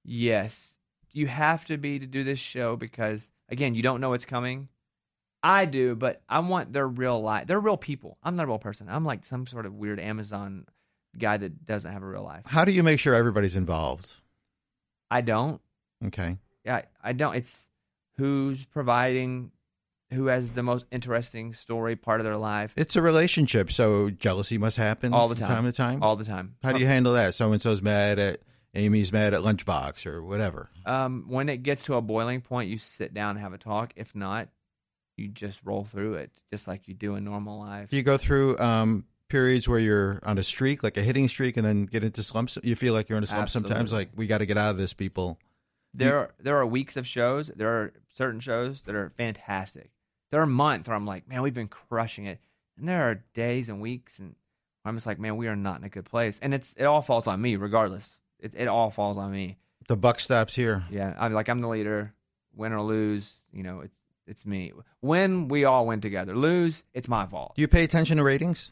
Yes, 0.05 0.75
you 1.12 1.27
have 1.27 1.65
to 1.65 1.77
be 1.77 2.00
to 2.00 2.08
do 2.08 2.24
this 2.24 2.39
show 2.39 2.75
because 2.75 3.31
again, 3.50 3.75
you 3.75 3.84
don't 3.84 4.00
know 4.01 4.12
what's 4.12 4.25
coming. 4.25 4.69
I 5.43 5.65
do, 5.65 5.96
but 5.96 6.22
I 6.27 6.39
want 6.39 6.74
their 6.74 6.88
real 6.88 7.22
life. 7.22 7.48
They're 7.48 7.60
real 7.60 7.77
people. 7.77 8.17
I'm 8.24 8.36
not 8.36 8.43
a 8.43 8.48
real 8.48 8.60
person. 8.60 8.88
I'm 8.89 9.05
like 9.05 9.24
some 9.25 9.48
sort 9.48 9.65
of 9.65 9.74
weird 9.74 10.00
Amazon 10.00 10.65
guy 11.17 11.38
that 11.38 11.65
doesn't 11.65 11.91
have 11.91 12.03
a 12.03 12.08
real 12.08 12.24
life. 12.24 12.43
How 12.48 12.65
do 12.65 12.72
you 12.72 12.84
make 12.84 13.00
sure 13.00 13.13
everybody's 13.13 13.55
involved? 13.55 14.22
I 15.12 15.22
don't. 15.22 15.62
Okay. 16.05 16.38
I 16.67 16.84
I 17.03 17.13
don't. 17.13 17.36
It's 17.36 17.69
who's 18.17 18.65
providing, 18.65 19.51
who 20.12 20.28
has 20.28 20.51
the 20.51 20.63
most 20.63 20.86
interesting 20.92 21.54
story 21.54 21.96
part 21.96 22.20
of 22.20 22.25
their 22.25 22.38
life 22.38 22.74
It's 22.75 22.96
a 22.96 23.01
relationship, 23.01 23.72
so 23.72 24.10
jealousy 24.10 24.58
must 24.58 24.78
happen 24.78 25.13
all 25.13 25.28
the 25.28 25.36
from 25.36 25.48
time, 25.48 25.56
time 25.56 25.66
to 25.66 25.72
time. 25.72 26.04
all 26.04 26.16
the 26.16 26.25
time. 26.25 26.56
How 26.63 26.72
do 26.72 26.80
you 26.80 26.88
handle 26.88 27.13
that? 27.13 27.34
So 27.36 27.51
and 27.51 27.62
so's 27.62 27.82
mad 27.82 28.20
at 28.20 28.39
Amy's 28.75 29.12
mad 29.12 29.34
at 29.34 29.42
Lunchbox 29.42 30.06
or 30.06 30.24
whatever. 30.24 30.70
Um, 30.86 31.25
when 31.28 31.50
it 31.50 31.63
gets 31.63 31.84
to 31.86 31.96
a 31.96 32.01
boiling 32.01 32.42
point, 32.42 32.70
you 32.70 32.78
sit 32.78 33.13
down 33.13 33.32
and 33.32 33.39
have 33.39 33.54
a 33.54 33.58
talk. 33.58 33.93
If 33.95 34.15
not, 34.15 34.50
you 35.17 35.28
just 35.28 35.60
roll 35.63 35.84
through 35.84 36.15
it, 36.15 36.32
just 36.52 36.67
like 36.67 36.88
you 36.88 36.93
do 36.93 37.15
in 37.15 37.24
normal 37.24 37.60
life. 37.60 37.89
Do 37.89 37.98
you 37.98 38.04
go 38.04 38.17
through 38.17 38.58
um, 38.60 39.06
periods 39.28 39.67
where 39.67 39.80
you're 39.80 40.19
on 40.24 40.38
a 40.38 40.43
streak, 40.43 40.84
like 40.84 40.98
a 40.98 41.02
hitting 41.02 41.28
streak, 41.28 41.58
and 41.58 41.65
then 41.65 41.86
get 41.86 42.04
into 42.04 42.24
slumps? 42.24 42.58
You 42.63 42.76
feel 42.76 42.93
like 42.93 43.10
you're 43.10 43.17
in 43.17 43.24
a 43.24 43.28
slump 43.28 43.50
sometimes. 43.50 43.91
Like 43.91 44.10
we 44.15 44.28
got 44.28 44.39
to 44.39 44.45
get 44.45 44.58
out 44.58 44.72
of 44.72 44.78
this, 44.78 44.93
people. 44.93 45.39
There, 45.93 46.17
are, 46.17 46.32
there 46.39 46.58
are 46.58 46.65
weeks 46.65 46.98
of 46.98 47.08
shows. 47.08 47.48
There 47.56 47.69
are 47.69 47.93
certain 48.15 48.39
shows 48.39 48.82
that 48.82 48.93
are 48.95 49.12
fantastic. 49.17 49.89
There 50.32 50.42
are 50.42 50.46
months 50.46 50.88
where 50.88 50.96
I'm 50.96 51.06
like, 51.06 51.28
man, 51.28 51.42
we've 51.42 51.54
been 51.54 51.68
crushing 51.68 52.26
it, 52.26 52.39
and 52.78 52.88
there 52.88 53.04
are 53.10 53.24
days 53.34 53.70
and 53.70 53.82
weeks, 53.82 54.20
and 54.20 54.36
I'm 54.86 54.96
just 54.96 55.06
like, 55.08 55.20
man, 55.20 55.38
we 55.38 55.48
are 55.48 55.56
not 55.56 55.80
in 55.80 55.84
a 55.86 55.89
good 55.89 56.06
place. 56.06 56.39
And 56.42 56.54
it's 56.54 56.74
it 56.78 56.84
all 56.86 57.02
falls 57.02 57.28
on 57.28 57.42
me, 57.42 57.56
regardless. 57.56 58.20
It 58.39 58.54
it 58.56 58.68
all 58.68 58.92
falls 58.92 59.18
on 59.18 59.32
me. 59.32 59.58
The 59.88 59.98
buck 59.98 60.20
stops 60.20 60.56
here. 60.56 60.86
Yeah, 60.92 61.15
I'm 61.18 61.34
like 61.34 61.50
I'm 61.50 61.62
the 61.62 61.68
leader. 61.68 62.13
Win 62.56 62.74
or 62.74 62.82
lose, 62.82 63.38
you 63.54 63.63
know, 63.63 63.82
it's 63.82 63.96
it's 64.28 64.46
me. 64.46 64.72
Win, 65.02 65.48
we 65.48 65.65
all 65.65 65.88
win 65.88 66.02
together. 66.02 66.36
Lose, 66.36 66.84
it's 66.94 67.08
my 67.08 67.26
fault. 67.26 67.54
Do 67.56 67.62
you 67.62 67.68
pay 67.68 67.84
attention 67.84 68.18
to 68.18 68.24
ratings? 68.24 68.72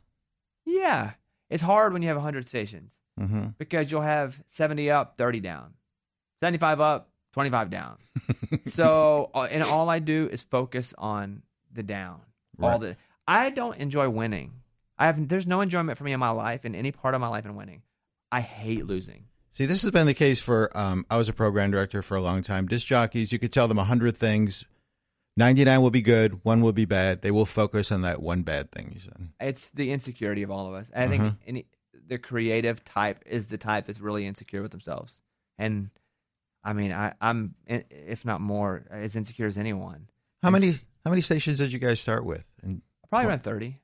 Yeah, 0.65 1.11
it's 1.49 1.63
hard 1.63 1.93
when 1.93 2.01
you 2.01 2.07
have 2.09 2.17
100 2.17 2.47
stations 2.47 2.95
Mm-hmm. 3.19 3.47
because 3.57 3.91
you'll 3.91 4.01
have 4.01 4.39
70 4.45 4.91
up, 4.91 5.17
30 5.17 5.39
down, 5.39 5.73
75 6.41 6.79
up, 6.79 7.09
25 7.33 7.71
down. 7.71 7.97
so, 8.67 9.31
uh, 9.33 9.47
and 9.49 9.63
all 9.63 9.89
I 9.89 9.97
do 9.97 10.29
is 10.31 10.43
focus 10.43 10.93
on 10.99 11.41
the 11.77 11.83
down. 11.83 12.19
All 12.61 12.71
Right. 12.71 12.79
the 12.81 12.97
I 13.27 13.49
don't 13.49 13.77
enjoy 13.77 14.09
winning. 14.09 14.51
I 14.97 15.05
have 15.05 15.27
there's 15.29 15.47
no 15.47 15.61
enjoyment 15.61 15.97
for 15.97 16.03
me 16.03 16.11
in 16.11 16.19
my 16.19 16.31
life 16.31 16.65
in 16.65 16.75
any 16.75 16.91
part 16.91 17.15
of 17.15 17.21
my 17.21 17.27
life 17.29 17.45
in 17.45 17.55
winning. 17.55 17.83
I 18.31 18.41
hate 18.41 18.85
losing. 18.85 19.25
See, 19.51 19.65
this 19.65 19.81
has 19.83 19.91
been 19.91 20.05
the 20.07 20.13
case 20.13 20.39
for. 20.39 20.69
Um, 20.77 21.05
I 21.09 21.17
was 21.17 21.29
a 21.29 21.33
program 21.33 21.71
director 21.71 22.01
for 22.01 22.17
a 22.17 22.21
long 22.21 22.43
time. 22.43 22.67
Disc 22.67 22.85
jockeys, 22.87 23.31
you 23.31 23.39
could 23.39 23.53
tell 23.53 23.67
them 23.67 23.79
a 23.79 23.83
hundred 23.85 24.17
things. 24.17 24.65
Ninety 25.37 25.63
nine 25.63 25.81
will 25.81 25.91
be 25.91 26.01
good, 26.01 26.43
one 26.43 26.61
will 26.61 26.73
be 26.73 26.85
bad. 26.85 27.21
They 27.21 27.31
will 27.31 27.45
focus 27.45 27.91
on 27.91 28.01
that 28.01 28.21
one 28.21 28.41
bad 28.41 28.71
thing. 28.71 28.91
You 28.93 28.99
said. 28.99 29.29
It's 29.39 29.69
the 29.69 29.91
insecurity 29.91 30.41
of 30.43 30.49
all 30.51 30.67
of 30.67 30.73
us. 30.73 30.91
I 30.95 31.07
think 31.07 31.23
Uh-huh. 31.23 31.35
any, 31.45 31.65
the 32.07 32.17
creative 32.17 32.83
type 32.83 33.23
is 33.25 33.47
the 33.47 33.57
type 33.57 33.85
that's 33.85 33.99
really 34.01 34.25
insecure 34.25 34.61
with 34.63 34.71
themselves. 34.71 35.21
And 35.59 35.89
I 36.63 36.73
mean, 36.73 36.91
I, 36.91 37.13
I'm, 37.21 37.53
if 37.67 38.25
not 38.25 38.41
more, 38.41 38.83
as 38.89 39.15
insecure 39.15 39.45
as 39.45 39.57
anyone. 39.59 40.09
How 40.41 40.49
many? 40.49 40.73
How 41.07 41.11
many 41.11 41.21
stations 41.21 41.59
did 41.59 41.71
you 41.71 41.79
guys 41.79 42.01
start 42.01 42.25
with? 42.25 42.43
And 42.61 42.81
Probably 43.09 43.29
around 43.29 43.41
30. 43.41 43.79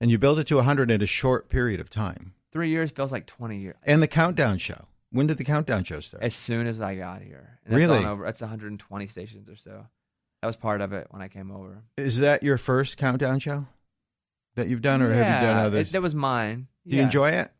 and 0.00 0.10
you 0.10 0.16
built 0.16 0.38
it 0.38 0.46
to 0.46 0.62
hundred 0.62 0.90
in 0.90 1.02
a 1.02 1.06
short 1.06 1.50
period 1.50 1.78
of 1.78 1.90
time. 1.90 2.32
Three 2.52 2.70
years 2.70 2.90
feels 2.90 3.12
like 3.12 3.26
20 3.26 3.58
years. 3.58 3.76
And 3.82 4.02
the 4.02 4.08
countdown 4.08 4.56
show. 4.56 4.86
When 5.10 5.26
did 5.26 5.36
the 5.36 5.44
countdown 5.44 5.84
show 5.84 6.00
start? 6.00 6.22
As 6.22 6.34
soon 6.34 6.66
as 6.66 6.80
I 6.80 6.94
got 6.94 7.20
here. 7.20 7.58
And 7.66 7.74
that's 7.74 7.86
Really? 7.86 8.02
Over, 8.06 8.24
that's 8.24 8.40
120 8.40 9.06
stations 9.08 9.46
or 9.50 9.56
so. 9.56 9.84
That 10.40 10.46
was 10.46 10.56
part 10.56 10.80
of 10.80 10.94
it 10.94 11.08
when 11.10 11.20
I 11.20 11.28
came 11.28 11.50
over. 11.50 11.82
Is 11.98 12.20
that 12.20 12.42
your 12.42 12.56
first 12.56 12.96
countdown 12.96 13.40
show 13.40 13.66
that 14.54 14.66
you've 14.68 14.80
done, 14.80 15.02
or 15.02 15.08
have 15.12 15.18
you 15.18 15.46
done 15.46 15.56
Yeah, 15.58 15.64
others? 15.66 15.90
It, 15.90 15.92
that 15.92 16.00
was 16.00 16.14
mine. 16.14 16.68
Do 16.86 16.96
you 16.96 17.02
enjoy 17.02 17.28
it? 17.28 17.50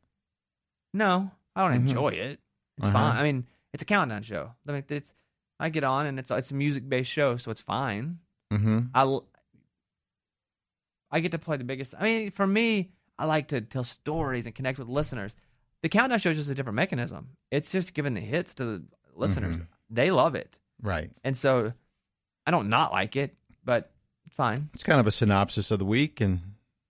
No, 0.95 1.31
I 1.55 1.69
don't 1.69 1.77
Mhm. 1.83 1.89
enjoy 1.91 2.09
it. 2.09 2.41
It's 2.79 2.87
Uh-huh. 2.87 2.93
fine. 2.99 3.17
I 3.19 3.23
mean, 3.23 3.47
it's 3.75 3.83
a 3.83 3.87
countdown 3.87 4.23
show. 4.23 4.55
I 4.67 4.73
mean, 4.73 4.85
it's 4.89 5.13
I 5.61 5.69
get 5.69 5.85
on 5.85 6.07
and 6.07 6.19
it's 6.19 6.31
it's 6.31 6.51
a 6.51 6.55
music 6.55 6.89
based 6.89 7.11
show, 7.11 7.37
so 7.37 7.51
it's 7.51 7.61
fine. 7.61 8.21
Mm-hmm. 8.53 8.79
I 8.95 9.19
I 11.11 11.21
get 11.21 11.33
to 11.33 11.39
play 11.39 11.57
the 11.57 11.65
biggest. 11.65 11.95
I 11.99 12.03
mean, 12.03 12.31
for 12.31 12.47
me, 12.47 12.91
I 13.19 13.27
like 13.27 13.49
to 13.49 13.61
tell 13.61 13.85
stories 13.85 14.47
and 14.47 14.55
connect 14.55 14.79
with 14.79 14.89
listeners. 14.89 15.37
The 15.83 15.89
countdown 15.89 16.19
show 16.19 16.31
is 16.31 16.39
just 16.39 16.51
a 16.51 16.55
different 16.55 16.77
mechanism. 16.77 17.29
It's 17.51 17.71
just 17.71 17.95
giving 17.95 18.15
the 18.15 18.21
hits 18.21 18.55
to 18.55 18.65
the 18.65 18.85
listeners. 19.15 19.59
Mhm. 19.59 19.67
They 19.91 20.11
love 20.11 20.35
it, 20.35 20.59
Right. 20.83 21.11
and 21.23 21.37
so 21.37 21.73
I 22.47 22.51
don't 22.51 22.69
not 22.69 22.91
like 22.93 23.17
it, 23.17 23.37
but 23.65 23.93
it's 24.27 24.35
fine. 24.35 24.71
It's 24.75 24.83
kind 24.83 24.99
of 24.99 25.07
a 25.07 25.11
synopsis 25.13 25.71
of 25.71 25.79
the 25.79 25.85
week, 25.85 26.21
and 26.21 26.41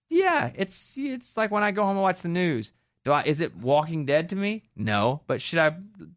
Yeah, 0.09 0.53
it's 0.55 0.95
it's 0.97 1.37
like 1.37 1.51
when 1.51 1.63
I 1.65 1.73
go 1.73 1.83
home 1.83 1.97
and 1.97 2.03
watch 2.03 2.23
the 2.23 2.29
news. 2.29 2.73
Do 3.05 3.13
I 3.13 3.23
is 3.25 3.41
it 3.43 3.55
Walking 3.57 4.07
Dead 4.07 4.31
to 4.31 4.37
me? 4.37 4.63
No, 4.77 5.21
but 5.27 5.43
should 5.43 5.59
I? 5.59 5.77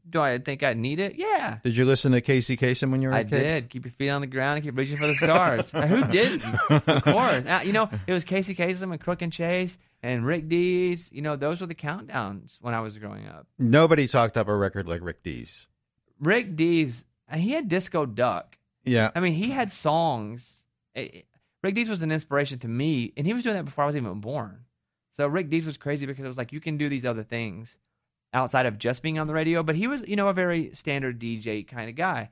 Do 0.09 0.21
I 0.21 0.37
think 0.37 0.63
I 0.63 0.73
need 0.73 1.01
it? 1.01 1.15
Yeah, 1.15 1.57
did 1.61 1.75
you 1.75 1.83
listen 1.83 2.13
to 2.13 2.21
Casey 2.21 2.55
Kasem 2.55 2.91
when 2.91 3.01
you 3.01 3.09
were 3.09 3.13
a 3.13 3.17
I 3.17 3.23
kid? 3.25 3.33
I 3.33 3.43
did. 3.43 3.69
Keep 3.69 3.85
your 3.85 3.91
feet 3.91 4.09
on 4.09 4.21
the 4.21 4.27
ground 4.27 4.55
and 4.55 4.63
keep 4.65 4.77
reaching 4.77 4.97
for 4.97 5.07
the 5.07 5.15
stars. 5.15 5.71
Who 5.71 6.03
didn't? 6.05 6.45
Of 6.69 7.03
course. 7.03 7.45
Uh, 7.45 7.61
you 7.65 7.73
know, 7.73 7.89
it 8.07 8.13
was 8.13 8.23
Casey 8.23 8.55
Kasem 8.55 8.91
and 8.91 9.01
Crook 9.01 9.21
and 9.21 9.33
Chase 9.33 9.77
and 10.01 10.25
Rick 10.25 10.47
Dees. 10.47 11.11
You 11.11 11.21
know, 11.21 11.35
those 11.35 11.59
were 11.59 11.67
the 11.67 11.75
countdowns 11.75 12.57
when 12.61 12.73
I 12.73 12.79
was 12.79 12.97
growing 12.97 13.27
up. 13.27 13.47
Nobody 13.59 14.07
talked 14.07 14.37
up 14.37 14.47
a 14.47 14.55
record 14.55 14.87
like 14.87 15.01
Rick 15.03 15.23
Dees. 15.23 15.67
Rick 16.21 16.55
Dees, 16.55 17.03
he 17.33 17.51
had 17.51 17.67
Disco 17.67 18.05
Duck. 18.05 18.57
Yeah. 18.85 19.11
I 19.13 19.19
mean, 19.19 19.33
he 19.33 19.49
had 19.49 19.73
songs. 19.73 20.63
Rick 20.95 21.75
Dees 21.75 21.89
was 21.89 22.01
an 22.01 22.11
inspiration 22.11 22.59
to 22.59 22.67
me, 22.69 23.11
and 23.17 23.27
he 23.27 23.33
was 23.33 23.43
doing 23.43 23.57
that 23.57 23.65
before 23.65 23.83
I 23.83 23.87
was 23.87 23.97
even 23.97 24.21
born. 24.21 24.63
So 25.17 25.27
Rick 25.27 25.49
Dees 25.49 25.65
was 25.65 25.77
crazy 25.77 26.05
because 26.05 26.23
it 26.23 26.27
was 26.27 26.37
like 26.37 26.53
you 26.53 26.59
can 26.59 26.77
do 26.77 26.89
these 26.89 27.05
other 27.05 27.23
things 27.23 27.77
outside 28.33 28.65
of 28.65 28.77
just 28.77 29.01
being 29.01 29.17
on 29.19 29.27
the 29.27 29.33
radio. 29.33 29.63
But 29.63 29.75
he 29.75 29.87
was, 29.87 30.07
you 30.07 30.15
know, 30.15 30.29
a 30.29 30.33
very 30.33 30.71
standard 30.73 31.19
DJ 31.19 31.67
kind 31.67 31.89
of 31.89 31.95
guy. 31.95 32.29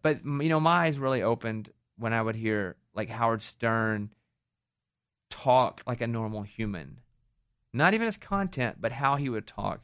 But 0.00 0.24
you 0.24 0.48
know, 0.48 0.60
my 0.60 0.86
eyes 0.86 0.98
really 0.98 1.22
opened 1.22 1.70
when 1.98 2.12
I 2.12 2.22
would 2.22 2.36
hear 2.36 2.76
like 2.94 3.08
Howard 3.08 3.42
Stern 3.42 4.12
talk 5.30 5.82
like 5.86 6.00
a 6.00 6.06
normal 6.06 6.42
human. 6.42 7.00
not 7.72 7.94
even 7.94 8.06
his 8.06 8.18
content, 8.18 8.76
but 8.80 8.92
how 8.92 9.16
he 9.16 9.28
would 9.28 9.46
talk. 9.46 9.80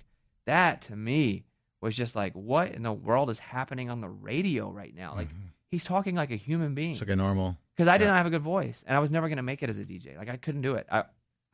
That 0.47 0.83
to 0.83 0.97
me 0.97 1.45
was 1.81 1.97
just 1.97 2.17
like, 2.17 2.33
what 2.35 2.73
in 2.73 2.83
the 2.83 2.93
world 2.93 3.31
is 3.31 3.39
happening 3.39 3.91
on 3.91 4.01
the 4.01 4.09
radio 4.09 4.71
right 4.71 4.95
now? 4.95 5.15
Like 5.15 5.29
mm-hmm. 5.29 5.49
he's 5.71 5.85
talking 5.85 6.15
like 6.15 6.31
a 6.31 6.37
human 6.37 6.75
being. 6.75 6.93
It's 6.93 7.01
like 7.01 7.11
a 7.11 7.17
normal. 7.17 7.57
Because 7.77 7.89
I 7.89 7.99
didn't 7.99 8.15
have 8.15 8.27
a 8.27 8.31
good 8.31 8.43
voice, 8.43 8.83
and 8.87 8.97
I 8.97 9.01
was 9.01 9.11
never 9.11 9.29
going 9.29 9.37
to 9.37 9.43
make 9.43 9.63
it 9.63 9.71
as 9.71 9.79
a 9.79 9.85
DJ. 9.85 10.17
Like 10.17 10.29
I 10.29 10.37
couldn't 10.37 10.63
do 10.63 10.75
it. 10.75 10.87
I, 10.91 11.05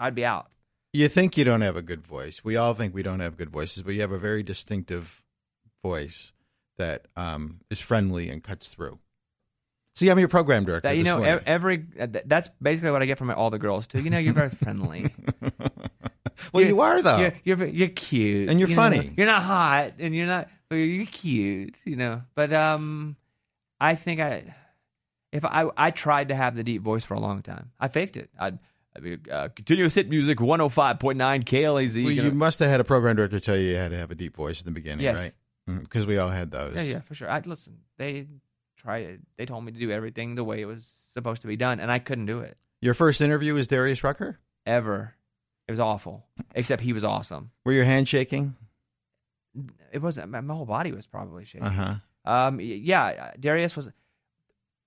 I'd 0.00 0.14
be 0.14 0.24
out. 0.24 0.50
You 0.94 1.08
think 1.08 1.36
you 1.36 1.44
don't 1.44 1.62
have 1.62 1.76
a 1.76 1.82
good 1.82 2.06
voice. 2.06 2.44
We 2.44 2.56
all 2.56 2.72
think 2.72 2.94
we 2.94 3.02
don't 3.02 3.18
have 3.18 3.36
good 3.36 3.50
voices, 3.50 3.82
but 3.82 3.94
you 3.94 4.00
have 4.02 4.12
a 4.12 4.18
very 4.18 4.44
distinctive 4.44 5.24
voice 5.82 6.32
that 6.78 7.08
um, 7.16 7.60
is 7.68 7.80
friendly 7.80 8.30
and 8.30 8.42
cuts 8.44 8.68
through. 8.68 9.00
See, 9.96 10.08
I'm 10.08 10.20
your 10.20 10.28
program 10.28 10.64
director. 10.64 10.88
That 10.88 10.96
you 10.96 11.02
know, 11.02 11.18
morning. 11.18 11.40
every 11.46 11.84
uh, 11.98 12.06
that's 12.24 12.48
basically 12.62 12.92
what 12.92 13.02
I 13.02 13.06
get 13.06 13.18
from 13.18 13.30
all 13.30 13.50
the 13.50 13.58
girls 13.58 13.88
too. 13.88 14.00
You 14.00 14.10
know, 14.10 14.18
you're 14.18 14.34
very 14.34 14.50
friendly. 14.50 15.12
well, 16.52 16.62
You're- 16.62 16.68
you 16.68 16.80
are 16.80 17.02
though. 17.02 17.18
You're, 17.18 17.32
you're 17.44 17.66
you're 17.66 17.88
cute 17.88 18.48
And 18.48 18.60
you're 18.60 18.68
you 18.68 18.76
know? 18.76 18.82
funny. 18.82 19.12
You're 19.16 19.26
not 19.26 19.42
hot, 19.42 19.94
and 19.98 20.14
you're 20.14 20.26
not, 20.26 20.48
but 20.68 20.76
you're 20.76 21.06
cute. 21.06 21.76
You 21.84 21.96
know, 21.96 22.22
but 22.36 22.52
um, 22.52 23.16
I 23.80 23.96
think 23.96 24.20
I, 24.20 24.54
if 25.32 25.44
I 25.44 25.70
I 25.76 25.90
tried 25.90 26.28
to 26.28 26.36
have 26.36 26.54
the 26.54 26.62
deep 26.64 26.82
voice 26.82 27.04
for 27.04 27.14
a 27.14 27.20
long 27.20 27.42
time, 27.42 27.72
I 27.80 27.88
faked 27.88 28.16
it. 28.16 28.30
I'd. 28.38 28.60
Uh, 29.30 29.48
continuous 29.48 29.94
hit 29.94 30.08
music 30.08 30.38
105.9 30.38 31.42
KLAZ. 31.44 31.94
Well, 32.04 32.12
you 32.12 32.22
you 32.22 32.28
know? 32.30 32.34
must 32.36 32.58
have 32.60 32.70
had 32.70 32.80
a 32.80 32.84
program 32.84 33.16
director 33.16 33.40
tell 33.40 33.56
you 33.56 33.70
you 33.70 33.76
had 33.76 33.90
to 33.90 33.96
have 33.98 34.10
a 34.10 34.14
deep 34.14 34.36
voice 34.36 34.60
in 34.60 34.66
the 34.66 34.70
beginning, 34.72 35.02
Yes. 35.04 35.16
right? 35.16 35.32
Because 35.80 36.06
we 36.06 36.18
all 36.18 36.28
had 36.28 36.50
those. 36.50 36.76
Yeah, 36.76 36.82
yeah, 36.82 37.00
for 37.00 37.14
sure. 37.14 37.28
I 37.30 37.40
listen. 37.44 37.78
They 37.98 38.26
try. 38.76 39.18
They 39.36 39.46
told 39.46 39.64
me 39.64 39.72
to 39.72 39.78
do 39.78 39.90
everything 39.90 40.34
the 40.36 40.44
way 40.44 40.60
it 40.60 40.66
was 40.66 40.88
supposed 41.12 41.42
to 41.42 41.48
be 41.48 41.56
done, 41.56 41.80
and 41.80 41.90
I 41.90 41.98
couldn't 41.98 42.26
do 42.26 42.40
it 42.40 42.56
Your 42.82 42.92
first 42.94 43.20
interview 43.20 43.54
was 43.54 43.66
Darius 43.66 44.04
Rucker. 44.04 44.38
ever. 44.66 45.14
It 45.66 45.72
was 45.72 45.80
awful. 45.80 46.26
Except 46.54 46.82
he 46.82 46.92
was 46.92 47.02
awesome. 47.04 47.50
Were 47.64 47.72
your 47.72 47.84
hands 47.86 48.08
shaking? 48.10 48.54
It 49.92 50.02
wasn't. 50.02 50.30
My 50.30 50.40
my 50.40 50.54
whole 50.54 50.66
body 50.66 50.92
was 50.92 51.06
probably 51.06 51.44
shaking. 51.44 51.66
Uh 51.66 51.70
huh. 51.70 51.94
Um, 52.26 52.60
yeah, 52.60 53.32
Darius 53.40 53.74
was. 53.76 53.88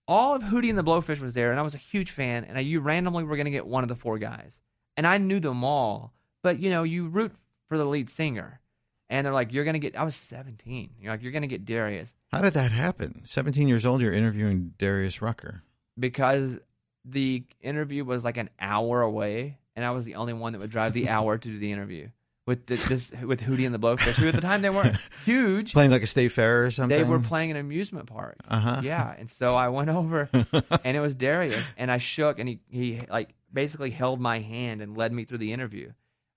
All 0.07 0.35
of 0.35 0.43
Hootie 0.43 0.69
and 0.69 0.77
the 0.77 0.83
Blowfish 0.83 1.19
was 1.19 1.33
there, 1.33 1.51
and 1.51 1.59
I 1.59 1.63
was 1.63 1.75
a 1.75 1.79
huge 1.79 2.11
fan. 2.11 2.45
And 2.45 2.57
I, 2.57 2.61
you 2.61 2.79
randomly 2.79 3.23
were 3.23 3.35
going 3.35 3.45
to 3.45 3.51
get 3.51 3.67
one 3.67 3.83
of 3.83 3.89
the 3.89 3.95
four 3.95 4.17
guys, 4.17 4.61
and 4.95 5.05
I 5.05 5.17
knew 5.17 5.39
them 5.39 5.63
all. 5.63 6.13
But 6.43 6.59
you 6.59 6.69
know, 6.69 6.83
you 6.83 7.07
root 7.07 7.33
for 7.67 7.77
the 7.77 7.85
lead 7.85 8.09
singer, 8.09 8.61
and 9.09 9.25
they're 9.25 9.33
like, 9.33 9.51
"You're 9.51 9.65
going 9.65 9.73
to 9.73 9.79
get." 9.79 9.97
I 9.97 10.03
was 10.03 10.15
17. 10.15 10.91
You're 10.99 11.11
like, 11.11 11.21
"You're 11.23 11.31
going 11.33 11.41
to 11.41 11.47
get 11.47 11.65
Darius." 11.65 12.13
How 12.31 12.41
did 12.41 12.53
that 12.53 12.71
happen? 12.71 13.25
17 13.25 13.67
years 13.67 13.85
old, 13.85 14.01
you're 14.01 14.13
interviewing 14.13 14.73
Darius 14.77 15.21
Rucker. 15.21 15.63
because 15.97 16.59
the 17.05 17.43
interview 17.61 18.03
was 18.03 18.25
like 18.25 18.35
an 18.37 18.49
hour 18.59 19.01
away, 19.01 19.57
and 19.75 19.85
I 19.85 19.91
was 19.91 20.03
the 20.05 20.15
only 20.15 20.33
one 20.33 20.53
that 20.53 20.59
would 20.59 20.69
drive 20.69 20.91
the 20.93 21.07
hour 21.09 21.37
to 21.37 21.47
do 21.49 21.57
the 21.57 21.71
interview 21.71 22.09
with 22.47 22.65
the, 22.65 22.75
this 22.77 23.11
with 23.23 23.41
Hootie 23.41 23.65
and 23.67 23.75
the 23.75 23.79
Blowfish. 23.79 24.13
Who 24.15 24.27
at 24.27 24.33
the 24.33 24.41
time 24.41 24.63
they 24.63 24.71
weren't 24.71 24.97
huge. 25.25 25.73
Playing 25.73 25.91
like 25.91 26.01
a 26.01 26.07
state 26.07 26.29
fair 26.31 26.63
or 26.65 26.71
something? 26.71 26.97
They 26.97 27.03
were 27.03 27.19
playing 27.19 27.51
an 27.51 27.57
amusement 27.57 28.07
park. 28.07 28.37
Uh-huh. 28.47 28.81
Yeah, 28.83 29.13
and 29.19 29.29
so 29.29 29.53
I 29.53 29.67
went 29.67 29.89
over, 29.89 30.27
and 30.83 30.97
it 30.97 30.99
was 31.01 31.13
Darius, 31.13 31.71
and 31.77 31.91
I 31.91 31.99
shook, 31.99 32.39
and 32.39 32.49
he 32.49 32.59
he 32.69 33.01
like 33.09 33.35
basically 33.53 33.91
held 33.91 34.19
my 34.19 34.39
hand 34.39 34.81
and 34.81 34.97
led 34.97 35.13
me 35.13 35.25
through 35.25 35.37
the 35.39 35.53
interview, 35.53 35.91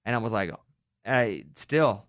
and 0.04 0.14
I 0.14 0.18
was 0.18 0.32
like, 0.32 0.50
I 1.06 1.44
still, 1.54 2.04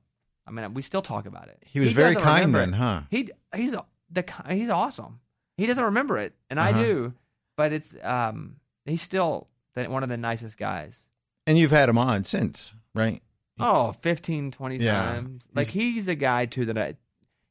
I 0.45 0.51
mean, 0.51 0.73
we 0.73 0.81
still 0.81 1.01
talk 1.01 1.25
about 1.25 1.47
it. 1.47 1.63
He 1.65 1.79
was 1.79 1.93
very 1.93 2.15
kind 2.15 2.53
then, 2.53 2.73
huh? 2.73 3.03
He 3.09 3.29
he's 3.55 3.75
the 4.11 4.25
he's 4.49 4.69
awesome. 4.69 5.19
He 5.57 5.67
doesn't 5.67 5.83
remember 5.83 6.17
it, 6.17 6.33
and 6.49 6.59
I 6.59 6.71
Uh-huh. 6.71 6.83
do, 6.83 7.13
but 7.55 7.71
it's 7.71 7.93
um 8.01 8.55
he's 8.85 9.01
still 9.01 9.47
one 9.75 10.01
of 10.03 10.09
the 10.09 10.17
nicest 10.17 10.57
guys. 10.57 11.07
And 11.47 11.57
you've 11.57 11.71
had 11.71 11.87
him 11.87 11.97
on 11.97 12.23
since, 12.23 12.73
right? 12.95 13.21
Oh, 13.59 13.91
15, 13.91 14.51
20 14.51 14.77
Yeah. 14.77 14.91
times. 14.91 15.47
Like 15.53 15.67
he's 15.67 16.07
a 16.07 16.15
guy 16.15 16.45
too 16.45 16.65
that 16.65 16.77
I 16.77 16.95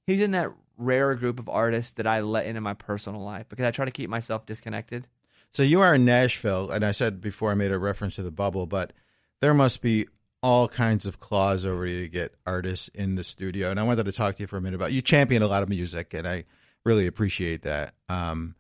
he's 0.07 0.21
in 0.21 0.33
that 0.33 0.51
rare 0.77 1.15
group 1.15 1.39
of 1.39 1.49
artists 1.49 1.93
that 1.95 2.07
I 2.07 2.21
let 2.21 2.47
into 2.47 2.61
my 2.61 2.75
personal 2.75 3.21
life 3.21 3.49
because 3.49 3.67
I 3.67 3.71
try 3.71 3.85
to 3.85 3.91
keep 3.91 4.09
myself 4.11 4.47
disconnected. 4.47 5.07
So 5.53 5.63
you 5.63 5.81
are 5.81 5.95
in 5.95 6.05
Nashville, 6.05 6.71
and 6.71 6.85
I 6.85 6.93
said 6.93 7.21
before 7.21 7.51
I 7.51 7.55
made 7.55 7.73
a 7.73 7.79
reference 7.79 8.17
to 8.17 8.23
the 8.23 8.31
bubble, 8.31 8.67
but 8.67 8.93
there 9.41 9.53
must 9.53 9.83
be 9.83 10.07
all 10.43 10.69
kinds 10.69 11.07
of 11.07 11.19
claws 11.21 11.67
over 11.67 11.85
you 11.85 12.01
to 12.01 12.09
get 12.09 12.35
artists 12.47 12.89
in 12.89 13.17
the 13.17 13.25
studio. 13.25 13.71
And 13.71 13.79
I 13.79 13.83
wanted 13.83 14.05
to 14.07 14.13
talk 14.13 14.37
to 14.37 14.43
you 14.43 14.47
for 14.47 14.57
a 14.57 14.61
minute 14.61 14.77
about 14.77 14.93
you 14.93 15.03
champion 15.03 15.43
a 15.43 15.47
lot 15.49 15.63
of 15.63 15.69
music, 15.69 16.15
and 16.15 16.27
I 16.27 16.45
really 16.85 17.07
appreciate 17.07 17.63
that. 17.63 17.95
Um, 18.09 18.55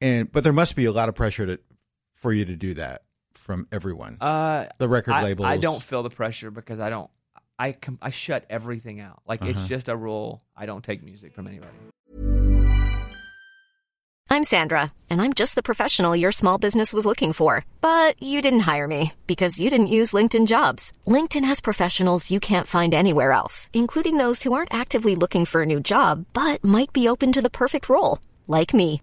and 0.00 0.30
but 0.30 0.44
there 0.44 0.52
must 0.52 0.76
be 0.76 0.84
a 0.84 0.92
lot 0.92 1.08
of 1.08 1.14
pressure 1.14 1.46
to 1.46 1.60
for 2.12 2.32
you 2.32 2.44
to 2.44 2.54
do 2.56 2.74
that 2.74 3.02
from 3.38 3.66
everyone. 3.72 4.16
Uh 4.20 4.66
the 4.78 4.88
record 4.88 5.12
I, 5.14 5.22
labels. 5.24 5.46
I 5.46 5.56
don't 5.56 5.82
feel 5.82 6.02
the 6.02 6.10
pressure 6.10 6.50
because 6.50 6.80
I 6.80 6.90
don't 6.90 7.10
I 7.58 7.72
com- 7.72 7.98
I 8.02 8.10
shut 8.10 8.44
everything 8.50 9.00
out. 9.00 9.22
Like 9.26 9.42
Uh-huh. 9.42 9.50
it's 9.56 9.68
just 9.68 9.88
a 9.88 9.96
rule. 9.96 10.42
I 10.56 10.66
don't 10.66 10.84
take 10.84 11.02
music 11.02 11.34
from 11.34 11.46
anybody. 11.46 11.72
I'm 14.30 14.44
Sandra, 14.44 14.92
and 15.10 15.20
I'm 15.20 15.34
just 15.34 15.56
the 15.56 15.62
professional 15.62 16.16
your 16.16 16.32
small 16.32 16.56
business 16.56 16.94
was 16.94 17.04
looking 17.04 17.34
for. 17.34 17.66
But 17.82 18.20
you 18.22 18.40
didn't 18.40 18.60
hire 18.60 18.88
me 18.88 19.12
because 19.26 19.60
you 19.60 19.68
didn't 19.68 19.88
use 19.98 20.14
LinkedIn 20.14 20.46
jobs. 20.46 20.92
LinkedIn 21.06 21.44
has 21.44 21.60
professionals 21.60 22.30
you 22.30 22.40
can't 22.40 22.66
find 22.66 22.94
anywhere 22.94 23.32
else, 23.32 23.68
including 23.74 24.16
those 24.16 24.42
who 24.42 24.54
aren't 24.54 24.72
actively 24.74 25.14
looking 25.14 25.44
for 25.44 25.62
a 25.62 25.66
new 25.66 25.80
job 25.80 26.24
but 26.32 26.64
might 26.64 26.92
be 26.94 27.06
open 27.06 27.30
to 27.32 27.42
the 27.42 27.50
perfect 27.50 27.88
role, 27.90 28.18
like 28.48 28.72
me. 28.72 29.02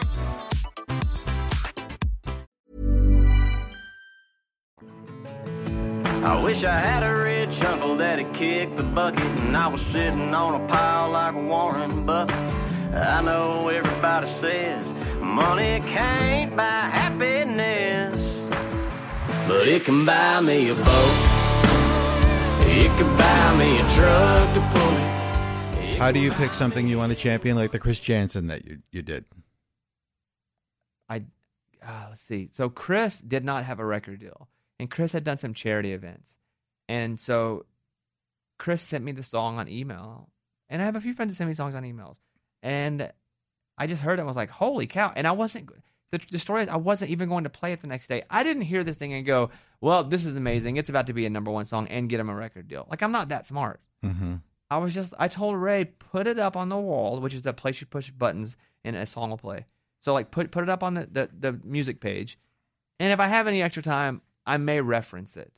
I 6.23 6.39
wish 6.41 6.63
I 6.63 6.79
had 6.79 7.03
a 7.03 7.15
rich 7.23 7.61
uncle 7.63 7.95
that'd 7.97 8.31
kick 8.33 8.75
the 8.75 8.83
bucket 8.83 9.23
and 9.23 9.57
I 9.57 9.67
was 9.67 9.81
sitting 9.81 10.33
on 10.33 10.61
a 10.61 10.67
pile 10.67 11.09
like 11.09 11.33
Warren 11.33 12.05
Buffett. 12.05 12.35
I 12.93 13.21
know 13.21 13.69
everybody 13.69 14.27
says 14.27 14.85
money 15.19 15.79
can't 15.87 16.55
buy 16.55 16.89
happiness, 16.89 18.13
but 19.47 19.67
it 19.67 19.83
can 19.83 20.05
buy 20.05 20.41
me 20.41 20.69
a 20.69 20.75
boat. 20.75 21.31
It 22.67 22.91
can 22.97 23.17
buy 23.17 23.55
me 23.57 23.79
a 23.79 23.89
truck 23.89 24.53
to 24.53 24.61
pull 24.73 24.97
it. 24.97 25.97
How 25.97 26.11
do 26.11 26.19
you 26.19 26.31
pick 26.31 26.53
something 26.53 26.87
you 26.87 26.97
want 26.97 27.11
to 27.11 27.17
champion, 27.17 27.55
like 27.55 27.71
the 27.71 27.79
Chris 27.79 27.99
Janson 27.99 28.47
that 28.47 28.65
you 28.65 28.79
you 28.91 29.01
did? 29.01 29.25
I 31.09 31.23
uh, 31.85 32.07
let's 32.09 32.21
see. 32.21 32.49
So 32.51 32.69
Chris 32.69 33.19
did 33.21 33.43
not 33.43 33.65
have 33.65 33.79
a 33.79 33.85
record 33.85 34.19
deal, 34.19 34.47
and 34.81 34.89
Chris 34.89 35.11
had 35.11 35.23
done 35.23 35.37
some 35.37 35.53
charity 35.53 35.93
events, 35.93 36.37
and 36.89 37.19
so 37.19 37.67
Chris 38.57 38.81
sent 38.81 39.03
me 39.03 39.11
the 39.11 39.21
song 39.21 39.59
on 39.59 39.69
email, 39.69 40.29
and 40.69 40.81
I 40.81 40.85
have 40.85 40.95
a 40.95 41.01
few 41.01 41.13
friends 41.13 41.31
that 41.31 41.35
send 41.35 41.47
me 41.49 41.53
songs 41.53 41.75
on 41.75 41.83
emails, 41.83 42.19
and 42.63 43.11
I 43.77 43.85
just 43.85 44.01
heard 44.01 44.17
it. 44.17 44.21
and 44.21 44.27
was 44.27 44.35
like, 44.35 44.49
"Holy 44.49 44.87
cow!" 44.87 45.13
And 45.15 45.27
I 45.27 45.33
wasn't. 45.33 45.69
The, 46.09 46.19
the 46.31 46.39
story 46.39 46.63
is, 46.63 46.67
I 46.67 46.75
wasn't 46.75 47.11
even 47.11 47.29
going 47.29 47.45
to 47.45 47.49
play 47.49 47.73
it 47.73 47.81
the 47.81 47.87
next 47.87 48.07
day. 48.07 48.23
I 48.29 48.43
didn't 48.43 48.63
hear 48.63 48.83
this 48.83 48.97
thing 48.97 49.13
and 49.13 49.23
go, 49.23 49.51
"Well, 49.81 50.03
this 50.03 50.25
is 50.25 50.35
amazing. 50.35 50.77
It's 50.77 50.89
about 50.89 51.07
to 51.07 51.13
be 51.13 51.25
a 51.27 51.29
number 51.29 51.51
one 51.51 51.65
song 51.65 51.87
and 51.87 52.09
get 52.09 52.19
him 52.19 52.29
a 52.29 52.35
record 52.35 52.67
deal." 52.67 52.87
Like 52.89 53.03
I'm 53.03 53.11
not 53.11 53.29
that 53.29 53.45
smart. 53.45 53.81
Mm-hmm. 54.03 54.37
I 54.71 54.77
was 54.77 54.95
just 54.95 55.13
I 55.19 55.27
told 55.27 55.57
Ray 55.57 55.85
put 55.85 56.25
it 56.25 56.39
up 56.39 56.57
on 56.57 56.69
the 56.69 56.77
wall, 56.77 57.19
which 57.19 57.35
is 57.35 57.43
the 57.43 57.53
place 57.53 57.79
you 57.81 57.87
push 57.87 58.09
buttons 58.09 58.57
and 58.83 58.95
a 58.95 59.05
song 59.05 59.29
will 59.29 59.37
play. 59.37 59.65
So 59.99 60.11
like 60.13 60.31
put 60.31 60.49
put 60.49 60.63
it 60.63 60.69
up 60.69 60.81
on 60.81 60.95
the, 60.95 61.07
the, 61.11 61.29
the 61.37 61.59
music 61.63 61.99
page, 62.01 62.39
and 62.99 63.13
if 63.13 63.19
I 63.19 63.27
have 63.27 63.47
any 63.47 63.61
extra 63.61 63.83
time, 63.83 64.21
I 64.45 64.57
may 64.57 64.81
reference 64.81 65.37
it. 65.37 65.51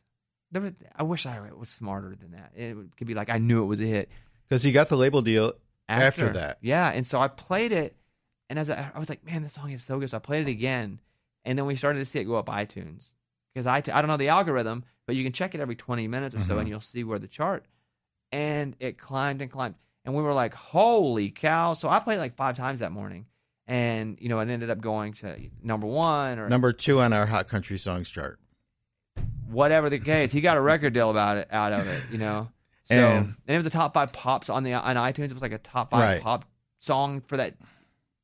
There 0.52 0.62
was, 0.62 0.74
I 0.96 1.04
wish 1.04 1.26
I 1.26 1.40
was 1.58 1.70
smarter 1.70 2.16
than 2.16 2.32
that. 2.32 2.52
It 2.56 2.76
could 2.98 3.08
be 3.08 3.14
like 3.16 3.30
I 3.30 3.38
knew 3.40 3.64
it 3.64 3.68
was 3.68 3.80
a 3.80 3.86
hit 3.86 4.10
Because 4.48 4.62
he 4.64 4.72
got 4.72 4.90
the 4.90 4.96
label 4.98 5.22
deal 5.22 5.54
after, 5.90 6.30
that. 6.30 6.58
Yeah, 6.62 6.90
and 6.90 7.06
so 7.08 7.20
I 7.20 7.28
played 7.28 7.72
it, 7.72 7.96
and 8.50 8.60
as 8.60 8.70
I, 8.70 8.92
I 8.94 9.00
was 9.00 9.10
like, 9.10 9.26
man, 9.26 9.42
this 9.44 9.54
song 9.54 9.72
is 9.72 9.84
so 9.84 10.00
good. 10.00 10.10
So 10.10 10.18
I 10.18 10.20
played 10.20 10.48
it 10.48 10.52
again, 10.52 11.00
and 11.44 11.58
then 11.58 11.66
we 11.66 11.76
started 11.76 12.00
to 12.00 12.06
see 12.06 12.20
it 12.20 12.26
go 12.26 12.36
up 12.36 12.48
iTunes 12.48 13.14
because 13.54 13.66
I 13.66 13.78
I 13.78 13.82
don't 14.02 14.08
know 14.08 14.18
the 14.18 14.28
algorithm, 14.30 14.84
but 15.08 15.16
you 15.16 15.24
can 15.24 15.34
check 15.34 15.56
it 15.56 15.62
every 15.62 15.76
twenty 15.76 16.08
minutes 16.08 16.36
or 16.36 16.40
so, 16.40 16.56
Mhm. 16.56 16.60
and 16.60 16.70
you'll 16.70 16.80
see 16.82 17.04
where 17.04 17.20
the 17.20 17.28
chart. 17.28 17.66
and 18.32 18.76
it 18.80 18.98
climbed 18.98 19.42
and 19.44 19.52
climbed, 19.52 19.76
and 20.06 20.14
we 20.16 20.22
were 20.24 20.34
like, 20.34 20.54
"Holy 20.56 21.30
cow!" 21.30 21.74
So 21.74 21.90
I 21.90 22.00
played 22.00 22.18
like 22.18 22.36
five 22.36 22.56
times 22.58 22.80
that 22.80 22.92
morning, 22.92 23.26
and 23.68 24.18
you 24.22 24.30
know, 24.30 24.40
it 24.40 24.50
ended 24.50 24.70
up 24.70 24.82
going 24.82 25.14
to 25.16 25.36
number 25.62 25.86
one 25.88 26.40
or 26.40 26.48
Number 26.50 26.74
two 26.74 27.00
on 27.00 27.14
our 27.14 27.26
Hot 27.28 27.48
Country 27.48 27.78
Songs 27.78 28.10
chart. 28.10 28.40
Whatever 29.54 29.90
the 29.90 30.00
case. 30.00 30.32
He 30.32 30.42
got 30.42 30.58
a 30.58 30.62
record 30.62 30.94
deal 30.94 31.10
about 31.12 31.38
it 31.38 31.48
out 31.52 31.74
of 31.74 31.88
it, 31.88 32.04
you 32.12 32.18
know. 32.18 32.50
So 32.86 32.96
And- 32.96 33.26
and, 33.28 33.36
it 33.48 33.56
was 33.56 33.66
a 33.66 33.70
top 33.70 33.94
five 33.94 34.12
pops 34.12 34.50
on 34.50 34.64
the 34.64 34.74
on 34.74 34.98
iTunes. 34.98 35.28
It 35.30 35.34
was 35.34 35.42
like 35.42 35.54
a 35.54 35.58
top 35.58 35.92
five 35.92 36.02
Right. 36.16 36.22
pop 36.22 36.44
song 36.80 37.22
for 37.22 37.38
that 37.38 37.56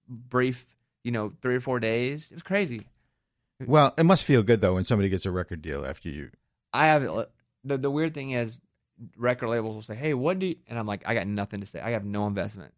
brief, 0.10 0.66
you 1.06 1.12
know, 1.12 1.32
three 1.42 1.56
or 1.56 1.62
four 1.62 1.80
days. 1.80 2.30
It 2.30 2.34
was 2.36 2.44
crazy. 2.44 2.86
Well, 3.66 3.94
it 3.98 4.04
must 4.04 4.26
feel 4.26 4.44
good 4.44 4.60
though 4.60 4.74
when 4.76 4.84
somebody 4.84 5.08
gets 5.08 5.26
a 5.26 5.32
record 5.32 5.62
deal 5.62 5.86
after 5.86 6.10
you. 6.10 6.32
I 6.74 6.88
have 6.88 7.06
uh, 7.06 7.26
the 7.64 7.78
the 7.78 7.90
weird 7.90 8.14
thing 8.14 8.32
is, 8.32 8.60
record 9.16 9.48
labels 9.48 9.76
will 9.76 9.82
say, 9.82 9.96
"Hey, 9.96 10.14
what 10.14 10.40
do?" 10.40 10.48
you 10.48 10.56
And 10.68 10.78
I'm 10.78 10.86
like, 10.88 11.04
I 11.06 11.14
got 11.14 11.26
nothing 11.28 11.62
to 11.62 11.66
say. 11.66 11.80
I 11.80 11.92
have 11.92 12.04
no 12.04 12.28
investment. 12.28 12.74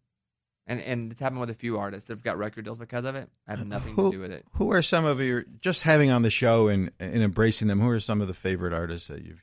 And 0.66 0.80
and 0.80 1.10
it's 1.10 1.20
happened 1.20 1.40
with 1.40 1.50
a 1.50 1.54
few 1.54 1.78
artists 1.78 2.06
that 2.06 2.14
have 2.14 2.22
got 2.22 2.38
record 2.38 2.64
deals 2.64 2.78
because 2.78 3.04
of 3.04 3.14
it. 3.16 3.28
I 3.48 3.52
have 3.56 3.66
nothing 3.66 3.94
Who, 3.94 4.10
to 4.10 4.16
do 4.16 4.20
with 4.22 4.30
it. 4.30 4.46
who 4.54 4.72
are 4.72 4.82
some 4.82 5.04
of 5.04 5.20
your 5.20 5.44
just 5.60 5.82
having 5.82 6.10
on 6.10 6.22
the 6.22 6.30
show 6.30 6.68
and 6.68 6.90
and 7.00 7.22
embracing 7.22 7.68
them? 7.68 7.80
Who 7.80 7.88
are 7.88 8.00
some 8.00 8.20
of 8.20 8.28
the 8.28 8.34
favorite 8.34 8.72
artists 8.72 9.08
that 9.08 9.24
you've 9.24 9.42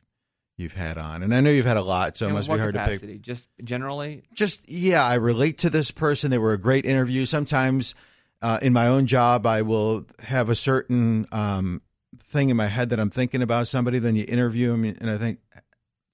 you've 0.58 0.76
had 0.76 0.98
on? 0.98 1.22
And 1.22 1.34
I 1.34 1.42
know 1.42 1.50
you've 1.50 1.66
had 1.66 1.78
a 1.78 1.82
lot, 1.82 2.16
so 2.18 2.28
it 2.28 2.34
must 2.34 2.50
be 2.50 2.58
hard 2.58 2.76
to 2.76 2.86
pick. 2.86 3.22
Just 3.22 3.50
generally, 3.64 4.24
Just 4.34 4.70
yeah, 4.70 5.04
I 5.04 5.16
relate 5.16 5.58
to 5.60 5.70
this 5.70 5.92
person. 5.92 6.32
They 6.32 6.38
were 6.38 6.54
a 6.54 6.58
great 6.58 6.86
interview. 6.86 7.26
Sometimes 7.26 7.96
uh, 8.42 8.60
in 8.62 8.72
my 8.72 8.88
own 8.88 9.06
job, 9.06 9.46
I 9.46 9.62
will 9.62 10.06
have 10.24 10.50
a 10.50 10.56
certain 10.56 11.28
um, 11.34 11.82
thing 12.18 12.50
in 12.50 12.56
my 12.56 12.68
head 12.68 12.90
that 12.90 13.00
I'm 13.00 13.10
thinking 13.10 13.42
about 13.42 13.68
somebody. 13.68 14.00
Then 14.00 14.16
you 14.16 14.26
interview 14.28 14.72
them, 14.72 14.86
and 14.86 15.10
I 15.10 15.18
think 15.18 15.40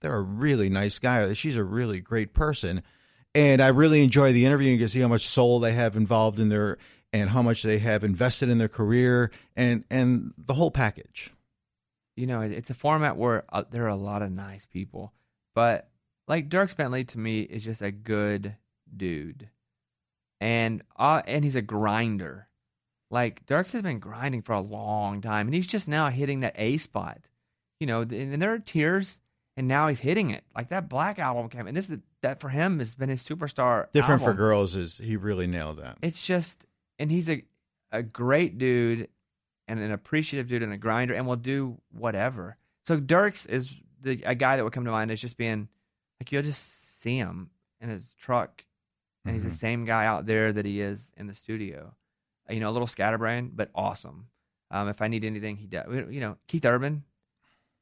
they're 0.01 0.15
a 0.15 0.21
really 0.21 0.69
nice 0.69 0.97
guy. 0.97 1.31
She's 1.33 1.57
a 1.57 1.63
really 1.63 1.99
great 1.99 2.33
person, 2.33 2.81
and 3.35 3.61
I 3.61 3.67
really 3.67 4.03
enjoy 4.03 4.33
the 4.33 4.45
interview. 4.45 4.71
You 4.71 4.79
can 4.79 4.87
see 4.87 5.01
how 5.01 5.07
much 5.09 5.27
soul 5.27 5.59
they 5.59 5.73
have 5.73 5.95
involved 5.97 6.39
in 6.39 6.49
their 6.49 6.77
and 7.13 7.29
how 7.29 7.41
much 7.41 7.61
they 7.63 7.77
have 7.79 8.03
invested 8.03 8.49
in 8.49 8.57
their 8.57 8.67
career 8.69 9.31
and 9.55 9.83
and 9.91 10.33
the 10.37 10.53
whole 10.55 10.71
package. 10.71 11.31
you 12.15 12.25
know, 12.27 12.41
it's 12.41 12.69
a 12.69 12.73
format 12.73 13.17
where 13.17 13.43
uh, 13.49 13.63
there 13.69 13.83
are 13.85 13.89
a 13.89 13.95
lot 13.95 14.21
of 14.21 14.31
nice 14.31 14.65
people, 14.65 15.13
but 15.53 15.89
like 16.27 16.49
Dierks 16.49 16.75
Bentley 16.75 17.03
to 17.05 17.19
me 17.19 17.41
is 17.41 17.63
just 17.63 17.81
a 17.81 17.91
good 17.91 18.55
dude, 18.95 19.49
and 20.39 20.81
uh, 20.97 21.21
and 21.27 21.43
he's 21.43 21.55
a 21.55 21.61
grinder. 21.61 22.47
Like 23.11 23.45
Dierks 23.45 23.73
has 23.73 23.81
been 23.83 23.99
grinding 23.99 24.41
for 24.41 24.53
a 24.53 24.61
long 24.61 25.21
time, 25.21 25.47
and 25.47 25.53
he's 25.53 25.67
just 25.67 25.87
now 25.87 26.07
hitting 26.09 26.39
that 26.39 26.55
A 26.57 26.77
spot. 26.77 27.29
You 27.79 27.87
know, 27.87 28.01
and, 28.01 28.13
and 28.13 28.41
there 28.41 28.53
are 28.53 28.59
tears, 28.59 29.19
and 29.57 29.67
now 29.67 29.87
he's 29.87 29.99
hitting 29.99 30.31
it. 30.31 30.43
Like 30.55 30.69
that 30.69 30.89
Black 30.89 31.19
album 31.19 31.49
came, 31.49 31.67
and 31.67 31.75
this 31.75 31.89
is 31.89 31.99
that 32.21 32.39
for 32.39 32.49
him 32.49 32.79
has 32.79 32.95
been 32.95 33.09
his 33.09 33.23
superstar. 33.23 33.91
Different 33.93 34.21
for 34.21 34.33
girls 34.33 34.75
is 34.75 34.97
he 34.97 35.15
really 35.17 35.47
nailed 35.47 35.77
that. 35.77 35.97
It's 36.01 36.25
just, 36.25 36.65
and 36.99 37.11
he's 37.11 37.29
a 37.29 37.43
a 37.91 38.03
great 38.03 38.57
dude, 38.57 39.07
and 39.67 39.79
an 39.79 39.91
appreciative 39.91 40.47
dude, 40.47 40.63
and 40.63 40.73
a 40.73 40.77
grinder, 40.77 41.13
and 41.13 41.25
will 41.25 41.35
do 41.35 41.79
whatever. 41.91 42.57
So 42.85 42.99
Dierks 42.99 43.47
is 43.47 43.73
the 44.01 44.21
a 44.25 44.35
guy 44.35 44.57
that 44.57 44.63
would 44.63 44.73
come 44.73 44.85
to 44.85 44.91
mind 44.91 45.11
is 45.11 45.21
just 45.21 45.37
being 45.37 45.69
like 46.19 46.31
you'll 46.31 46.43
just 46.43 47.01
see 47.01 47.17
him 47.17 47.49
in 47.81 47.89
his 47.89 48.13
truck, 48.19 48.63
and 49.25 49.33
he's 49.33 49.43
the 49.43 49.51
same 49.51 49.85
guy 49.85 50.05
out 50.05 50.25
there 50.25 50.51
that 50.51 50.65
he 50.65 50.81
is 50.81 51.11
in 51.17 51.27
the 51.27 51.33
studio. 51.35 51.93
You 52.49 52.59
know, 52.59 52.69
a 52.69 52.71
little 52.71 52.87
scatterbrain, 52.87 53.51
but 53.55 53.71
awesome. 53.73 54.27
Um, 54.69 54.87
if 54.89 55.01
I 55.01 55.07
need 55.07 55.23
anything, 55.23 55.57
he 55.57 55.67
does. 55.67 55.85
You 55.89 56.19
know, 56.19 56.37
Keith 56.47 56.65
Urban, 56.65 57.03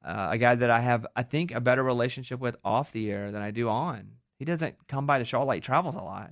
uh, 0.04 0.30
a 0.32 0.38
guy 0.38 0.56
that 0.56 0.70
I 0.70 0.82
have, 0.82 1.06
I 1.16 1.24
think, 1.24 1.52
a 1.52 1.62
better 1.62 1.84
relationship 1.84 2.39
with 2.39 2.58
off 2.63 2.92
the 2.92 3.12
air 3.12 3.32
than 3.32 3.42
I 3.42 3.52
do 3.52 3.70
on. 3.70 4.12
He 4.38 4.46
doesn't 4.46 4.88
come 4.88 5.06
by 5.06 5.20
the 5.20 5.26
show 5.26 5.44
like 5.44 5.58
he 5.58 5.62
travels 5.62 5.96
a 5.96 6.02
lot, 6.02 6.32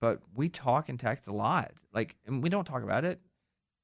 but 0.00 0.20
we 0.34 0.48
talk 0.48 0.88
and 0.88 0.98
text 0.98 1.26
a 1.26 1.32
lot. 1.32 1.72
Like, 1.92 2.16
and 2.26 2.42
we 2.42 2.48
don't 2.48 2.64
talk 2.64 2.82
about 2.82 3.04
it, 3.04 3.20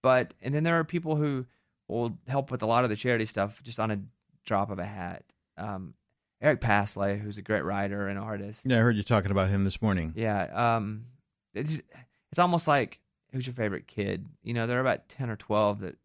but 0.02 0.34
and 0.40 0.54
then 0.54 0.64
there 0.64 0.78
are 0.78 0.84
people 0.84 1.16
who 1.16 1.46
will 1.88 2.18
help 2.26 2.50
with 2.50 2.62
a 2.62 2.66
lot 2.66 2.84
of 2.84 2.90
the 2.90 2.96
charity 2.96 3.26
stuff 3.26 3.62
just 3.62 3.78
on 3.78 3.90
a 3.90 4.00
drop 4.44 4.70
of 4.70 4.78
a 4.78 4.84
hat. 4.84 5.24
Um, 5.58 5.94
Eric 6.40 6.60
Paslay, 6.60 7.18
who's 7.20 7.38
a 7.38 7.42
great 7.42 7.64
writer 7.64 8.08
and 8.08 8.18
artist. 8.18 8.62
Yeah, 8.64 8.78
I 8.78 8.80
heard 8.80 8.96
you 8.96 9.02
talking 9.02 9.30
about 9.30 9.48
him 9.48 9.64
this 9.64 9.80
morning. 9.80 10.12
Yeah, 10.16 10.76
um, 10.76 11.06
it's 11.54 11.80
it's 12.30 12.38
almost 12.38 12.68
like 12.68 13.00
who's 13.32 13.46
your 13.46 13.54
favorite 13.54 13.86
kid? 13.86 14.26
You 14.42 14.54
know, 14.54 14.66
there 14.66 14.78
are 14.78 14.82
about 14.82 15.08
ten 15.08 15.30
or 15.30 15.36
twelve 15.36 15.80
that 15.80 15.96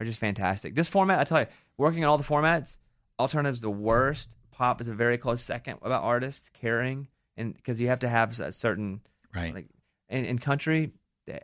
are 0.00 0.06
just 0.06 0.20
fantastic. 0.20 0.74
This 0.74 0.88
format, 0.88 1.20
I 1.20 1.24
tell 1.24 1.40
you, 1.40 1.46
working 1.78 2.04
on 2.04 2.10
all 2.10 2.18
the 2.18 2.24
formats, 2.24 2.78
alternatives 3.18 3.60
the 3.60 3.70
worst. 3.70 4.36
Pop 4.52 4.80
is 4.80 4.88
a 4.88 4.94
very 4.94 5.18
close 5.18 5.42
second 5.42 5.78
about 5.82 6.04
artists 6.04 6.48
caring, 6.52 7.08
and 7.36 7.54
because 7.54 7.80
you 7.80 7.88
have 7.88 8.00
to 8.00 8.08
have 8.08 8.38
a 8.38 8.52
certain 8.52 9.00
Right. 9.34 9.52
like 9.52 9.66
in, 10.08 10.24
in 10.24 10.38
country, 10.38 10.92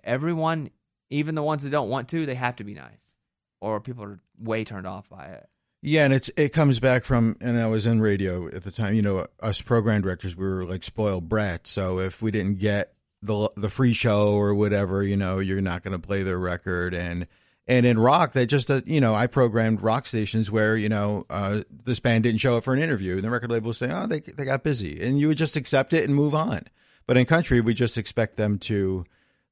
everyone, 0.04 0.70
even 1.10 1.34
the 1.34 1.42
ones 1.42 1.64
that 1.64 1.70
don't 1.70 1.88
want 1.88 2.08
to, 2.10 2.24
they 2.24 2.36
have 2.36 2.56
to 2.56 2.64
be 2.64 2.74
nice, 2.74 3.14
or 3.60 3.80
people 3.80 4.04
are 4.04 4.20
way 4.38 4.64
turned 4.64 4.86
off 4.86 5.08
by 5.08 5.26
it. 5.26 5.48
Yeah, 5.82 6.04
and 6.04 6.12
it's 6.12 6.30
it 6.36 6.52
comes 6.52 6.78
back 6.78 7.04
from 7.04 7.36
and 7.40 7.58
I 7.58 7.66
was 7.66 7.86
in 7.86 8.00
radio 8.00 8.46
at 8.48 8.64
the 8.64 8.70
time. 8.70 8.94
You 8.94 9.02
know, 9.02 9.26
us 9.42 9.62
program 9.62 10.02
directors 10.02 10.36
we 10.36 10.46
were 10.46 10.64
like 10.66 10.82
spoiled 10.84 11.28
brats. 11.28 11.70
So 11.70 11.98
if 11.98 12.20
we 12.22 12.30
didn't 12.30 12.58
get 12.58 12.92
the 13.22 13.50
the 13.56 13.70
free 13.70 13.94
show 13.94 14.34
or 14.34 14.54
whatever, 14.54 15.02
you 15.02 15.16
know, 15.16 15.38
you're 15.38 15.62
not 15.62 15.82
going 15.82 15.98
to 15.98 16.06
play 16.06 16.22
their 16.22 16.38
record. 16.38 16.94
And 16.94 17.26
and 17.66 17.86
in 17.86 17.98
rock, 17.98 18.32
they 18.32 18.46
just 18.46 18.70
uh, 18.70 18.80
you 18.86 19.00
know 19.00 19.14
I 19.14 19.26
programmed 19.26 19.82
rock 19.82 20.06
stations 20.06 20.50
where 20.50 20.76
you 20.76 20.88
know 20.88 21.24
uh, 21.30 21.62
this 21.70 22.00
band 22.00 22.24
didn't 22.24 22.40
show 22.40 22.56
up 22.56 22.64
for 22.64 22.74
an 22.74 22.80
interview, 22.80 23.14
and 23.14 23.22
the 23.22 23.30
record 23.30 23.50
label 23.50 23.68
would 23.68 23.76
say, 23.76 23.90
oh, 23.92 24.06
they 24.06 24.20
they 24.20 24.44
got 24.44 24.64
busy, 24.64 25.00
and 25.00 25.18
you 25.18 25.28
would 25.28 25.38
just 25.38 25.56
accept 25.56 25.92
it 25.92 26.04
and 26.04 26.14
move 26.14 26.34
on. 26.34 26.60
But 27.06 27.16
in 27.16 27.26
country, 27.26 27.60
we 27.60 27.74
just 27.74 27.98
expect 27.98 28.36
them 28.36 28.58
to. 28.60 29.04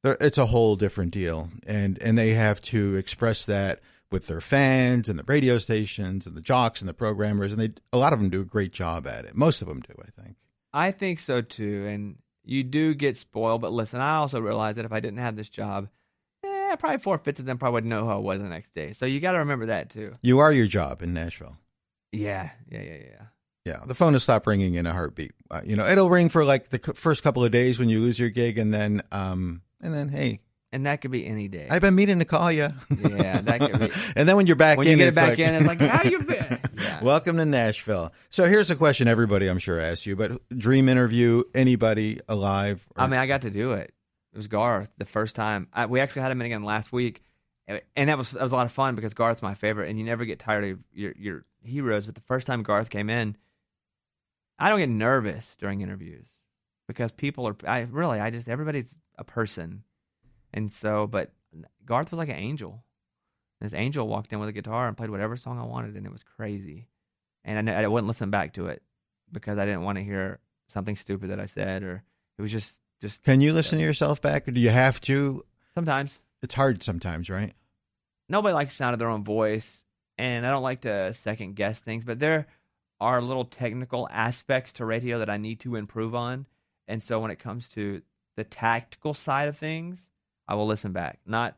It's 0.05 0.39
a 0.39 0.47
whole 0.47 0.77
different 0.77 1.13
deal, 1.13 1.51
and 1.67 2.01
and 2.03 2.17
they 2.17 2.31
have 2.31 2.61
to 2.63 2.97
express 2.97 3.45
that 3.45 3.81
with 4.11 4.27
their 4.27 4.41
fans 4.41 5.09
and 5.09 5.19
the 5.19 5.25
radio 5.25 5.59
stations 5.59 6.27
and 6.27 6.37
the 6.37 6.41
jocks 6.41 6.81
and 6.81 6.89
the 6.89 6.95
programmers, 6.95 7.53
and 7.53 7.61
they 7.61 7.73
a 7.93 7.99
lot 7.99 8.13
of 8.13 8.21
them 8.21 8.31
do 8.31 8.41
a 8.41 8.45
great 8.45 8.73
job 8.73 9.07
at 9.07 9.25
it. 9.25 9.35
Most 9.35 9.61
of 9.63 9.69
them 9.69 9.81
do, 9.81 9.95
I 10.01 10.23
think. 10.23 10.37
I 10.73 10.91
think 10.93 11.19
so 11.19 11.41
too, 11.41 11.87
and 11.87 12.17
you 12.45 12.63
do 12.63 12.95
get 12.95 13.17
spoiled. 13.17 13.61
But 13.61 13.73
listen, 13.73 14.01
I 14.01 14.17
also 14.17 14.41
realize 14.41 14.77
that 14.77 14.85
if 14.85 14.93
I 14.93 15.01
didn't 15.01 15.19
have 15.19 15.37
this 15.37 15.49
job, 15.49 15.89
eh, 16.71 16.77
probably 16.77 16.99
four 16.99 17.19
fifths 17.19 17.41
of 17.41 17.47
them 17.47 17.59
probably 17.59 17.75
wouldn't 17.75 17.91
know 17.91 18.05
who 18.05 18.11
I 18.11 18.17
was 18.17 18.41
the 18.43 18.49
next 18.49 18.71
day. 18.71 18.93
So 18.93 19.07
you 19.07 19.21
got 19.21 19.33
to 19.33 19.39
remember 19.39 19.67
that 19.67 19.91
too. 19.91 20.13
You 20.23 20.39
are 20.41 20.53
your 20.53 20.67
job 20.67 21.03
in 21.03 21.13
Nashville. 21.15 21.57
Yeah, 22.13 22.51
yeah, 22.71 22.83
yeah, 22.83 22.97
yeah. 23.05 23.23
Yeah, 23.65 23.81
the 23.87 23.95
phone 23.95 24.15
will 24.15 24.21
stop 24.21 24.47
ringing 24.47 24.75
in 24.75 24.87
a 24.87 24.93
heartbeat. 24.95 25.33
Uh, 25.51 25.61
you 25.65 25.77
know, 25.77 25.85
it'll 25.87 26.09
ring 26.09 26.31
for 26.31 26.45
like 26.45 26.71
the 26.71 26.81
c- 26.85 26.93
first 26.95 27.23
couple 27.23 27.45
of 27.45 27.51
days 27.51 27.79
when 27.79 27.89
you 27.91 28.01
lose 28.01 28.19
your 28.19 28.31
gig, 28.31 28.57
and 28.57 28.73
then, 28.73 29.03
um, 29.13 29.61
and 29.83 29.93
then, 29.93 30.09
hey, 30.09 30.41
And 30.73 30.87
that 30.87 31.03
could 31.03 31.11
be 31.11 31.27
any 31.27 31.49
day. 31.49 31.67
I've 31.71 31.83
been 31.83 31.95
meaning 31.95 32.19
to 32.21 32.25
call 32.25 32.51
you. 32.51 32.69
Yeah, 32.99 33.41
that 33.43 33.61
could 33.61 33.79
be- 33.79 33.91
and 34.17 34.27
then 34.29 34.37
when 34.37 34.47
you're 34.47 34.57
back 34.57 34.79
when 34.79 34.87
in, 34.87 34.93
you 34.93 34.97
get 34.99 35.09
it's 35.09 35.17
back 35.19 35.31
like, 35.31 35.39
in, 35.41 35.55
it's 35.55 35.67
like, 35.67 35.81
how 35.81 36.03
you 36.09 36.19
been? 36.21 36.61
Yeah. 36.79 37.03
Welcome 37.03 37.37
to 37.39 37.45
Nashville. 37.45 38.13
So 38.31 38.45
here's 38.47 38.71
a 38.71 38.77
question 38.77 39.09
everybody 39.09 39.49
I'm 39.49 39.59
sure 39.59 39.81
asks 39.81 40.07
you, 40.07 40.15
but 40.15 40.31
dream 40.57 40.89
interview 40.89 41.43
anybody 41.55 42.21
alive? 42.29 42.87
or- 42.97 43.03
I 43.03 43.07
mean, 43.09 43.19
I 43.19 43.27
got 43.27 43.43
to 43.43 43.51
do 43.51 43.73
it. 43.73 43.93
It 44.39 44.47
was 44.47 44.47
Garth 44.47 44.93
the 44.97 45.05
first 45.05 45.35
time. 45.35 45.67
I, 45.73 45.87
we 45.87 45.99
actually 45.99 46.23
had 46.23 46.31
him 46.31 46.41
in 46.41 46.47
again 46.47 46.63
last 46.63 46.93
week, 46.93 47.25
and 47.67 48.09
that 48.09 48.17
was 48.17 48.31
that 48.31 48.41
was 48.41 48.53
a 48.53 48.55
lot 48.55 48.67
of 48.67 48.73
fun 48.73 48.95
because 48.95 49.13
Garth's 49.13 49.43
my 49.43 49.55
favorite, 49.55 49.91
and 49.91 49.99
you 49.99 50.05
never 50.05 50.25
get 50.25 50.39
tired 50.39 50.63
of 50.63 50.79
your 50.93 51.13
your 51.19 51.45
heroes. 51.61 52.07
But 52.07 52.15
the 52.15 52.21
first 52.21 52.47
time 52.47 52.63
Garth 52.63 52.89
came 52.89 53.11
in, 53.11 53.37
I 54.57 54.69
don't 54.69 54.79
get 54.79 54.91
nervous 54.91 55.57
during 55.59 55.81
interviews 55.81 56.31
because 56.87 57.11
people 57.11 57.49
are. 57.49 57.57
I 57.67 57.81
really, 57.91 58.21
I 58.21 58.31
just 58.31 58.49
everybody's 58.49 59.01
a 59.17 59.25
person, 59.25 59.83
and 60.55 60.71
so. 60.71 61.09
But 61.09 61.33
Garth 61.85 62.13
was 62.13 62.19
like 62.19 62.29
an 62.29 62.37
angel. 62.37 62.85
This 63.61 63.75
angel 63.75 64.07
walked 64.07 64.33
in 64.33 64.39
with 64.39 64.51
a 64.51 64.53
guitar 64.53 64.87
and 64.87 64.97
played 64.97 65.11
whatever 65.11 65.37
song 65.37 65.59
I 65.59 65.65
wanted, 65.65 65.97
and 65.97 66.07
it 66.07 66.13
was 66.13 66.23
crazy. 66.23 66.87
And 67.45 67.69
I, 67.69 67.83
I 67.83 67.89
wouldn't 67.89 68.07
listen 68.07 68.31
back 68.31 68.53
to 68.53 68.69
it 68.69 68.85
because 69.33 69.59
I 69.59 69.67
didn't 69.67 69.83
want 69.83 69.99
to 69.99 70.05
hear 70.05 70.39
something 70.69 70.95
stupid 70.95 71.31
that 71.31 71.41
I 71.41 71.47
said, 71.47 71.83
or 71.83 72.05
it 72.39 72.43
was 72.43 72.53
just 72.53 72.81
just 73.01 73.23
Can 73.25 73.41
you 73.41 73.53
listen 73.53 73.79
to 73.79 73.85
yourself 73.85 74.21
back, 74.21 74.49
or 74.49 74.51
do 74.53 74.61
you 74.61 74.71
have 74.71 75.01
to? 75.03 75.45
sometimes 75.75 76.23
It's 76.43 76.55
hard 76.55 76.83
sometimes, 76.83 77.31
right? 77.31 77.53
nobody 78.29 78.55
likes 78.55 78.73
the 78.73 78.77
sound 78.77 78.93
of 78.93 78.99
their 78.99 79.09
own 79.09 79.25
voice, 79.25 79.85
and 80.19 80.47
I 80.47 80.51
don't 80.51 80.63
like 80.63 80.83
to 80.83 81.13
second 81.15 81.57
guess 81.57 81.81
things, 81.81 82.05
but 82.05 82.19
there 82.21 82.47
are 83.01 83.23
little 83.23 83.45
technical 83.45 84.09
aspects 84.11 84.73
to 84.75 84.85
radio 84.85 85.19
that 85.21 85.31
I 85.31 85.37
need 85.37 85.61
to 85.61 85.77
improve 85.77 86.15
on. 86.15 86.47
And 86.89 87.03
so 87.03 87.21
when 87.21 87.31
it 87.31 87.39
comes 87.39 87.69
to 87.71 88.03
the 88.37 88.45
tactical 88.45 89.15
side 89.15 89.49
of 89.49 89.57
things, 89.57 90.11
I 90.49 90.55
will 90.57 90.67
listen 90.67 90.93
back. 90.93 91.21
Not 91.25 91.57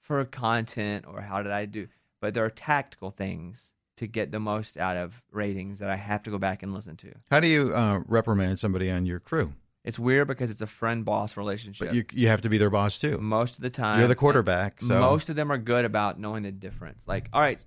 for 0.00 0.24
content 0.24 1.06
or 1.08 1.22
how 1.22 1.42
did 1.42 1.52
I 1.52 1.64
do, 1.64 1.88
but 2.20 2.34
there 2.34 2.44
are 2.44 2.50
tactical 2.50 3.10
things 3.10 3.72
to 3.96 4.06
get 4.06 4.30
the 4.30 4.40
most 4.40 4.76
out 4.76 4.96
of 4.96 5.22
ratings 5.30 5.78
that 5.78 5.88
I 5.88 5.96
have 5.96 6.22
to 6.24 6.30
go 6.30 6.38
back 6.38 6.62
and 6.62 6.74
listen 6.74 6.96
to. 6.96 7.14
How 7.30 7.40
do 7.40 7.46
you 7.46 7.72
uh, 7.74 8.02
reprimand 8.06 8.58
somebody 8.58 8.90
on 8.90 9.06
your 9.06 9.20
crew? 9.20 9.54
It's 9.84 9.98
weird 9.98 10.28
because 10.28 10.50
it's 10.50 10.62
a 10.62 10.66
friend 10.66 11.04
boss 11.04 11.36
relationship. 11.36 11.88
But 11.88 11.94
you 11.94 12.04
you 12.12 12.28
have 12.28 12.42
to 12.42 12.48
be 12.48 12.58
their 12.58 12.70
boss 12.70 12.98
too. 12.98 13.18
most 13.18 13.56
of 13.56 13.60
the 13.60 13.70
time, 13.70 13.98
You're 13.98 14.08
the 14.08 14.14
quarterback, 14.14 14.80
so 14.80 14.98
most 15.00 15.28
of 15.28 15.36
them 15.36 15.52
are 15.52 15.58
good 15.58 15.84
about 15.84 16.18
knowing 16.18 16.44
the 16.44 16.52
difference. 16.52 17.02
Like, 17.06 17.28
all 17.32 17.40
right, 17.40 17.62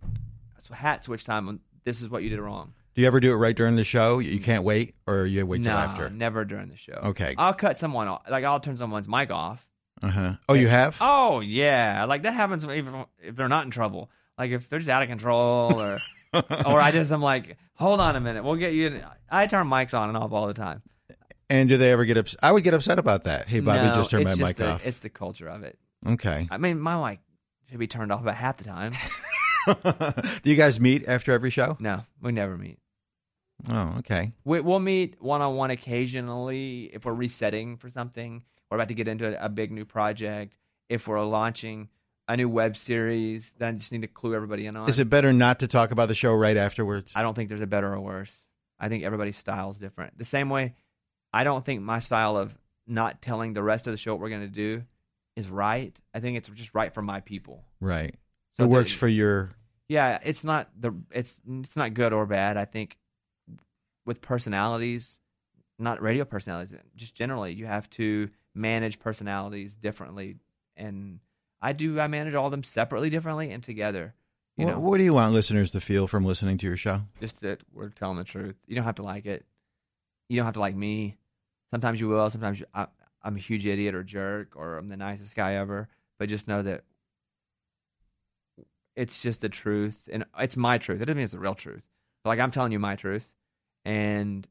so 0.60 0.74
hat 0.74 1.04
switch 1.04 1.24
time. 1.24 1.60
This 1.84 2.02
is 2.02 2.10
what 2.10 2.24
you 2.24 2.30
did 2.30 2.40
wrong. 2.40 2.74
Do 2.96 3.02
you 3.02 3.08
ever 3.08 3.20
do 3.20 3.32
it 3.32 3.36
right 3.36 3.56
during 3.56 3.76
the 3.76 3.84
show? 3.84 4.18
You 4.18 4.40
can't 4.40 4.64
wait, 4.64 4.96
or 5.06 5.28
you 5.28 5.46
wait 5.46 5.62
till 5.62 5.72
no, 5.72 5.78
after? 5.78 6.10
never 6.10 6.44
during 6.44 6.70
the 6.70 6.76
show. 6.76 7.00
Okay. 7.04 7.36
I'll 7.38 7.54
cut 7.54 7.78
someone 7.78 8.08
off. 8.08 8.24
Like 8.28 8.44
I'll 8.44 8.60
turn 8.60 8.76
someone's 8.78 9.08
mic 9.08 9.30
off. 9.30 9.64
Uh 10.02 10.10
huh. 10.10 10.34
Oh, 10.50 10.56
you 10.56 10.68
have? 10.68 10.98
Oh 11.00 11.40
yeah, 11.42 12.06
like 12.06 12.24
that 12.24 12.34
happens 12.34 12.66
even 12.66 13.06
if 13.22 13.36
they're 13.36 13.48
not 13.48 13.66
in 13.66 13.72
trouble. 13.72 14.10
Like 14.40 14.50
if 14.50 14.68
they're 14.68 14.80
just 14.80 14.90
out 14.90 15.04
of 15.04 15.10
control, 15.10 15.80
or 15.80 16.00
or 16.34 16.82
I 16.82 16.90
just 16.92 17.12
I'm 17.12 17.22
like, 17.22 17.58
hold 17.76 18.00
on 18.00 18.16
a 18.16 18.20
minute, 18.20 18.44
we'll 18.44 18.56
get 18.56 18.74
you. 18.74 18.88
In. 18.88 19.04
I 19.30 19.46
turn 19.46 19.68
mics 19.68 19.96
on 19.96 20.10
and 20.10 20.18
off 20.18 20.32
all 20.32 20.48
the 20.48 20.56
time. 20.56 20.82
And 21.50 21.70
do 21.70 21.78
they 21.78 21.92
ever 21.92 22.06
get 22.06 22.18
upset? 22.18 22.40
I 22.44 22.52
would 22.52 22.64
get 22.64 22.74
upset 22.74 23.00
about 23.00 23.24
that. 23.24 23.48
Hey, 23.48 23.62
Bobby, 23.62 23.88
No, 23.88 23.94
just 23.94 24.12
turned 24.12 24.26
my 24.26 24.32
it's 24.32 24.40
mic 24.42 24.56
the- 24.58 24.70
off. 24.72 24.86
It's 24.86 25.00
the 25.00 25.10
culture 25.10 25.48
of 25.48 25.64
it. 25.64 25.78
Okay. 26.06 26.48
I 26.52 26.58
mean, 26.58 26.80
my 26.80 27.12
mic 27.12 27.20
should 27.70 27.80
be 27.80 27.88
turned 27.88 28.12
off 28.12 28.22
about 28.22 28.36
half 28.36 28.58
the 28.58 28.66
time. 28.66 28.94
do 30.44 30.50
you 30.50 30.56
guys 30.56 30.80
meet 30.80 31.08
after 31.08 31.32
every 31.32 31.50
show? 31.50 31.76
No, 31.80 32.04
we 32.22 32.32
never 32.32 32.58
meet. 32.58 32.80
Oh, 33.68 33.96
okay. 34.00 34.34
We, 34.46 34.62
we'll 34.62 34.80
meet 34.80 35.22
one 35.22 35.42
on 35.42 35.56
one 35.56 35.72
occasionally 35.72 36.90
if 36.94 37.06
we're 37.06 37.14
resetting 37.14 37.78
for 37.78 37.90
something. 37.90 38.44
We're 38.70 38.78
about 38.78 38.90
to 38.90 38.94
get 38.94 39.08
into 39.08 39.42
a, 39.42 39.46
a 39.46 39.50
big 39.50 39.72
new 39.72 39.86
project. 39.86 40.54
If 40.90 41.08
we're 41.08 41.24
launching 41.26 41.90
a 42.28 42.38
new 42.38 42.50
web 42.50 42.78
series, 42.78 43.54
then 43.58 43.76
I 43.76 43.78
just 43.78 43.92
need 43.92 44.02
to 44.04 44.08
clue 44.08 44.36
everybody 44.36 44.68
in 44.68 44.76
on. 44.76 44.88
Is 44.90 45.00
it 45.00 45.10
better 45.10 45.34
not 45.34 45.60
to 45.60 45.68
talk 45.68 45.92
about 45.92 46.08
the 46.08 46.16
show 46.16 46.34
right 46.34 46.56
afterwards? 46.58 47.14
I 47.16 47.22
don't 47.24 47.34
think 47.34 47.50
there's 47.50 47.62
a 47.62 47.68
better 47.68 47.92
or 47.94 48.00
worse. 48.00 48.46
I 48.80 48.90
think 48.90 49.04
everybody's 49.04 49.38
style 49.38 49.72
is 49.72 49.80
different. 49.80 50.18
The 50.18 50.26
same 50.26 50.50
way, 50.50 50.76
I 51.34 51.44
don't 51.44 51.66
think 51.66 51.82
my 51.82 52.00
style 52.00 52.38
of 52.38 52.58
not 52.88 53.22
telling 53.22 53.54
the 53.54 53.64
rest 53.64 53.88
of 53.88 53.92
the 53.94 53.98
show 53.98 54.14
what 54.14 54.22
we're 54.22 54.30
going 54.30 54.42
to 54.42 54.48
do 54.48 54.84
is 55.36 55.50
right. 55.50 55.96
I 56.14 56.20
think 56.20 56.38
it's 56.38 56.50
just 56.50 56.74
right 56.74 56.94
for 56.94 57.02
my 57.02 57.20
people. 57.20 57.64
Right. 57.80 58.16
So 58.58 58.64
it 58.64 58.68
works 58.68 58.94
for 58.94 59.08
your. 59.08 59.52
Yeah, 59.90 60.20
it's 60.24 60.44
not 60.44 60.70
the 60.80 60.94
it's 61.12 61.40
it's 61.62 61.76
not 61.78 61.94
good 61.94 62.12
or 62.14 62.26
bad. 62.26 62.58
I 62.58 62.66
think 62.66 62.98
with 64.06 64.22
personalities, 64.22 65.20
not 65.80 66.02
radio 66.02 66.26
personalities, 66.26 66.74
just 66.96 67.14
generally, 67.16 67.54
you 67.54 67.66
have 67.66 67.90
to 67.92 68.30
manage 68.56 69.00
personalities 69.00 69.76
differently. 69.76 70.38
And 70.76 71.20
I 71.62 71.74
do. 71.74 72.00
I 72.00 72.08
manage 72.08 72.34
all 72.34 72.46
of 72.46 72.52
them 72.52 72.64
separately, 72.64 73.10
differently, 73.10 73.52
and 73.52 73.64
together. 73.64 74.14
You 74.58 74.66
What, 74.66 74.72
know, 74.74 74.80
what 74.80 74.98
do 74.98 75.04
you 75.04 75.14
want 75.14 75.34
listeners 75.34 75.72
to 75.72 75.80
feel 75.80 76.08
from 76.08 76.26
listening 76.26 76.58
to 76.60 76.66
your 76.68 76.78
show? 76.78 77.02
just 77.20 77.42
that 77.42 77.62
we're 77.74 77.90
telling 77.90 78.18
the 78.18 78.24
truth. 78.24 78.58
You 78.68 78.76
don't 78.76 78.86
have 78.86 78.96
to 78.96 79.04
like 79.04 79.26
it. 79.26 79.46
You 80.30 80.38
don't 80.38 80.46
have 80.46 80.56
to 80.56 80.60
like 80.60 80.76
me. 80.76 81.18
Sometimes 81.72 82.00
you 82.00 82.08
will. 82.08 82.30
Sometimes 82.30 82.60
you, 82.60 82.66
I, 82.74 82.88
I'm 83.24 83.36
a 83.36 83.40
huge 83.40 83.66
idiot 83.66 83.96
or 83.96 84.04
jerk 84.04 84.56
or 84.56 84.78
I'm 84.78 84.90
the 84.90 84.98
nicest 84.98 85.36
guy 85.36 85.56
ever. 85.56 85.90
But 86.20 86.30
just 86.30 86.48
know 86.48 86.62
that 86.64 86.84
it's 88.96 89.22
just 89.22 89.42
the 89.42 89.50
truth, 89.50 90.10
and 90.12 90.26
it's 90.40 90.58
my 90.58 90.80
truth. 90.80 91.00
It 91.00 91.06
doesn't 91.06 91.18
mean 91.18 91.24
it's 91.24 91.34
the 91.34 91.40
real 91.40 91.54
truth. 91.54 91.86
But 92.24 92.32
like 92.32 92.40
I'm 92.40 92.50
telling 92.52 92.72
you 92.72 92.80
my 92.80 92.96
truth, 92.96 93.32
and 93.86 94.48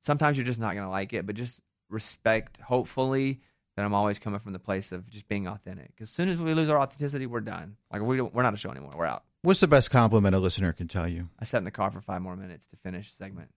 sometimes 0.00 0.38
you're 0.38 0.46
just 0.46 0.58
not 0.58 0.74
gonna 0.74 0.90
like 0.90 1.12
it. 1.12 1.26
But 1.26 1.36
just 1.36 1.60
respect. 1.90 2.58
Hopefully 2.58 3.40
that 3.76 3.84
I'm 3.84 3.94
always 3.94 4.18
coming 4.18 4.40
from 4.40 4.52
the 4.52 4.58
place 4.58 4.92
of 4.92 5.08
just 5.08 5.28
being 5.28 5.46
authentic. 5.46 5.88
Because 5.88 6.08
as 6.08 6.14
soon 6.14 6.28
as 6.28 6.40
we 6.40 6.54
lose 6.54 6.68
our 6.68 6.80
authenticity, 6.80 7.26
we're 7.26 7.40
done. 7.40 7.76
Like 7.92 8.02
we 8.02 8.16
don't, 8.16 8.32
we're 8.32 8.42
not 8.42 8.54
a 8.54 8.56
show 8.56 8.70
anymore. 8.70 8.92
We're 8.96 9.06
out. 9.06 9.24
What's 9.42 9.60
the 9.60 9.68
best 9.68 9.90
compliment 9.90 10.34
a 10.34 10.38
listener 10.38 10.72
can 10.72 10.88
tell 10.88 11.08
you? 11.08 11.28
I 11.38 11.44
sat 11.44 11.58
in 11.58 11.64
the 11.64 11.70
car 11.70 11.90
for 11.90 12.00
five 12.00 12.22
more 12.22 12.36
minutes 12.36 12.64
to 12.66 12.76
finish 12.76 13.10
the 13.10 13.16
segment. 13.16 13.50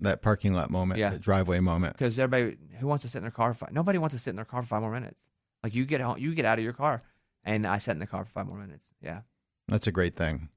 That 0.00 0.22
parking 0.22 0.52
lot 0.54 0.70
moment, 0.70 0.98
Yeah. 0.98 1.10
that 1.10 1.20
driveway 1.20 1.60
moment. 1.60 1.94
because 1.96 2.18
everybody 2.18 2.56
who 2.78 2.86
wants 2.86 3.02
to 3.02 3.08
sit 3.08 3.18
in 3.18 3.24
their 3.24 3.30
car 3.30 3.54
for 3.54 3.66
five, 3.66 3.72
nobody 3.72 3.98
wants 3.98 4.14
to 4.14 4.18
sit 4.18 4.30
in 4.30 4.36
their 4.36 4.44
car 4.44 4.62
for 4.62 4.68
five 4.68 4.82
more 4.82 4.92
minutes. 4.92 5.22
Like 5.62 5.74
you 5.74 5.84
get 5.86 6.00
out, 6.00 6.20
you 6.20 6.34
get 6.34 6.44
out 6.44 6.58
of 6.58 6.64
your 6.64 6.72
car, 6.74 7.02
and 7.44 7.66
I 7.66 7.78
sat 7.78 7.92
in 7.92 8.00
the 8.00 8.06
car 8.06 8.24
for 8.24 8.30
five 8.32 8.46
more 8.46 8.58
minutes. 8.58 8.92
Yeah, 9.00 9.20
That's 9.68 9.86
a 9.86 9.92
great 9.92 10.16
thing. 10.16 10.48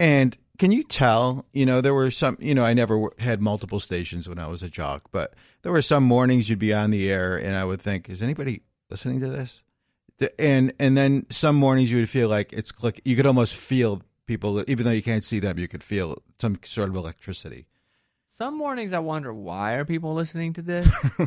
And 0.00 0.36
can 0.58 0.72
you 0.72 0.82
tell, 0.82 1.46
you 1.52 1.66
know, 1.66 1.80
there 1.82 1.92
were 1.94 2.10
some, 2.10 2.36
you 2.40 2.54
know, 2.54 2.64
I 2.64 2.72
never 2.74 3.10
had 3.18 3.42
multiple 3.42 3.80
stations 3.80 4.28
when 4.28 4.38
I 4.38 4.48
was 4.48 4.62
a 4.62 4.70
jock, 4.70 5.10
but 5.12 5.34
there 5.62 5.72
were 5.72 5.82
some 5.82 6.04
mornings 6.04 6.48
you'd 6.48 6.58
be 6.58 6.72
on 6.72 6.90
the 6.90 7.10
air 7.10 7.36
and 7.36 7.54
I 7.54 7.64
would 7.64 7.82
think, 7.82 8.08
is 8.08 8.22
anybody 8.22 8.62
listening 8.88 9.20
to 9.20 9.28
this? 9.28 9.62
And 10.38 10.72
and 10.78 10.96
then 10.96 11.24
some 11.30 11.56
mornings 11.56 11.90
you 11.92 11.98
would 11.98 12.08
feel 12.10 12.28
like 12.28 12.52
it's 12.52 12.72
click. 12.72 13.00
You 13.04 13.16
could 13.16 13.24
almost 13.26 13.54
feel 13.56 14.02
people, 14.26 14.62
even 14.70 14.84
though 14.84 14.90
you 14.90 15.02
can't 15.02 15.24
see 15.24 15.38
them, 15.38 15.58
you 15.58 15.66
could 15.68 15.82
feel 15.82 16.16
some 16.38 16.58
sort 16.62 16.88
of 16.90 16.96
electricity. 16.96 17.66
Some 18.32 18.56
mornings 18.56 18.92
I 18.92 19.00
wonder 19.00 19.34
why 19.34 19.72
are 19.74 19.84
people 19.84 20.14
listening 20.14 20.52
to 20.54 20.62
this. 20.62 20.86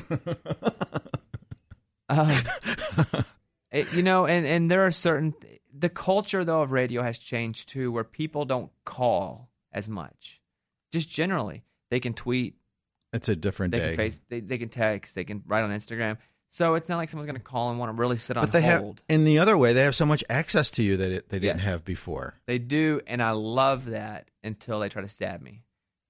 um, 2.09 2.29
it- 3.71 3.91
you 3.93 4.03
know, 4.03 4.25
and 4.25 4.45
and 4.45 4.71
there 4.71 4.85
are 4.85 4.91
certain 4.91 5.33
the 5.77 5.89
culture 5.89 6.43
though 6.45 6.61
of 6.61 6.71
radio 6.71 7.01
has 7.01 7.17
changed 7.17 7.69
too, 7.69 7.91
where 7.91 8.03
people 8.03 8.45
don't 8.45 8.71
call 8.85 9.49
as 9.71 9.89
much. 9.89 10.41
Just 10.91 11.09
generally, 11.09 11.63
they 11.89 11.99
can 11.99 12.13
tweet, 12.13 12.55
It's 13.11 13.27
a 13.29 13.35
different 13.35 13.71
they 13.71 13.79
day. 13.79 13.87
can 13.87 13.95
face, 13.97 14.21
they, 14.29 14.39
they 14.39 14.57
can 14.59 14.69
text, 14.69 15.15
they 15.15 15.23
can 15.23 15.43
write 15.47 15.63
on 15.63 15.71
Instagram. 15.71 16.17
So 16.49 16.75
it's 16.75 16.87
not 16.87 16.97
like 16.97 17.09
someone's 17.09 17.25
going 17.31 17.41
to 17.41 17.43
call 17.43 17.71
and 17.71 17.79
want 17.79 17.89
to 17.89 17.99
really 17.99 18.19
sit 18.19 18.37
on 18.37 18.43
but 18.45 18.51
they 18.53 18.61
hold. 18.61 19.01
have, 19.09 19.17
in 19.17 19.25
the 19.25 19.39
other 19.39 19.57
way, 19.57 19.73
they 19.73 19.81
have 19.81 19.95
so 19.95 20.05
much 20.05 20.23
access 20.29 20.69
to 20.71 20.83
you 20.83 20.95
that 20.97 21.11
it, 21.11 21.29
they 21.29 21.39
didn't 21.39 21.57
Yes. 21.61 21.65
have 21.65 21.83
before. 21.83 22.39
They 22.45 22.59
do, 22.59 23.01
and 23.07 23.23
I 23.23 23.31
love 23.31 23.85
that 23.85 24.29
until 24.43 24.79
they 24.79 24.87
try 24.89 25.01
to 25.01 25.07
stab 25.07 25.41
me. 25.41 25.63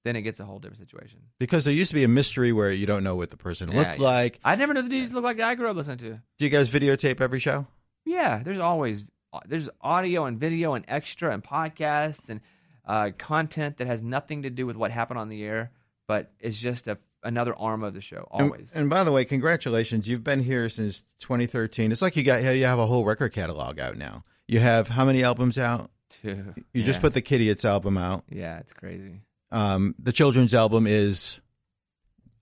Then 0.04 0.16
it 0.18 0.22
gets 0.24 0.40
a 0.40 0.46
whole 0.46 0.60
different 0.60 0.80
situation. 0.80 1.20
Because 1.40 1.64
there 1.64 1.74
used 1.74 1.90
to 1.92 1.96
be 1.96 2.04
a 2.04 2.10
mystery 2.10 2.52
where 2.52 2.72
you 2.72 2.86
don't 2.86 3.04
know 3.04 3.16
what 3.16 3.30
the 3.30 3.38
person 3.38 3.72
Yeah, 3.72 3.78
looked 3.80 4.00
yeah. 4.00 4.04
like. 4.06 4.40
I 4.44 4.56
never 4.56 4.74
knew 4.74 4.82
the 4.82 4.90
DJs 4.90 5.14
look 5.14 5.24
like 5.24 5.38
the 5.38 5.44
I 5.44 5.56
grew 5.56 5.70
up 5.70 5.78
listening 5.78 5.98
to. 6.00 6.20
Do 6.38 6.46
you 6.46 6.50
guys 6.50 6.70
videotape 6.70 7.22
every 7.22 7.40
show? 7.40 7.68
Yeah, 8.06 8.42
there's 8.44 8.60
always 8.60 9.06
there's 9.48 9.70
audio 9.82 10.26
and 10.26 10.38
video 10.40 10.74
and 10.74 10.84
extra 10.88 11.32
and 11.34 11.42
podcasts 11.44 12.28
and 12.30 12.42
uh, 12.86 13.12
content 13.18 13.78
that 13.78 13.88
has 13.88 14.04
nothing 14.04 14.44
to 14.44 14.50
do 14.50 14.66
with 14.66 14.76
what 14.76 14.92
happened 14.92 15.20
on 15.20 15.30
the 15.30 15.44
air, 15.44 15.72
but 16.08 16.32
is 16.40 16.60
just 16.60 16.88
a 16.88 16.98
another 17.24 17.56
arm 17.56 17.82
of 17.84 17.94
the 17.94 18.02
show. 18.02 18.28
And- 18.34 18.42
Always. 18.52 18.70
And, 18.76 18.90
by 18.90 19.06
the 19.06 19.12
way, 19.14 19.24
congratulations! 19.24 20.10
You've 20.10 20.24
been 20.24 20.44
here 20.44 20.68
since 20.70 21.08
2013. 21.20 21.94
It's 21.94 22.02
like 22.02 22.18
you 22.18 22.24
got 22.24 22.44
you 22.44 22.66
have 22.66 22.80
a 22.80 22.86
whole 22.86 23.06
record 23.06 23.32
catalog 23.32 23.80
out 23.80 23.96
now. 23.96 24.26
You 24.50 24.60
have 24.60 24.90
how 24.90 25.06
many 25.06 25.24
albums 25.24 25.58
out? 25.58 25.90
Two. 26.10 26.54
You 26.74 26.84
just 26.84 27.00
put 27.02 27.14
the 27.14 27.22
Kitty 27.22 27.54
album 27.66 27.98
out. 27.98 28.24
Yeah, 28.30 28.60
it's 28.60 28.74
crazy. 28.74 29.22
Um, 29.54 29.96
the 30.00 30.12
children's 30.12 30.54
album 30.54 30.88
is. 30.88 31.40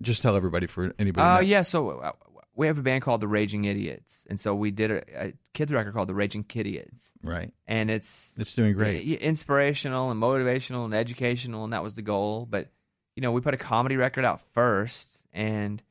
Just 0.01 0.23
tell 0.23 0.35
everybody 0.35 0.65
for 0.65 0.93
anybody. 0.97 1.23
Not- 1.23 1.45
yeah, 1.45 1.61
so 1.61 1.99
uh, 1.99 2.11
we 2.55 2.65
have 2.65 2.79
a 2.79 2.81
band 2.81 3.03
called 3.03 3.21
the 3.21 3.27
Raging 3.27 3.65
Idiots, 3.65 4.25
and 4.31 4.39
so 4.39 4.55
we 4.55 4.71
did 4.71 4.89
a, 4.89 5.25
a 5.27 5.33
kids 5.53 5.71
record 5.71 5.93
called 5.93 6.09
the 6.09 6.15
Raging 6.15 6.43
Kitidiots, 6.43 7.11
right. 7.23 7.51
and 7.67 7.91
it's 7.91 8.35
It's 8.39 8.55
doing 8.55 8.73
great. 8.73 9.05
i- 9.07 9.23
inspirational 9.23 10.09
and 10.09 10.19
motivational 10.19 10.85
and 10.85 10.93
educational, 10.95 11.63
and 11.65 11.73
that 11.73 11.83
was 11.83 11.93
the 11.93 12.01
goal. 12.01 12.47
But 12.49 12.69
you 13.15 13.21
know, 13.21 13.31
we 13.31 13.41
put 13.41 13.53
a 13.53 13.57
comedy 13.57 13.95
record 13.95 14.25
out 14.25 14.41
first, 14.53 15.21
and 15.33 15.83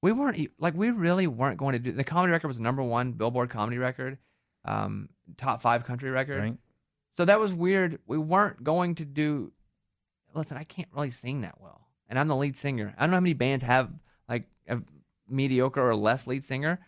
we 0.00 0.12
weren't 0.12 0.38
e- 0.38 0.50
like 0.60 0.74
we 0.74 0.90
really 0.92 1.26
weren't 1.26 1.58
going 1.58 1.72
to 1.72 1.80
do 1.80 1.90
the 1.90 2.04
comedy 2.04 2.30
record 2.30 2.46
was 2.46 2.58
the 2.58 2.62
number 2.62 2.84
one 2.84 3.12
Billboard 3.12 3.50
comedy 3.50 3.78
record, 3.78 4.18
um, 4.64 5.08
top 5.38 5.60
five 5.60 5.84
country 5.84 6.10
record. 6.10 6.38
Right. 6.38 6.56
So 7.14 7.24
that 7.24 7.40
was 7.40 7.52
weird. 7.52 7.98
We 8.06 8.16
weren't 8.18 8.62
going 8.62 8.94
to 8.96 9.04
do. 9.04 9.50
Listen, 10.36 10.56
I 10.56 10.64
can't 10.64 10.88
really 10.94 11.10
sing 11.10 11.40
that 11.40 11.60
well, 11.60 11.88
and 12.08 12.18
I'm 12.18 12.28
the 12.28 12.36
lead 12.36 12.56
singer. 12.56 12.94
I 12.96 13.02
don't 13.02 13.10
know 13.10 13.16
how 13.16 13.20
many 13.20 13.34
bands 13.34 13.64
have 13.64 13.90
like 14.28 14.44
a 14.68 14.78
mediocre 15.28 15.80
or 15.80 15.96
less 15.96 16.26
lead 16.26 16.44
singer, 16.44 16.78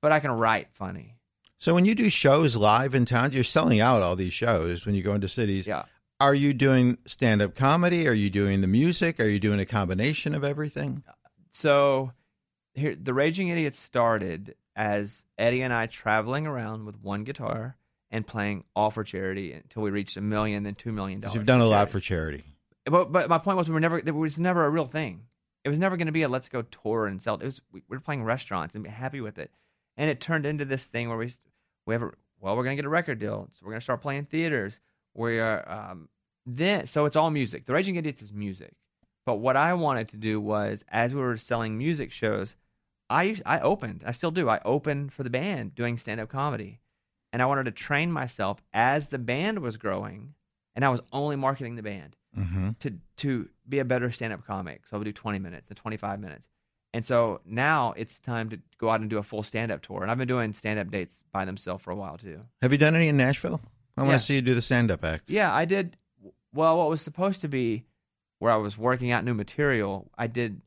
but 0.00 0.12
I 0.12 0.20
can 0.20 0.30
write 0.30 0.70
funny. 0.70 1.16
So 1.58 1.74
when 1.74 1.84
you 1.84 1.94
do 1.94 2.08
shows 2.08 2.56
live 2.56 2.94
in 2.94 3.04
towns, 3.04 3.34
you're 3.34 3.44
selling 3.44 3.80
out 3.80 4.02
all 4.02 4.16
these 4.16 4.32
shows 4.32 4.86
when 4.86 4.94
you 4.94 5.02
go 5.02 5.14
into 5.14 5.28
cities. 5.28 5.66
Yeah. 5.66 5.84
Are 6.20 6.34
you 6.34 6.52
doing 6.52 6.98
stand 7.06 7.42
up 7.42 7.54
comedy? 7.54 8.06
Are 8.06 8.12
you 8.12 8.30
doing 8.30 8.60
the 8.60 8.66
music? 8.68 9.18
Are 9.18 9.28
you 9.28 9.40
doing 9.40 9.58
a 9.58 9.66
combination 9.66 10.34
of 10.34 10.44
everything? 10.44 11.02
So 11.50 12.12
here, 12.74 12.94
the 12.94 13.12
Raging 13.14 13.48
Idiots 13.48 13.78
started 13.78 14.54
as 14.76 15.24
Eddie 15.36 15.62
and 15.62 15.72
I 15.72 15.86
traveling 15.86 16.46
around 16.46 16.84
with 16.86 17.00
one 17.02 17.24
guitar 17.24 17.76
and 18.10 18.26
playing 18.26 18.64
all 18.76 18.90
for 18.90 19.04
charity 19.04 19.52
until 19.52 19.82
we 19.82 19.90
reached 19.90 20.16
a 20.16 20.20
million, 20.20 20.62
then 20.62 20.74
two 20.74 20.92
million 20.92 21.20
dollars. 21.20 21.34
You've 21.34 21.46
done 21.46 21.60
a 21.60 21.66
lot 21.66 21.88
for 21.88 21.98
charity. 21.98 22.44
But 22.84 23.12
but 23.12 23.28
my 23.28 23.38
point 23.38 23.56
was 23.56 23.68
we 23.68 23.74
were 23.74 23.80
never 23.80 23.98
it 23.98 24.14
was 24.14 24.38
never 24.38 24.64
a 24.64 24.70
real 24.70 24.86
thing. 24.86 25.26
It 25.64 25.68
was 25.68 25.78
never 25.78 25.96
going 25.96 26.06
to 26.06 26.12
be 26.12 26.22
a 26.22 26.28
let's 26.28 26.48
go 26.48 26.62
tour 26.62 27.06
and 27.06 27.22
sell. 27.22 27.36
It 27.36 27.44
was 27.44 27.60
we 27.70 27.82
were 27.88 28.00
playing 28.00 28.24
restaurants 28.24 28.74
and 28.74 28.82
be 28.82 28.90
happy 28.90 29.20
with 29.20 29.38
it, 29.38 29.52
and 29.96 30.10
it 30.10 30.20
turned 30.20 30.46
into 30.46 30.64
this 30.64 30.86
thing 30.86 31.08
where 31.08 31.18
we 31.18 31.32
we 31.86 31.94
have 31.94 32.02
a, 32.02 32.10
well 32.40 32.56
we're 32.56 32.64
going 32.64 32.76
to 32.76 32.82
get 32.82 32.86
a 32.86 32.90
record 32.90 33.20
deal, 33.20 33.48
so 33.52 33.60
we're 33.62 33.72
going 33.72 33.80
to 33.80 33.84
start 33.84 34.00
playing 34.00 34.24
theaters. 34.24 34.80
We 35.14 35.38
are 35.38 35.68
um, 35.70 36.08
then 36.44 36.86
so 36.86 37.04
it's 37.04 37.16
all 37.16 37.30
music. 37.30 37.66
The 37.66 37.72
Raging 37.72 37.96
Idiots 37.96 38.22
is 38.22 38.32
music, 38.32 38.74
but 39.24 39.36
what 39.36 39.56
I 39.56 39.74
wanted 39.74 40.08
to 40.08 40.16
do 40.16 40.40
was 40.40 40.84
as 40.88 41.14
we 41.14 41.20
were 41.20 41.36
selling 41.36 41.78
music 41.78 42.10
shows, 42.10 42.56
I 43.08 43.40
I 43.46 43.60
opened 43.60 44.02
I 44.04 44.10
still 44.10 44.32
do 44.32 44.48
I 44.48 44.60
opened 44.64 45.12
for 45.12 45.22
the 45.22 45.30
band 45.30 45.76
doing 45.76 45.98
stand 45.98 46.20
up 46.20 46.28
comedy, 46.28 46.80
and 47.32 47.40
I 47.40 47.46
wanted 47.46 47.64
to 47.64 47.70
train 47.70 48.10
myself 48.10 48.60
as 48.72 49.08
the 49.08 49.20
band 49.20 49.60
was 49.60 49.76
growing, 49.76 50.34
and 50.74 50.84
I 50.84 50.88
was 50.88 51.00
only 51.12 51.36
marketing 51.36 51.76
the 51.76 51.82
band 51.84 52.16
hmm 52.34 52.70
to 52.80 52.94
to 53.18 53.48
be 53.68 53.78
a 53.78 53.84
better 53.84 54.10
stand 54.10 54.32
up 54.32 54.44
comic. 54.46 54.86
So 54.86 54.96
I 54.96 54.98
would 54.98 55.04
do 55.04 55.12
20 55.12 55.38
minutes 55.38 55.68
and 55.68 55.76
25 55.76 56.20
minutes. 56.20 56.48
And 56.94 57.04
so 57.04 57.40
now 57.46 57.94
it's 57.96 58.20
time 58.20 58.50
to 58.50 58.58
go 58.78 58.90
out 58.90 59.00
and 59.00 59.08
do 59.08 59.18
a 59.18 59.22
full 59.22 59.42
stand 59.42 59.70
up 59.72 59.80
tour. 59.82 60.02
And 60.02 60.10
I've 60.10 60.18
been 60.18 60.28
doing 60.28 60.52
stand 60.52 60.78
up 60.78 60.90
dates 60.90 61.24
by 61.32 61.44
themselves 61.44 61.82
for 61.82 61.90
a 61.90 61.96
while 61.96 62.18
too. 62.18 62.42
Have 62.60 62.72
you 62.72 62.78
done 62.78 62.94
any 62.94 63.08
in 63.08 63.16
Nashville? 63.16 63.60
I 63.96 64.02
want 64.02 64.10
Yeah. 64.12 64.16
to 64.18 64.22
see 64.22 64.34
you 64.36 64.42
do 64.42 64.54
the 64.54 64.60
stand 64.62 64.90
up 64.90 65.04
act. 65.04 65.30
Yeah, 65.30 65.54
I 65.54 65.64
did. 65.64 65.96
Well, 66.54 66.78
what 66.78 66.88
was 66.90 67.00
supposed 67.00 67.40
to 67.42 67.48
be 67.48 67.84
where 68.40 68.52
I 68.52 68.56
was 68.56 68.76
working 68.76 69.10
out 69.10 69.24
new 69.24 69.34
material, 69.34 70.10
I 70.18 70.26
did 70.26 70.60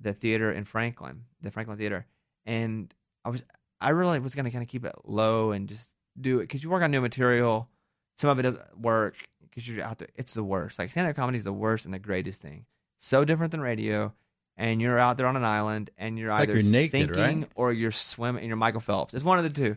the 0.00 0.12
theater 0.12 0.50
in 0.52 0.64
Franklin, 0.64 1.24
the 1.42 1.50
Franklin 1.50 1.76
Theater, 1.78 2.06
and 2.44 2.92
I 3.24 3.30
was 3.30 3.42
I 3.80 3.90
really 3.90 4.18
was 4.18 4.34
gonna 4.34 4.50
kind 4.50 4.62
of 4.62 4.68
keep 4.68 4.84
it 4.84 4.94
low 5.04 5.50
and 5.52 5.68
just 5.68 5.94
do 6.18 6.38
it 6.38 6.42
because 6.44 6.62
you 6.62 6.70
work 6.70 6.82
on 6.82 6.90
new 6.90 7.00
material. 7.00 7.68
Some 8.16 8.30
of 8.30 8.38
it 8.38 8.42
doesn't 8.42 8.78
work 8.80 9.16
because 9.56 9.66
you're 9.68 9.82
out 9.82 9.98
there. 9.98 10.08
It's 10.14 10.34
the 10.34 10.44
worst. 10.44 10.78
Like 10.78 10.90
stand 10.90 11.08
up 11.08 11.16
comedy 11.16 11.38
is 11.38 11.44
the 11.44 11.52
worst 11.52 11.86
and 11.86 11.94
the 11.94 11.98
greatest 11.98 12.42
thing. 12.42 12.66
So 12.98 13.24
different 13.24 13.50
than 13.52 13.60
radio, 13.62 14.12
and 14.56 14.80
you're 14.80 14.98
out 14.98 15.16
there 15.16 15.26
on 15.26 15.36
an 15.36 15.44
island 15.44 15.90
and 15.98 16.18
you're 16.18 16.30
Like 16.30 16.42
either 16.50 16.60
you're 16.60 16.70
naked, 16.70 16.90
sinking 16.90 17.40
right? 17.40 17.48
or 17.56 17.72
you're 17.72 17.90
swimming 17.90 18.40
and 18.40 18.48
you're 18.48 18.56
Michael 18.56 18.80
Phelps. 18.80 19.14
It's 19.14 19.24
one 19.24 19.38
of 19.38 19.44
the 19.44 19.50
two. 19.50 19.76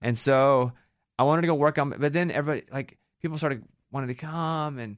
And 0.00 0.16
so 0.16 0.72
I 1.18 1.24
wanted 1.24 1.42
to 1.42 1.48
go 1.48 1.54
work 1.54 1.78
on, 1.78 1.90
but 1.90 2.12
then 2.12 2.30
everybody 2.30 2.66
like 2.72 2.98
people 3.20 3.36
started 3.36 3.64
wanting 3.90 4.08
to 4.08 4.14
come 4.14 4.78
and 4.78 4.96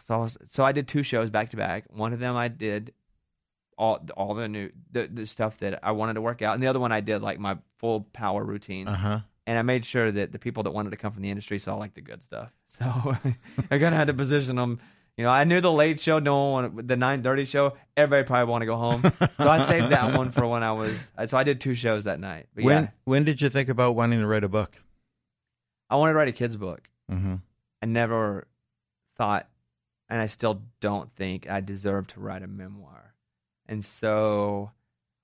so 0.00 0.14
I 0.14 0.18
was 0.18 0.36
so 0.46 0.64
I 0.64 0.72
did 0.72 0.88
two 0.88 1.02
shows 1.04 1.30
back 1.30 1.50
to 1.50 1.56
back. 1.56 1.84
One 1.90 2.12
of 2.12 2.18
them 2.18 2.34
I 2.36 2.48
did 2.48 2.92
all 3.78 4.04
all 4.16 4.34
the 4.34 4.48
new 4.48 4.70
the, 4.90 5.06
the 5.06 5.26
stuff 5.26 5.58
that 5.58 5.80
I 5.84 5.92
wanted 5.92 6.14
to 6.14 6.20
work 6.20 6.42
out, 6.42 6.54
and 6.54 6.62
the 6.62 6.66
other 6.66 6.80
one 6.80 6.92
I 6.92 7.00
did 7.00 7.22
like 7.22 7.38
my 7.38 7.58
full 7.78 8.02
power 8.12 8.44
routine. 8.44 8.88
Uh 8.88 8.94
huh. 8.94 9.20
And 9.46 9.58
I 9.58 9.62
made 9.62 9.84
sure 9.84 10.10
that 10.12 10.32
the 10.32 10.38
people 10.38 10.62
that 10.64 10.70
wanted 10.70 10.90
to 10.90 10.96
come 10.96 11.12
from 11.12 11.22
the 11.22 11.30
industry 11.30 11.58
saw 11.58 11.74
like 11.76 11.94
the 11.94 12.00
good 12.02 12.22
stuff. 12.22 12.52
So 12.68 12.84
I 12.84 13.78
kind 13.78 13.86
of 13.86 13.92
had 13.94 14.06
to 14.06 14.14
position 14.14 14.54
them. 14.56 14.78
You 15.16 15.24
know, 15.24 15.30
I 15.30 15.42
knew 15.44 15.60
the 15.60 15.72
late 15.72 15.98
show, 15.98 16.20
no 16.20 16.50
one 16.50 16.52
wanted, 16.72 16.88
the 16.88 16.96
nine 16.96 17.22
thirty 17.22 17.44
show, 17.44 17.76
everybody 17.96 18.24
probably 18.26 18.48
want 18.50 18.62
to 18.62 18.66
go 18.66 18.76
home. 18.76 19.02
so 19.02 19.48
I 19.48 19.58
saved 19.58 19.90
that 19.90 20.16
one 20.16 20.30
for 20.30 20.46
when 20.46 20.62
I 20.62 20.70
was. 20.72 21.10
So 21.26 21.36
I 21.36 21.42
did 21.42 21.60
two 21.60 21.74
shows 21.74 22.04
that 22.04 22.20
night. 22.20 22.46
But 22.54 22.64
When 22.64 22.82
yeah, 22.84 22.90
when 23.04 23.24
did 23.24 23.42
you 23.42 23.48
think 23.48 23.68
about 23.68 23.96
wanting 23.96 24.20
to 24.20 24.26
write 24.26 24.44
a 24.44 24.48
book? 24.48 24.80
I 25.90 25.96
wanted 25.96 26.12
to 26.12 26.18
write 26.18 26.28
a 26.28 26.32
kids 26.32 26.56
book. 26.56 26.88
Mm-hmm. 27.10 27.34
I 27.82 27.86
never 27.86 28.46
thought, 29.16 29.48
and 30.08 30.20
I 30.20 30.26
still 30.26 30.62
don't 30.80 31.12
think 31.16 31.50
I 31.50 31.60
deserve 31.60 32.06
to 32.08 32.20
write 32.20 32.42
a 32.44 32.46
memoir. 32.46 33.14
And 33.66 33.84
so 33.84 34.70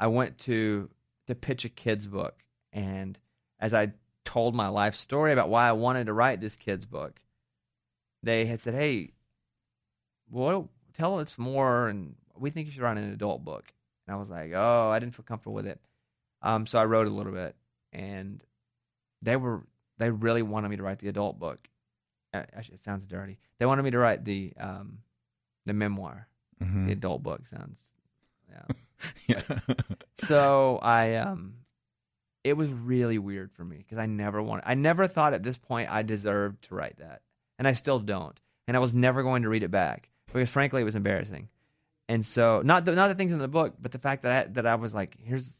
I 0.00 0.08
went 0.08 0.38
to 0.40 0.90
to 1.28 1.34
pitch 1.34 1.64
a 1.64 1.68
kids 1.68 2.06
book, 2.06 2.42
and 2.72 3.18
as 3.60 3.72
I 3.72 3.92
told 4.36 4.54
my 4.54 4.68
life 4.68 4.94
story 4.94 5.32
about 5.32 5.48
why 5.48 5.66
I 5.66 5.72
wanted 5.72 6.08
to 6.08 6.12
write 6.12 6.42
this 6.42 6.56
kids 6.56 6.84
book, 6.84 7.18
they 8.22 8.44
had 8.44 8.60
said, 8.60 8.74
"Hey, 8.74 9.14
well, 10.30 10.68
tell 10.92 11.18
us 11.18 11.38
more, 11.38 11.88
and 11.88 12.16
we 12.38 12.50
think 12.50 12.66
you 12.66 12.72
should 12.72 12.82
write 12.82 12.98
an 12.98 13.10
adult 13.14 13.46
book." 13.46 13.72
And 14.06 14.14
I 14.14 14.18
was 14.18 14.28
like, 14.28 14.52
"Oh, 14.54 14.90
I 14.90 14.98
didn't 14.98 15.14
feel 15.14 15.24
comfortable 15.24 15.54
with 15.54 15.66
it." 15.66 15.80
Um, 16.42 16.66
so 16.66 16.78
I 16.78 16.84
wrote 16.84 17.06
a 17.06 17.10
little 17.10 17.32
bit, 17.32 17.56
and 17.94 18.44
they 19.22 19.36
were 19.36 19.66
they 19.96 20.10
really 20.10 20.42
wanted 20.42 20.68
me 20.68 20.76
to 20.76 20.82
write 20.82 20.98
the 20.98 21.08
adult 21.08 21.38
book. 21.38 21.66
Uh, 22.34 22.42
actually, 22.52 22.74
it 22.74 22.82
sounds 22.82 23.06
dirty. 23.06 23.38
They 23.58 23.64
wanted 23.64 23.84
me 23.84 23.90
to 23.92 23.98
write 23.98 24.22
the 24.26 24.52
um, 24.60 24.98
the 25.64 25.72
memoir. 25.72 26.28
Mm-hmm. 26.62 26.86
The 26.88 26.92
adult 26.92 27.22
book 27.22 27.46
sounds. 27.46 27.82
Yeah. 28.50 28.64
Yeah. 29.28 29.42
so 30.24 30.78
I 30.80 31.16
um, 31.16 31.65
it 32.46 32.56
was 32.56 32.70
really 32.70 33.18
weird 33.18 33.50
for 33.52 33.64
me 33.64 33.76
because 33.78 33.98
I 33.98 34.06
never 34.06 34.42
wanted. 34.42 34.64
I 34.66 34.74
never 34.74 35.06
thought 35.06 35.34
at 35.34 35.42
this 35.42 35.56
point 35.58 35.90
I 35.90 36.02
deserved 36.02 36.62
to 36.68 36.74
write 36.74 36.98
that, 36.98 37.22
and 37.58 37.66
I 37.68 37.72
still 37.74 37.98
don't. 37.98 38.38
And 38.68 38.76
I 38.76 38.80
was 38.80 38.94
never 38.94 39.22
going 39.22 39.42
to 39.42 39.48
read 39.48 39.62
it 39.62 39.70
back 39.70 40.08
because, 40.26 40.50
frankly, 40.50 40.80
it 40.82 40.84
was 40.84 40.96
embarrassing. 40.96 41.48
And 42.08 42.24
so, 42.24 42.62
not 42.64 42.84
the 42.84 42.92
not 42.92 43.08
the 43.08 43.14
things 43.14 43.32
in 43.32 43.38
the 43.38 43.48
book, 43.48 43.74
but 43.80 43.92
the 43.92 43.98
fact 43.98 44.22
that 44.22 44.46
I 44.46 44.50
that 44.52 44.66
I 44.66 44.74
was 44.76 44.94
like, 44.94 45.16
here's, 45.22 45.58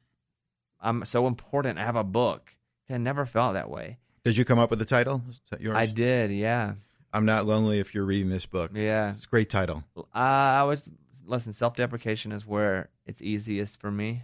I'm 0.81 1.05
so 1.05 1.27
important. 1.27 1.79
I 1.79 1.85
have 1.85 1.97
a 1.97 2.05
book. 2.05 2.53
I 2.89 2.99
never 2.99 3.27
felt 3.27 3.55
that 3.55 3.69
way. 3.71 3.99
did 4.25 4.37
you 4.37 4.45
come 4.45 4.59
up 4.61 4.71
with 4.71 4.79
the 4.79 4.85
title? 4.85 5.23
Is 5.29 5.41
that 5.51 5.61
yours? 5.61 5.77
I 5.77 5.87
did, 5.87 6.31
yeah, 6.31 6.75
I'm 7.13 7.25
not 7.25 7.47
lonely 7.47 7.81
if 7.81 7.95
you're 7.95 8.05
reading 8.05 8.29
this 8.31 8.47
book. 8.47 8.71
yeah. 8.75 9.11
It's 9.15 9.25
a 9.25 9.29
great 9.29 9.51
title. 9.51 9.83
Uh, 9.97 10.03
I 10.15 10.63
was 10.65 10.93
listen. 11.25 11.53
Self 11.53 11.75
deprecation 11.75 12.31
is 12.33 12.47
where 12.47 12.89
it's 13.07 13.21
easiest 13.23 13.81
for 13.81 13.91
me. 13.91 14.23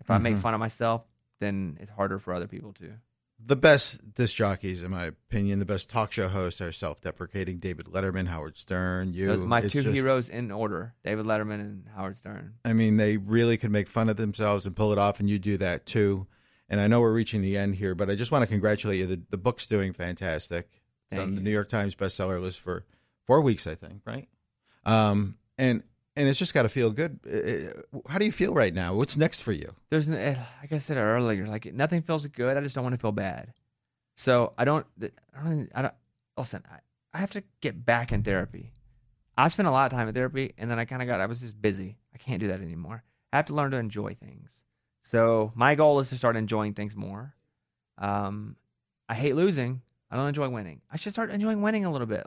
If 0.00 0.10
I 0.10 0.18
make 0.18 0.34
Mhm. 0.36 0.40
fun 0.42 0.54
of 0.54 0.60
myself, 0.60 1.02
then 1.44 1.76
it's 1.80 1.90
harder 1.90 2.18
for 2.18 2.32
other 2.34 2.48
people 2.48 2.72
to. 2.74 2.94
The 3.46 3.56
best 3.56 4.14
disc 4.14 4.36
jockeys, 4.36 4.82
in 4.82 4.90
my 4.92 5.04
opinion, 5.06 5.58
the 5.58 5.66
best 5.66 5.90
talk 5.90 6.12
show 6.12 6.28
hosts 6.28 6.60
are 6.60 6.72
self-deprecating. 6.72 7.58
David 7.58 7.86
Letterman, 7.86 8.26
Howard 8.28 8.56
Stern, 8.56 9.12
you. 9.12 9.26
Those- 9.26 9.40
my 9.40 9.60
It's 9.60 9.72
two 9.72 9.82
just- 9.82 9.94
heroes 9.94 10.28
in 10.28 10.50
order: 10.50 10.94
David 11.04 11.26
Letterman 11.26 11.60
and 11.60 11.84
Howard 11.94 12.16
Stern. 12.16 12.54
I 12.64 12.72
mean, 12.72 12.96
they 12.96 13.16
really 13.18 13.56
can 13.56 13.70
make 13.72 13.88
fun 13.88 14.08
of 14.08 14.16
themselves 14.16 14.64
and 14.66 14.74
pull 14.74 14.92
it 14.92 14.98
off, 14.98 15.20
and 15.20 15.28
you 15.28 15.38
do 15.38 15.56
that 15.58 15.84
too. 15.84 16.26
And 16.68 16.80
I 16.80 16.86
know 16.86 17.00
we're 17.02 17.12
reaching 17.12 17.42
the 17.42 17.58
end 17.58 17.74
here, 17.74 17.94
but 17.94 18.08
I 18.08 18.14
just 18.14 18.32
want 18.32 18.42
to 18.42 18.46
congratulate 18.48 18.98
you. 18.98 19.06
The, 19.06 19.20
the 19.30 19.36
book's 19.36 19.66
doing 19.66 19.92
fantastic. 19.92 20.66
It's 21.10 21.18
Thank 21.18 21.22
on 21.22 21.30
the 21.34 21.40
you. 21.40 21.44
New 21.44 21.50
York 21.50 21.68
Times 21.68 21.94
bestseller 21.94 22.40
list 22.40 22.60
for 22.60 22.86
four 23.26 23.42
weeks, 23.42 23.66
I 23.66 23.74
think, 23.74 24.00
right? 24.06 24.28
Um, 24.86 25.36
and 25.58 25.82
and 26.16 26.28
it's 26.28 26.38
just 26.38 26.54
got 26.54 26.62
to 26.62 26.68
feel 26.68 26.90
good. 26.90 27.18
Uh, 27.26 27.98
How 28.08 28.18
do 28.18 28.24
you 28.24 28.32
feel 28.32 28.54
right 28.54 28.72
now? 28.72 28.94
What's 28.94 29.16
next 29.16 29.42
for 29.42 29.52
you? 29.52 29.74
There's, 29.90 30.08
eh, 30.08 30.36
like 30.62 30.72
I 30.72 30.78
said 30.78 30.96
earlier, 30.96 31.46
like 31.46 31.72
nothing 31.72 32.02
feels 32.02 32.26
good. 32.26 32.56
I 32.56 32.60
just 32.60 32.74
don't 32.74 32.84
want 32.84 32.94
to 32.94 33.00
feel 33.00 33.12
bad. 33.12 33.52
So 34.16 34.52
I 34.56 34.64
don't. 34.64 34.86
I 35.02 35.42
don't. 35.42 35.70
I 35.74 35.82
don't 35.82 35.94
listen. 36.36 36.62
I, 36.70 36.78
I 37.12 37.18
have 37.18 37.30
to 37.30 37.42
get 37.60 37.84
back 37.84 38.12
in 38.12 38.22
therapy. 38.22 38.72
I 39.36 39.48
spent 39.48 39.66
a 39.66 39.72
lot 39.72 39.92
of 39.92 39.96
time 39.96 40.06
in 40.06 40.14
therapy, 40.14 40.54
and 40.56 40.70
then 40.70 40.78
I 40.78 40.84
kind 40.84 41.02
of 41.02 41.08
got. 41.08 41.20
I 41.20 41.26
was 41.26 41.40
just 41.40 41.60
busy. 41.60 41.96
I 42.14 42.18
can't 42.18 42.40
do 42.40 42.48
that 42.48 42.60
anymore. 42.60 43.02
I 43.32 43.36
have 43.36 43.46
to 43.46 43.54
learn 43.54 43.72
to 43.72 43.76
enjoy 43.78 44.14
things. 44.14 44.62
So 45.02 45.52
my 45.56 45.74
goal 45.74 45.98
is 46.00 46.10
to 46.10 46.16
start 46.16 46.36
enjoying 46.36 46.74
things 46.74 46.94
more. 46.96 47.34
Um, 47.98 48.56
I 49.08 49.14
hate 49.14 49.34
losing. 49.34 49.82
I 50.10 50.16
don't 50.16 50.28
enjoy 50.28 50.48
winning. 50.48 50.80
I 50.90 50.96
should 50.96 51.12
start 51.12 51.30
enjoying 51.30 51.60
winning 51.60 51.84
a 51.84 51.90
little 51.90 52.06
bit 52.06 52.26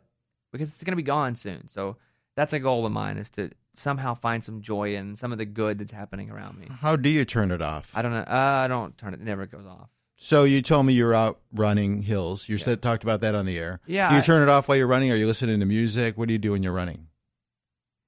because 0.51 0.69
it's 0.69 0.83
going 0.83 0.91
to 0.91 0.97
be 0.97 1.03
gone 1.03 1.35
soon. 1.35 1.67
So 1.69 1.95
that's 2.37 2.53
a 2.53 2.59
goal 2.59 2.85
of 2.85 2.93
mine 2.93 3.17
is 3.17 3.29
to 3.31 3.49
somehow 3.73 4.13
find 4.13 4.41
some 4.43 4.61
joy 4.61 4.95
in 4.95 5.15
some 5.17 5.31
of 5.33 5.37
the 5.37 5.45
good 5.45 5.79
that's 5.79 5.91
happening 5.91 6.29
around 6.31 6.57
me. 6.57 6.67
How 6.81 6.95
do 6.95 7.09
you 7.09 7.25
turn 7.25 7.51
it 7.51 7.61
off? 7.61 7.91
I 7.95 8.01
don't 8.01 8.11
know. 8.13 8.19
Uh, 8.19 8.61
I 8.63 8.67
don't 8.67 8.97
turn 8.97 9.13
it. 9.13 9.19
It 9.19 9.25
never 9.25 9.45
goes 9.45 9.65
off. 9.65 9.89
So 10.19 10.45
you 10.45 10.61
told 10.61 10.85
me 10.85 10.93
you're 10.93 11.13
out 11.13 11.39
running 11.53 12.01
hills. 12.03 12.47
You 12.49 12.57
said 12.57 12.81
talked 12.81 13.03
about 13.03 13.21
that 13.21 13.35
on 13.35 13.45
the 13.45 13.59
air. 13.59 13.81
Yeah, 13.85 14.07
Do 14.09 14.15
you 14.15 14.21
I- 14.21 14.23
turn 14.23 14.41
it 14.41 14.49
off 14.49 14.67
while 14.69 14.77
you're 14.77 14.87
running? 14.87 15.11
Are 15.11 15.15
you 15.15 15.27
listening 15.27 15.59
to 15.59 15.65
music? 15.65 16.17
What 16.17 16.27
do 16.27 16.33
you 16.33 16.39
do 16.39 16.53
when 16.53 16.63
you're 16.63 16.73
running? 16.73 17.07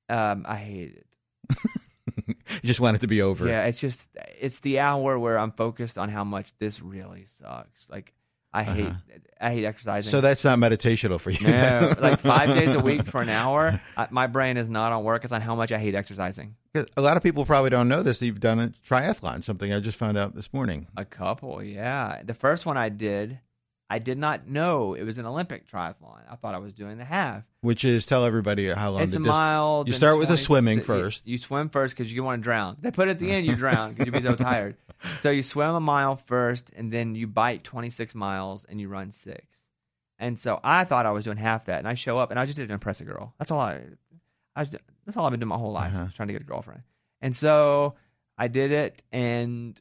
Um, 0.09 0.45
I 0.47 0.55
hate 0.55 0.95
it. 0.95 1.05
You 2.27 2.35
just 2.63 2.79
want 2.79 2.95
it 2.95 2.99
to 3.01 3.07
be 3.07 3.21
over. 3.21 3.47
Yeah, 3.47 3.65
it's 3.65 3.79
just 3.79 4.09
it's 4.39 4.59
the 4.61 4.79
hour 4.79 5.19
where 5.19 5.37
I'm 5.37 5.51
focused 5.51 5.97
on 5.99 6.09
how 6.09 6.23
much 6.23 6.51
this 6.57 6.81
really 6.81 7.25
sucks. 7.27 7.87
Like 7.89 8.13
I 8.53 8.63
hate 8.63 8.93
I 9.41 9.51
hate 9.51 9.63
exercising. 9.63 10.09
Uh-huh. 10.09 10.17
So 10.17 10.21
that's 10.21 10.43
not 10.43 10.59
meditational 10.59 11.19
for 11.19 11.29
you. 11.29 11.47
no, 11.47 11.93
like 12.01 12.19
five 12.19 12.49
days 12.49 12.75
a 12.75 12.79
week 12.79 13.05
for 13.05 13.21
an 13.21 13.29
hour. 13.29 13.79
I, 13.95 14.07
my 14.11 14.27
brain 14.27 14.57
is 14.57 14.69
not 14.69 14.91
on 14.91 15.03
work. 15.03 15.23
It's 15.23 15.31
on 15.31 15.39
how 15.41 15.55
much 15.55 15.71
I 15.71 15.77
hate 15.77 15.95
exercising. 15.95 16.55
a 16.75 17.01
lot 17.01 17.15
of 17.15 17.23
people 17.23 17.45
probably 17.45 17.69
don't 17.69 17.87
know 17.87 18.03
this. 18.03 18.21
You've 18.21 18.41
done 18.41 18.59
a 18.59 18.67
triathlon, 18.85 19.43
something 19.43 19.71
I 19.71 19.79
just 19.79 19.97
found 19.97 20.17
out 20.17 20.35
this 20.35 20.51
morning. 20.53 20.87
A 20.97 21.05
couple, 21.05 21.63
yeah. 21.63 22.21
The 22.23 22.33
first 22.33 22.65
one 22.65 22.75
I 22.75 22.89
did, 22.89 23.39
I 23.89 23.99
did 23.99 24.17
not 24.17 24.47
know 24.47 24.93
it 24.93 25.03
was 25.03 25.17
an 25.17 25.25
Olympic 25.25 25.69
triathlon. 25.69 26.21
I 26.29 26.35
thought 26.35 26.53
I 26.53 26.59
was 26.59 26.73
doing 26.73 26.97
the 26.97 27.05
half. 27.05 27.43
Which 27.61 27.85
is 27.85 28.05
tell 28.05 28.25
everybody 28.25 28.67
how 28.67 28.91
long 28.91 29.03
It's 29.03 29.13
the 29.13 29.19
a 29.19 29.23
dis- 29.23 29.31
mile. 29.31 29.83
You 29.87 29.93
start 29.93 30.17
with 30.17 30.27
the 30.27 30.35
20 30.35 30.41
swimming 30.43 30.77
you- 30.79 30.83
first. 30.83 31.25
You, 31.25 31.37
swim 31.37 31.69
first 31.69 31.95
because 31.95 32.11
you 32.11 32.23
want 32.23 32.41
to 32.41 32.43
drown. 32.43 32.75
They 32.81 32.91
put 32.91 33.07
it 33.07 33.11
at 33.11 33.19
the 33.19 33.31
end, 33.31 33.47
you 33.47 33.55
drown 33.55 33.93
because 33.93 34.05
you'd 34.05 34.13
be 34.13 34.21
so 34.21 34.35
tired. 34.35 34.75
So 35.19 35.29
you 35.31 35.43
swim 35.43 35.75
a 35.75 35.79
mile 35.79 36.15
first, 36.15 36.71
and 36.75 36.91
then 36.91 37.15
you 37.15 37.25
bike 37.27 37.63
26 37.63 38.15
miles, 38.15 38.65
and 38.65 38.79
you 38.81 38.87
run 38.89 39.11
six. 39.11 39.45
And 40.17 40.37
so 40.37 40.59
I 40.63 40.83
thought 40.83 41.05
I 41.05 41.11
was 41.11 41.23
doing 41.23 41.37
half 41.37 41.65
that, 41.65 41.79
and 41.79 41.87
I 41.87 41.93
show 41.93 42.17
up, 42.17 42.31
and 42.31 42.39
I 42.39 42.45
just 42.45 42.57
didn't 42.57 42.71
impress 42.71 42.99
a 42.99 43.05
girl. 43.05 43.33
That's 43.39 43.51
all 43.51 43.59
I. 43.59 43.81
I 44.55 44.61
was, 44.63 44.75
that's 45.05 45.15
all 45.17 45.25
I've 45.25 45.31
been 45.31 45.39
doing 45.39 45.49
my 45.49 45.57
whole 45.57 45.71
life, 45.71 45.93
Uh-huh. 45.93 46.07
trying 46.13 46.27
to 46.27 46.33
get 46.33 46.41
a 46.41 46.45
girlfriend. 46.45 46.81
And 47.21 47.33
so 47.35 47.95
I 48.37 48.47
did 48.49 48.71
it, 48.71 49.01
and 49.11 49.79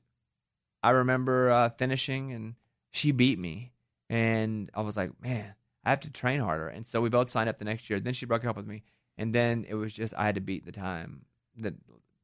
I 0.82 0.90
remember 0.90 1.50
uh, 1.50 1.68
finishing, 1.70 2.30
and 2.30 2.54
she 2.92 3.10
beat 3.10 3.38
me, 3.38 3.72
and 4.08 4.70
I 4.74 4.82
was 4.82 4.96
like, 4.96 5.10
man, 5.22 5.54
I 5.84 5.90
have 5.90 6.00
to 6.00 6.10
train 6.10 6.40
harder. 6.40 6.68
And 6.68 6.86
so 6.86 7.00
we 7.00 7.08
both 7.08 7.30
signed 7.30 7.48
up 7.48 7.58
the 7.58 7.64
next 7.64 7.90
year. 7.90 7.98
Then 7.98 8.12
she 8.14 8.26
broke 8.26 8.44
up 8.44 8.56
with 8.56 8.66
me, 8.66 8.82
and 9.16 9.34
then 9.34 9.66
it 9.68 9.74
was 9.74 9.92
just 9.92 10.14
I 10.16 10.26
had 10.26 10.36
to 10.36 10.40
beat 10.40 10.64
the 10.64 10.72
time 10.72 11.24
that, 11.56 11.74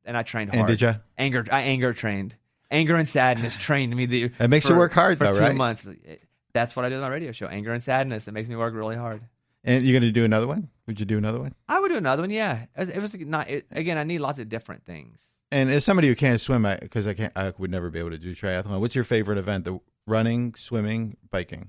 and 0.04 0.16
I 0.16 0.22
trained 0.22 0.50
And 0.50 0.58
hard. 0.60 0.68
did 0.68 0.80
you 0.80 0.94
Anger, 1.18 1.44
I 1.50 1.62
anger 1.62 1.92
trained. 1.92 2.36
Anger 2.74 2.96
and 2.96 3.08
sadness 3.08 3.56
trained 3.56 3.94
me. 3.96 4.06
The 4.06 4.28
That 4.38 4.50
makes 4.50 4.68
you 4.68 4.74
for- 4.74 4.78
work 4.80 4.92
hard, 4.92 5.16
for 5.18 5.24
though, 5.24 5.34
two 5.34 5.40
right? 5.40 5.54
months. 5.54 5.86
That's 6.52 6.74
what 6.76 6.84
I 6.84 6.88
do 6.88 6.96
on 6.96 7.00
my 7.02 7.08
radio 7.08 7.32
show. 7.32 7.46
Anger 7.46 7.72
and 7.72 7.82
sadness. 7.82 8.28
It 8.28 8.32
makes 8.32 8.48
me 8.48 8.56
work 8.56 8.74
really 8.74 8.96
hard. 8.96 9.22
And 9.64 9.84
you're 9.84 9.98
going 9.98 10.08
to 10.08 10.12
do 10.12 10.24
another 10.24 10.46
one? 10.46 10.68
Would 10.86 11.00
you 11.00 11.06
do 11.06 11.16
another 11.16 11.40
one? 11.40 11.54
I 11.68 11.80
would 11.80 11.88
do 11.88 11.96
another 11.96 12.22
one. 12.22 12.30
Yeah, 12.30 12.64
it 12.76 12.78
was, 12.78 12.88
it 12.90 12.98
was 13.00 13.14
not. 13.18 13.48
It, 13.48 13.66
again, 13.70 13.96
I 13.96 14.04
need 14.04 14.18
lots 14.18 14.38
of 14.38 14.48
different 14.50 14.84
things. 14.84 15.24
And 15.50 15.70
as 15.70 15.84
somebody 15.84 16.08
who 16.08 16.14
can't 16.14 16.40
swim, 16.40 16.66
because 16.80 17.06
I, 17.06 17.14
can't, 17.14 17.32
I 17.36 17.52
would 17.58 17.70
never 17.70 17.88
be 17.88 17.98
able 18.00 18.10
to 18.10 18.18
do 18.18 18.34
triathlon. 18.34 18.80
What's 18.80 18.94
your 18.94 19.04
favorite 19.04 19.38
event? 19.38 19.64
The 19.64 19.78
running, 20.06 20.54
swimming, 20.54 21.16
biking. 21.30 21.68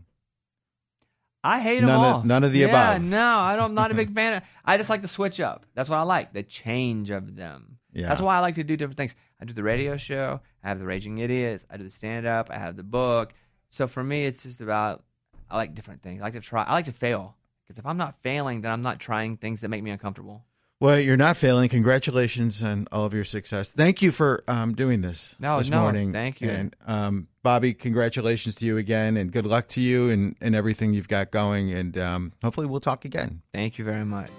I 1.43 1.59
hate 1.59 1.79
them 1.81 1.87
None 1.89 1.99
of- 1.99 2.13
all. 2.15 2.23
none 2.23 2.43
of 2.43 2.51
the 2.51 2.59
yeah, 2.59 2.65
above. 2.67 3.03
No, 3.03 3.37
I 3.37 3.55
don't, 3.55 3.65
I'm 3.65 3.73
not 3.75 3.91
a 3.91 3.93
big 3.93 4.11
fan. 4.15 4.33
Of, 4.33 4.43
I 4.65 4.77
just 4.77 4.89
like 4.89 5.03
to 5.03 5.07
switch 5.07 5.39
up. 5.39 5.65
That's 5.75 5.89
what 5.89 5.97
I 5.97 6.01
like. 6.01 6.33
The 6.33 6.41
change 6.43 7.11
of 7.11 7.35
them. 7.35 7.77
Yeah. 7.93 8.07
That's 8.07 8.19
why 8.21 8.35
I 8.35 8.39
like 8.39 8.55
to 8.55 8.63
do 8.63 8.75
different 8.75 8.97
things. 8.97 9.15
I 9.41 9.45
do 9.45 9.53
the 9.53 9.63
radio 9.63 9.97
show. 9.97 10.41
I 10.63 10.69
have 10.69 10.79
the 10.79 10.85
Raging 10.85 11.17
Idiots. 11.17 11.65
I 11.69 11.77
do 11.77 11.83
the 11.83 11.89
stand 11.89 12.25
up. 12.25 12.49
I 12.49 12.57
have 12.57 12.75
the 12.75 12.83
book. 12.83 13.33
So 13.69 13.87
for 13.87 14.03
me, 14.03 14.25
it's 14.25 14.43
just 14.43 14.61
about 14.61 15.03
I 15.49 15.57
like 15.57 15.75
different 15.75 16.01
things. 16.01 16.21
I 16.21 16.25
like 16.25 16.33
to 16.33 16.39
try. 16.41 16.63
I 16.63 16.73
like 16.73 16.85
to 16.85 16.91
fail 16.93 17.35
because 17.65 17.77
if 17.77 17.85
I'm 17.85 17.97
not 17.97 18.15
failing, 18.21 18.61
then 18.61 18.71
I'm 18.71 18.81
not 18.81 18.99
trying 18.99 19.37
things 19.37 19.61
that 19.61 19.69
make 19.69 19.83
me 19.83 19.91
uncomfortable. 19.91 20.45
Well, 20.81 20.99
you're 20.99 21.15
not 21.17 21.37
failing. 21.37 21.69
Congratulations 21.69 22.61
on 22.61 22.85
all 22.91 23.05
of 23.05 23.13
your 23.13 23.23
success. 23.23 23.69
Thank 23.69 24.01
you 24.01 24.11
for 24.11 24.43
um, 24.47 24.73
doing 24.75 24.99
this 25.01 25.35
No, 25.39 25.57
this 25.57 25.69
no, 25.69 25.79
morning. 25.79 26.11
thank 26.11 26.41
you. 26.41 26.49
And 26.49 26.75
um, 26.85 27.27
Bobby, 27.43 27.73
congratulations 27.73 28.55
to 28.55 28.65
you 28.65 28.77
again, 28.77 29.15
and 29.15 29.31
good 29.31 29.45
luck 29.45 29.69
to 29.69 29.81
you 29.81 30.09
and, 30.09 30.35
and 30.41 30.53
everything 30.53 30.93
you've 30.93 31.07
got 31.07 31.31
going. 31.31 31.71
And 31.71 31.97
um, 31.97 32.31
hopefully, 32.43 32.67
we'll 32.67 32.81
talk 32.81 33.05
again. 33.05 33.41
Thank 33.53 33.77
you 33.77 33.85
very 33.85 34.03
much. 34.03 34.29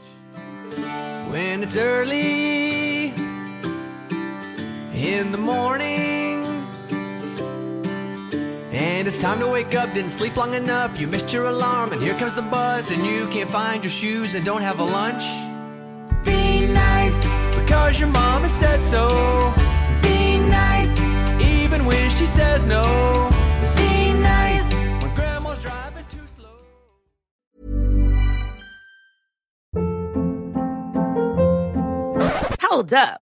When 1.30 1.62
it's 1.62 1.74
early 1.76 2.65
in 4.96 5.30
the 5.30 5.38
morning 5.38 6.44
and 8.72 9.06
it's 9.06 9.18
time 9.18 9.38
to 9.40 9.46
wake 9.46 9.74
up, 9.74 9.92
didn't 9.94 10.10
sleep 10.10 10.36
long 10.36 10.54
enough, 10.54 10.98
you 10.98 11.06
missed 11.06 11.32
your 11.32 11.46
alarm, 11.46 11.92
and 11.92 12.02
here 12.02 12.14
comes 12.14 12.34
the 12.34 12.42
bus, 12.42 12.90
and 12.90 13.04
you 13.06 13.26
can't 13.28 13.48
find 13.48 13.84
your 13.84 13.90
shoes 13.90 14.34
and 14.34 14.44
don't 14.44 14.62
have 14.62 14.80
a 14.80 14.84
lunch. 14.84 15.22
Be 16.24 16.66
nice 16.72 17.14
because 17.54 17.98
your 18.00 18.08
mama 18.08 18.48
said 18.48 18.82
so. 18.82 19.08
Be 20.02 20.38
nice 20.48 20.88
even 21.40 21.84
when 21.86 22.10
she 22.10 22.26
says 22.26 22.66
no. 22.66 22.82
Be 23.76 24.12
nice 24.14 24.64
when 25.02 25.14
grandma's 25.14 25.58
driving 25.58 26.04
too 26.10 26.26
slow. 26.26 26.56
Hold 32.60 32.92
up. 32.92 33.25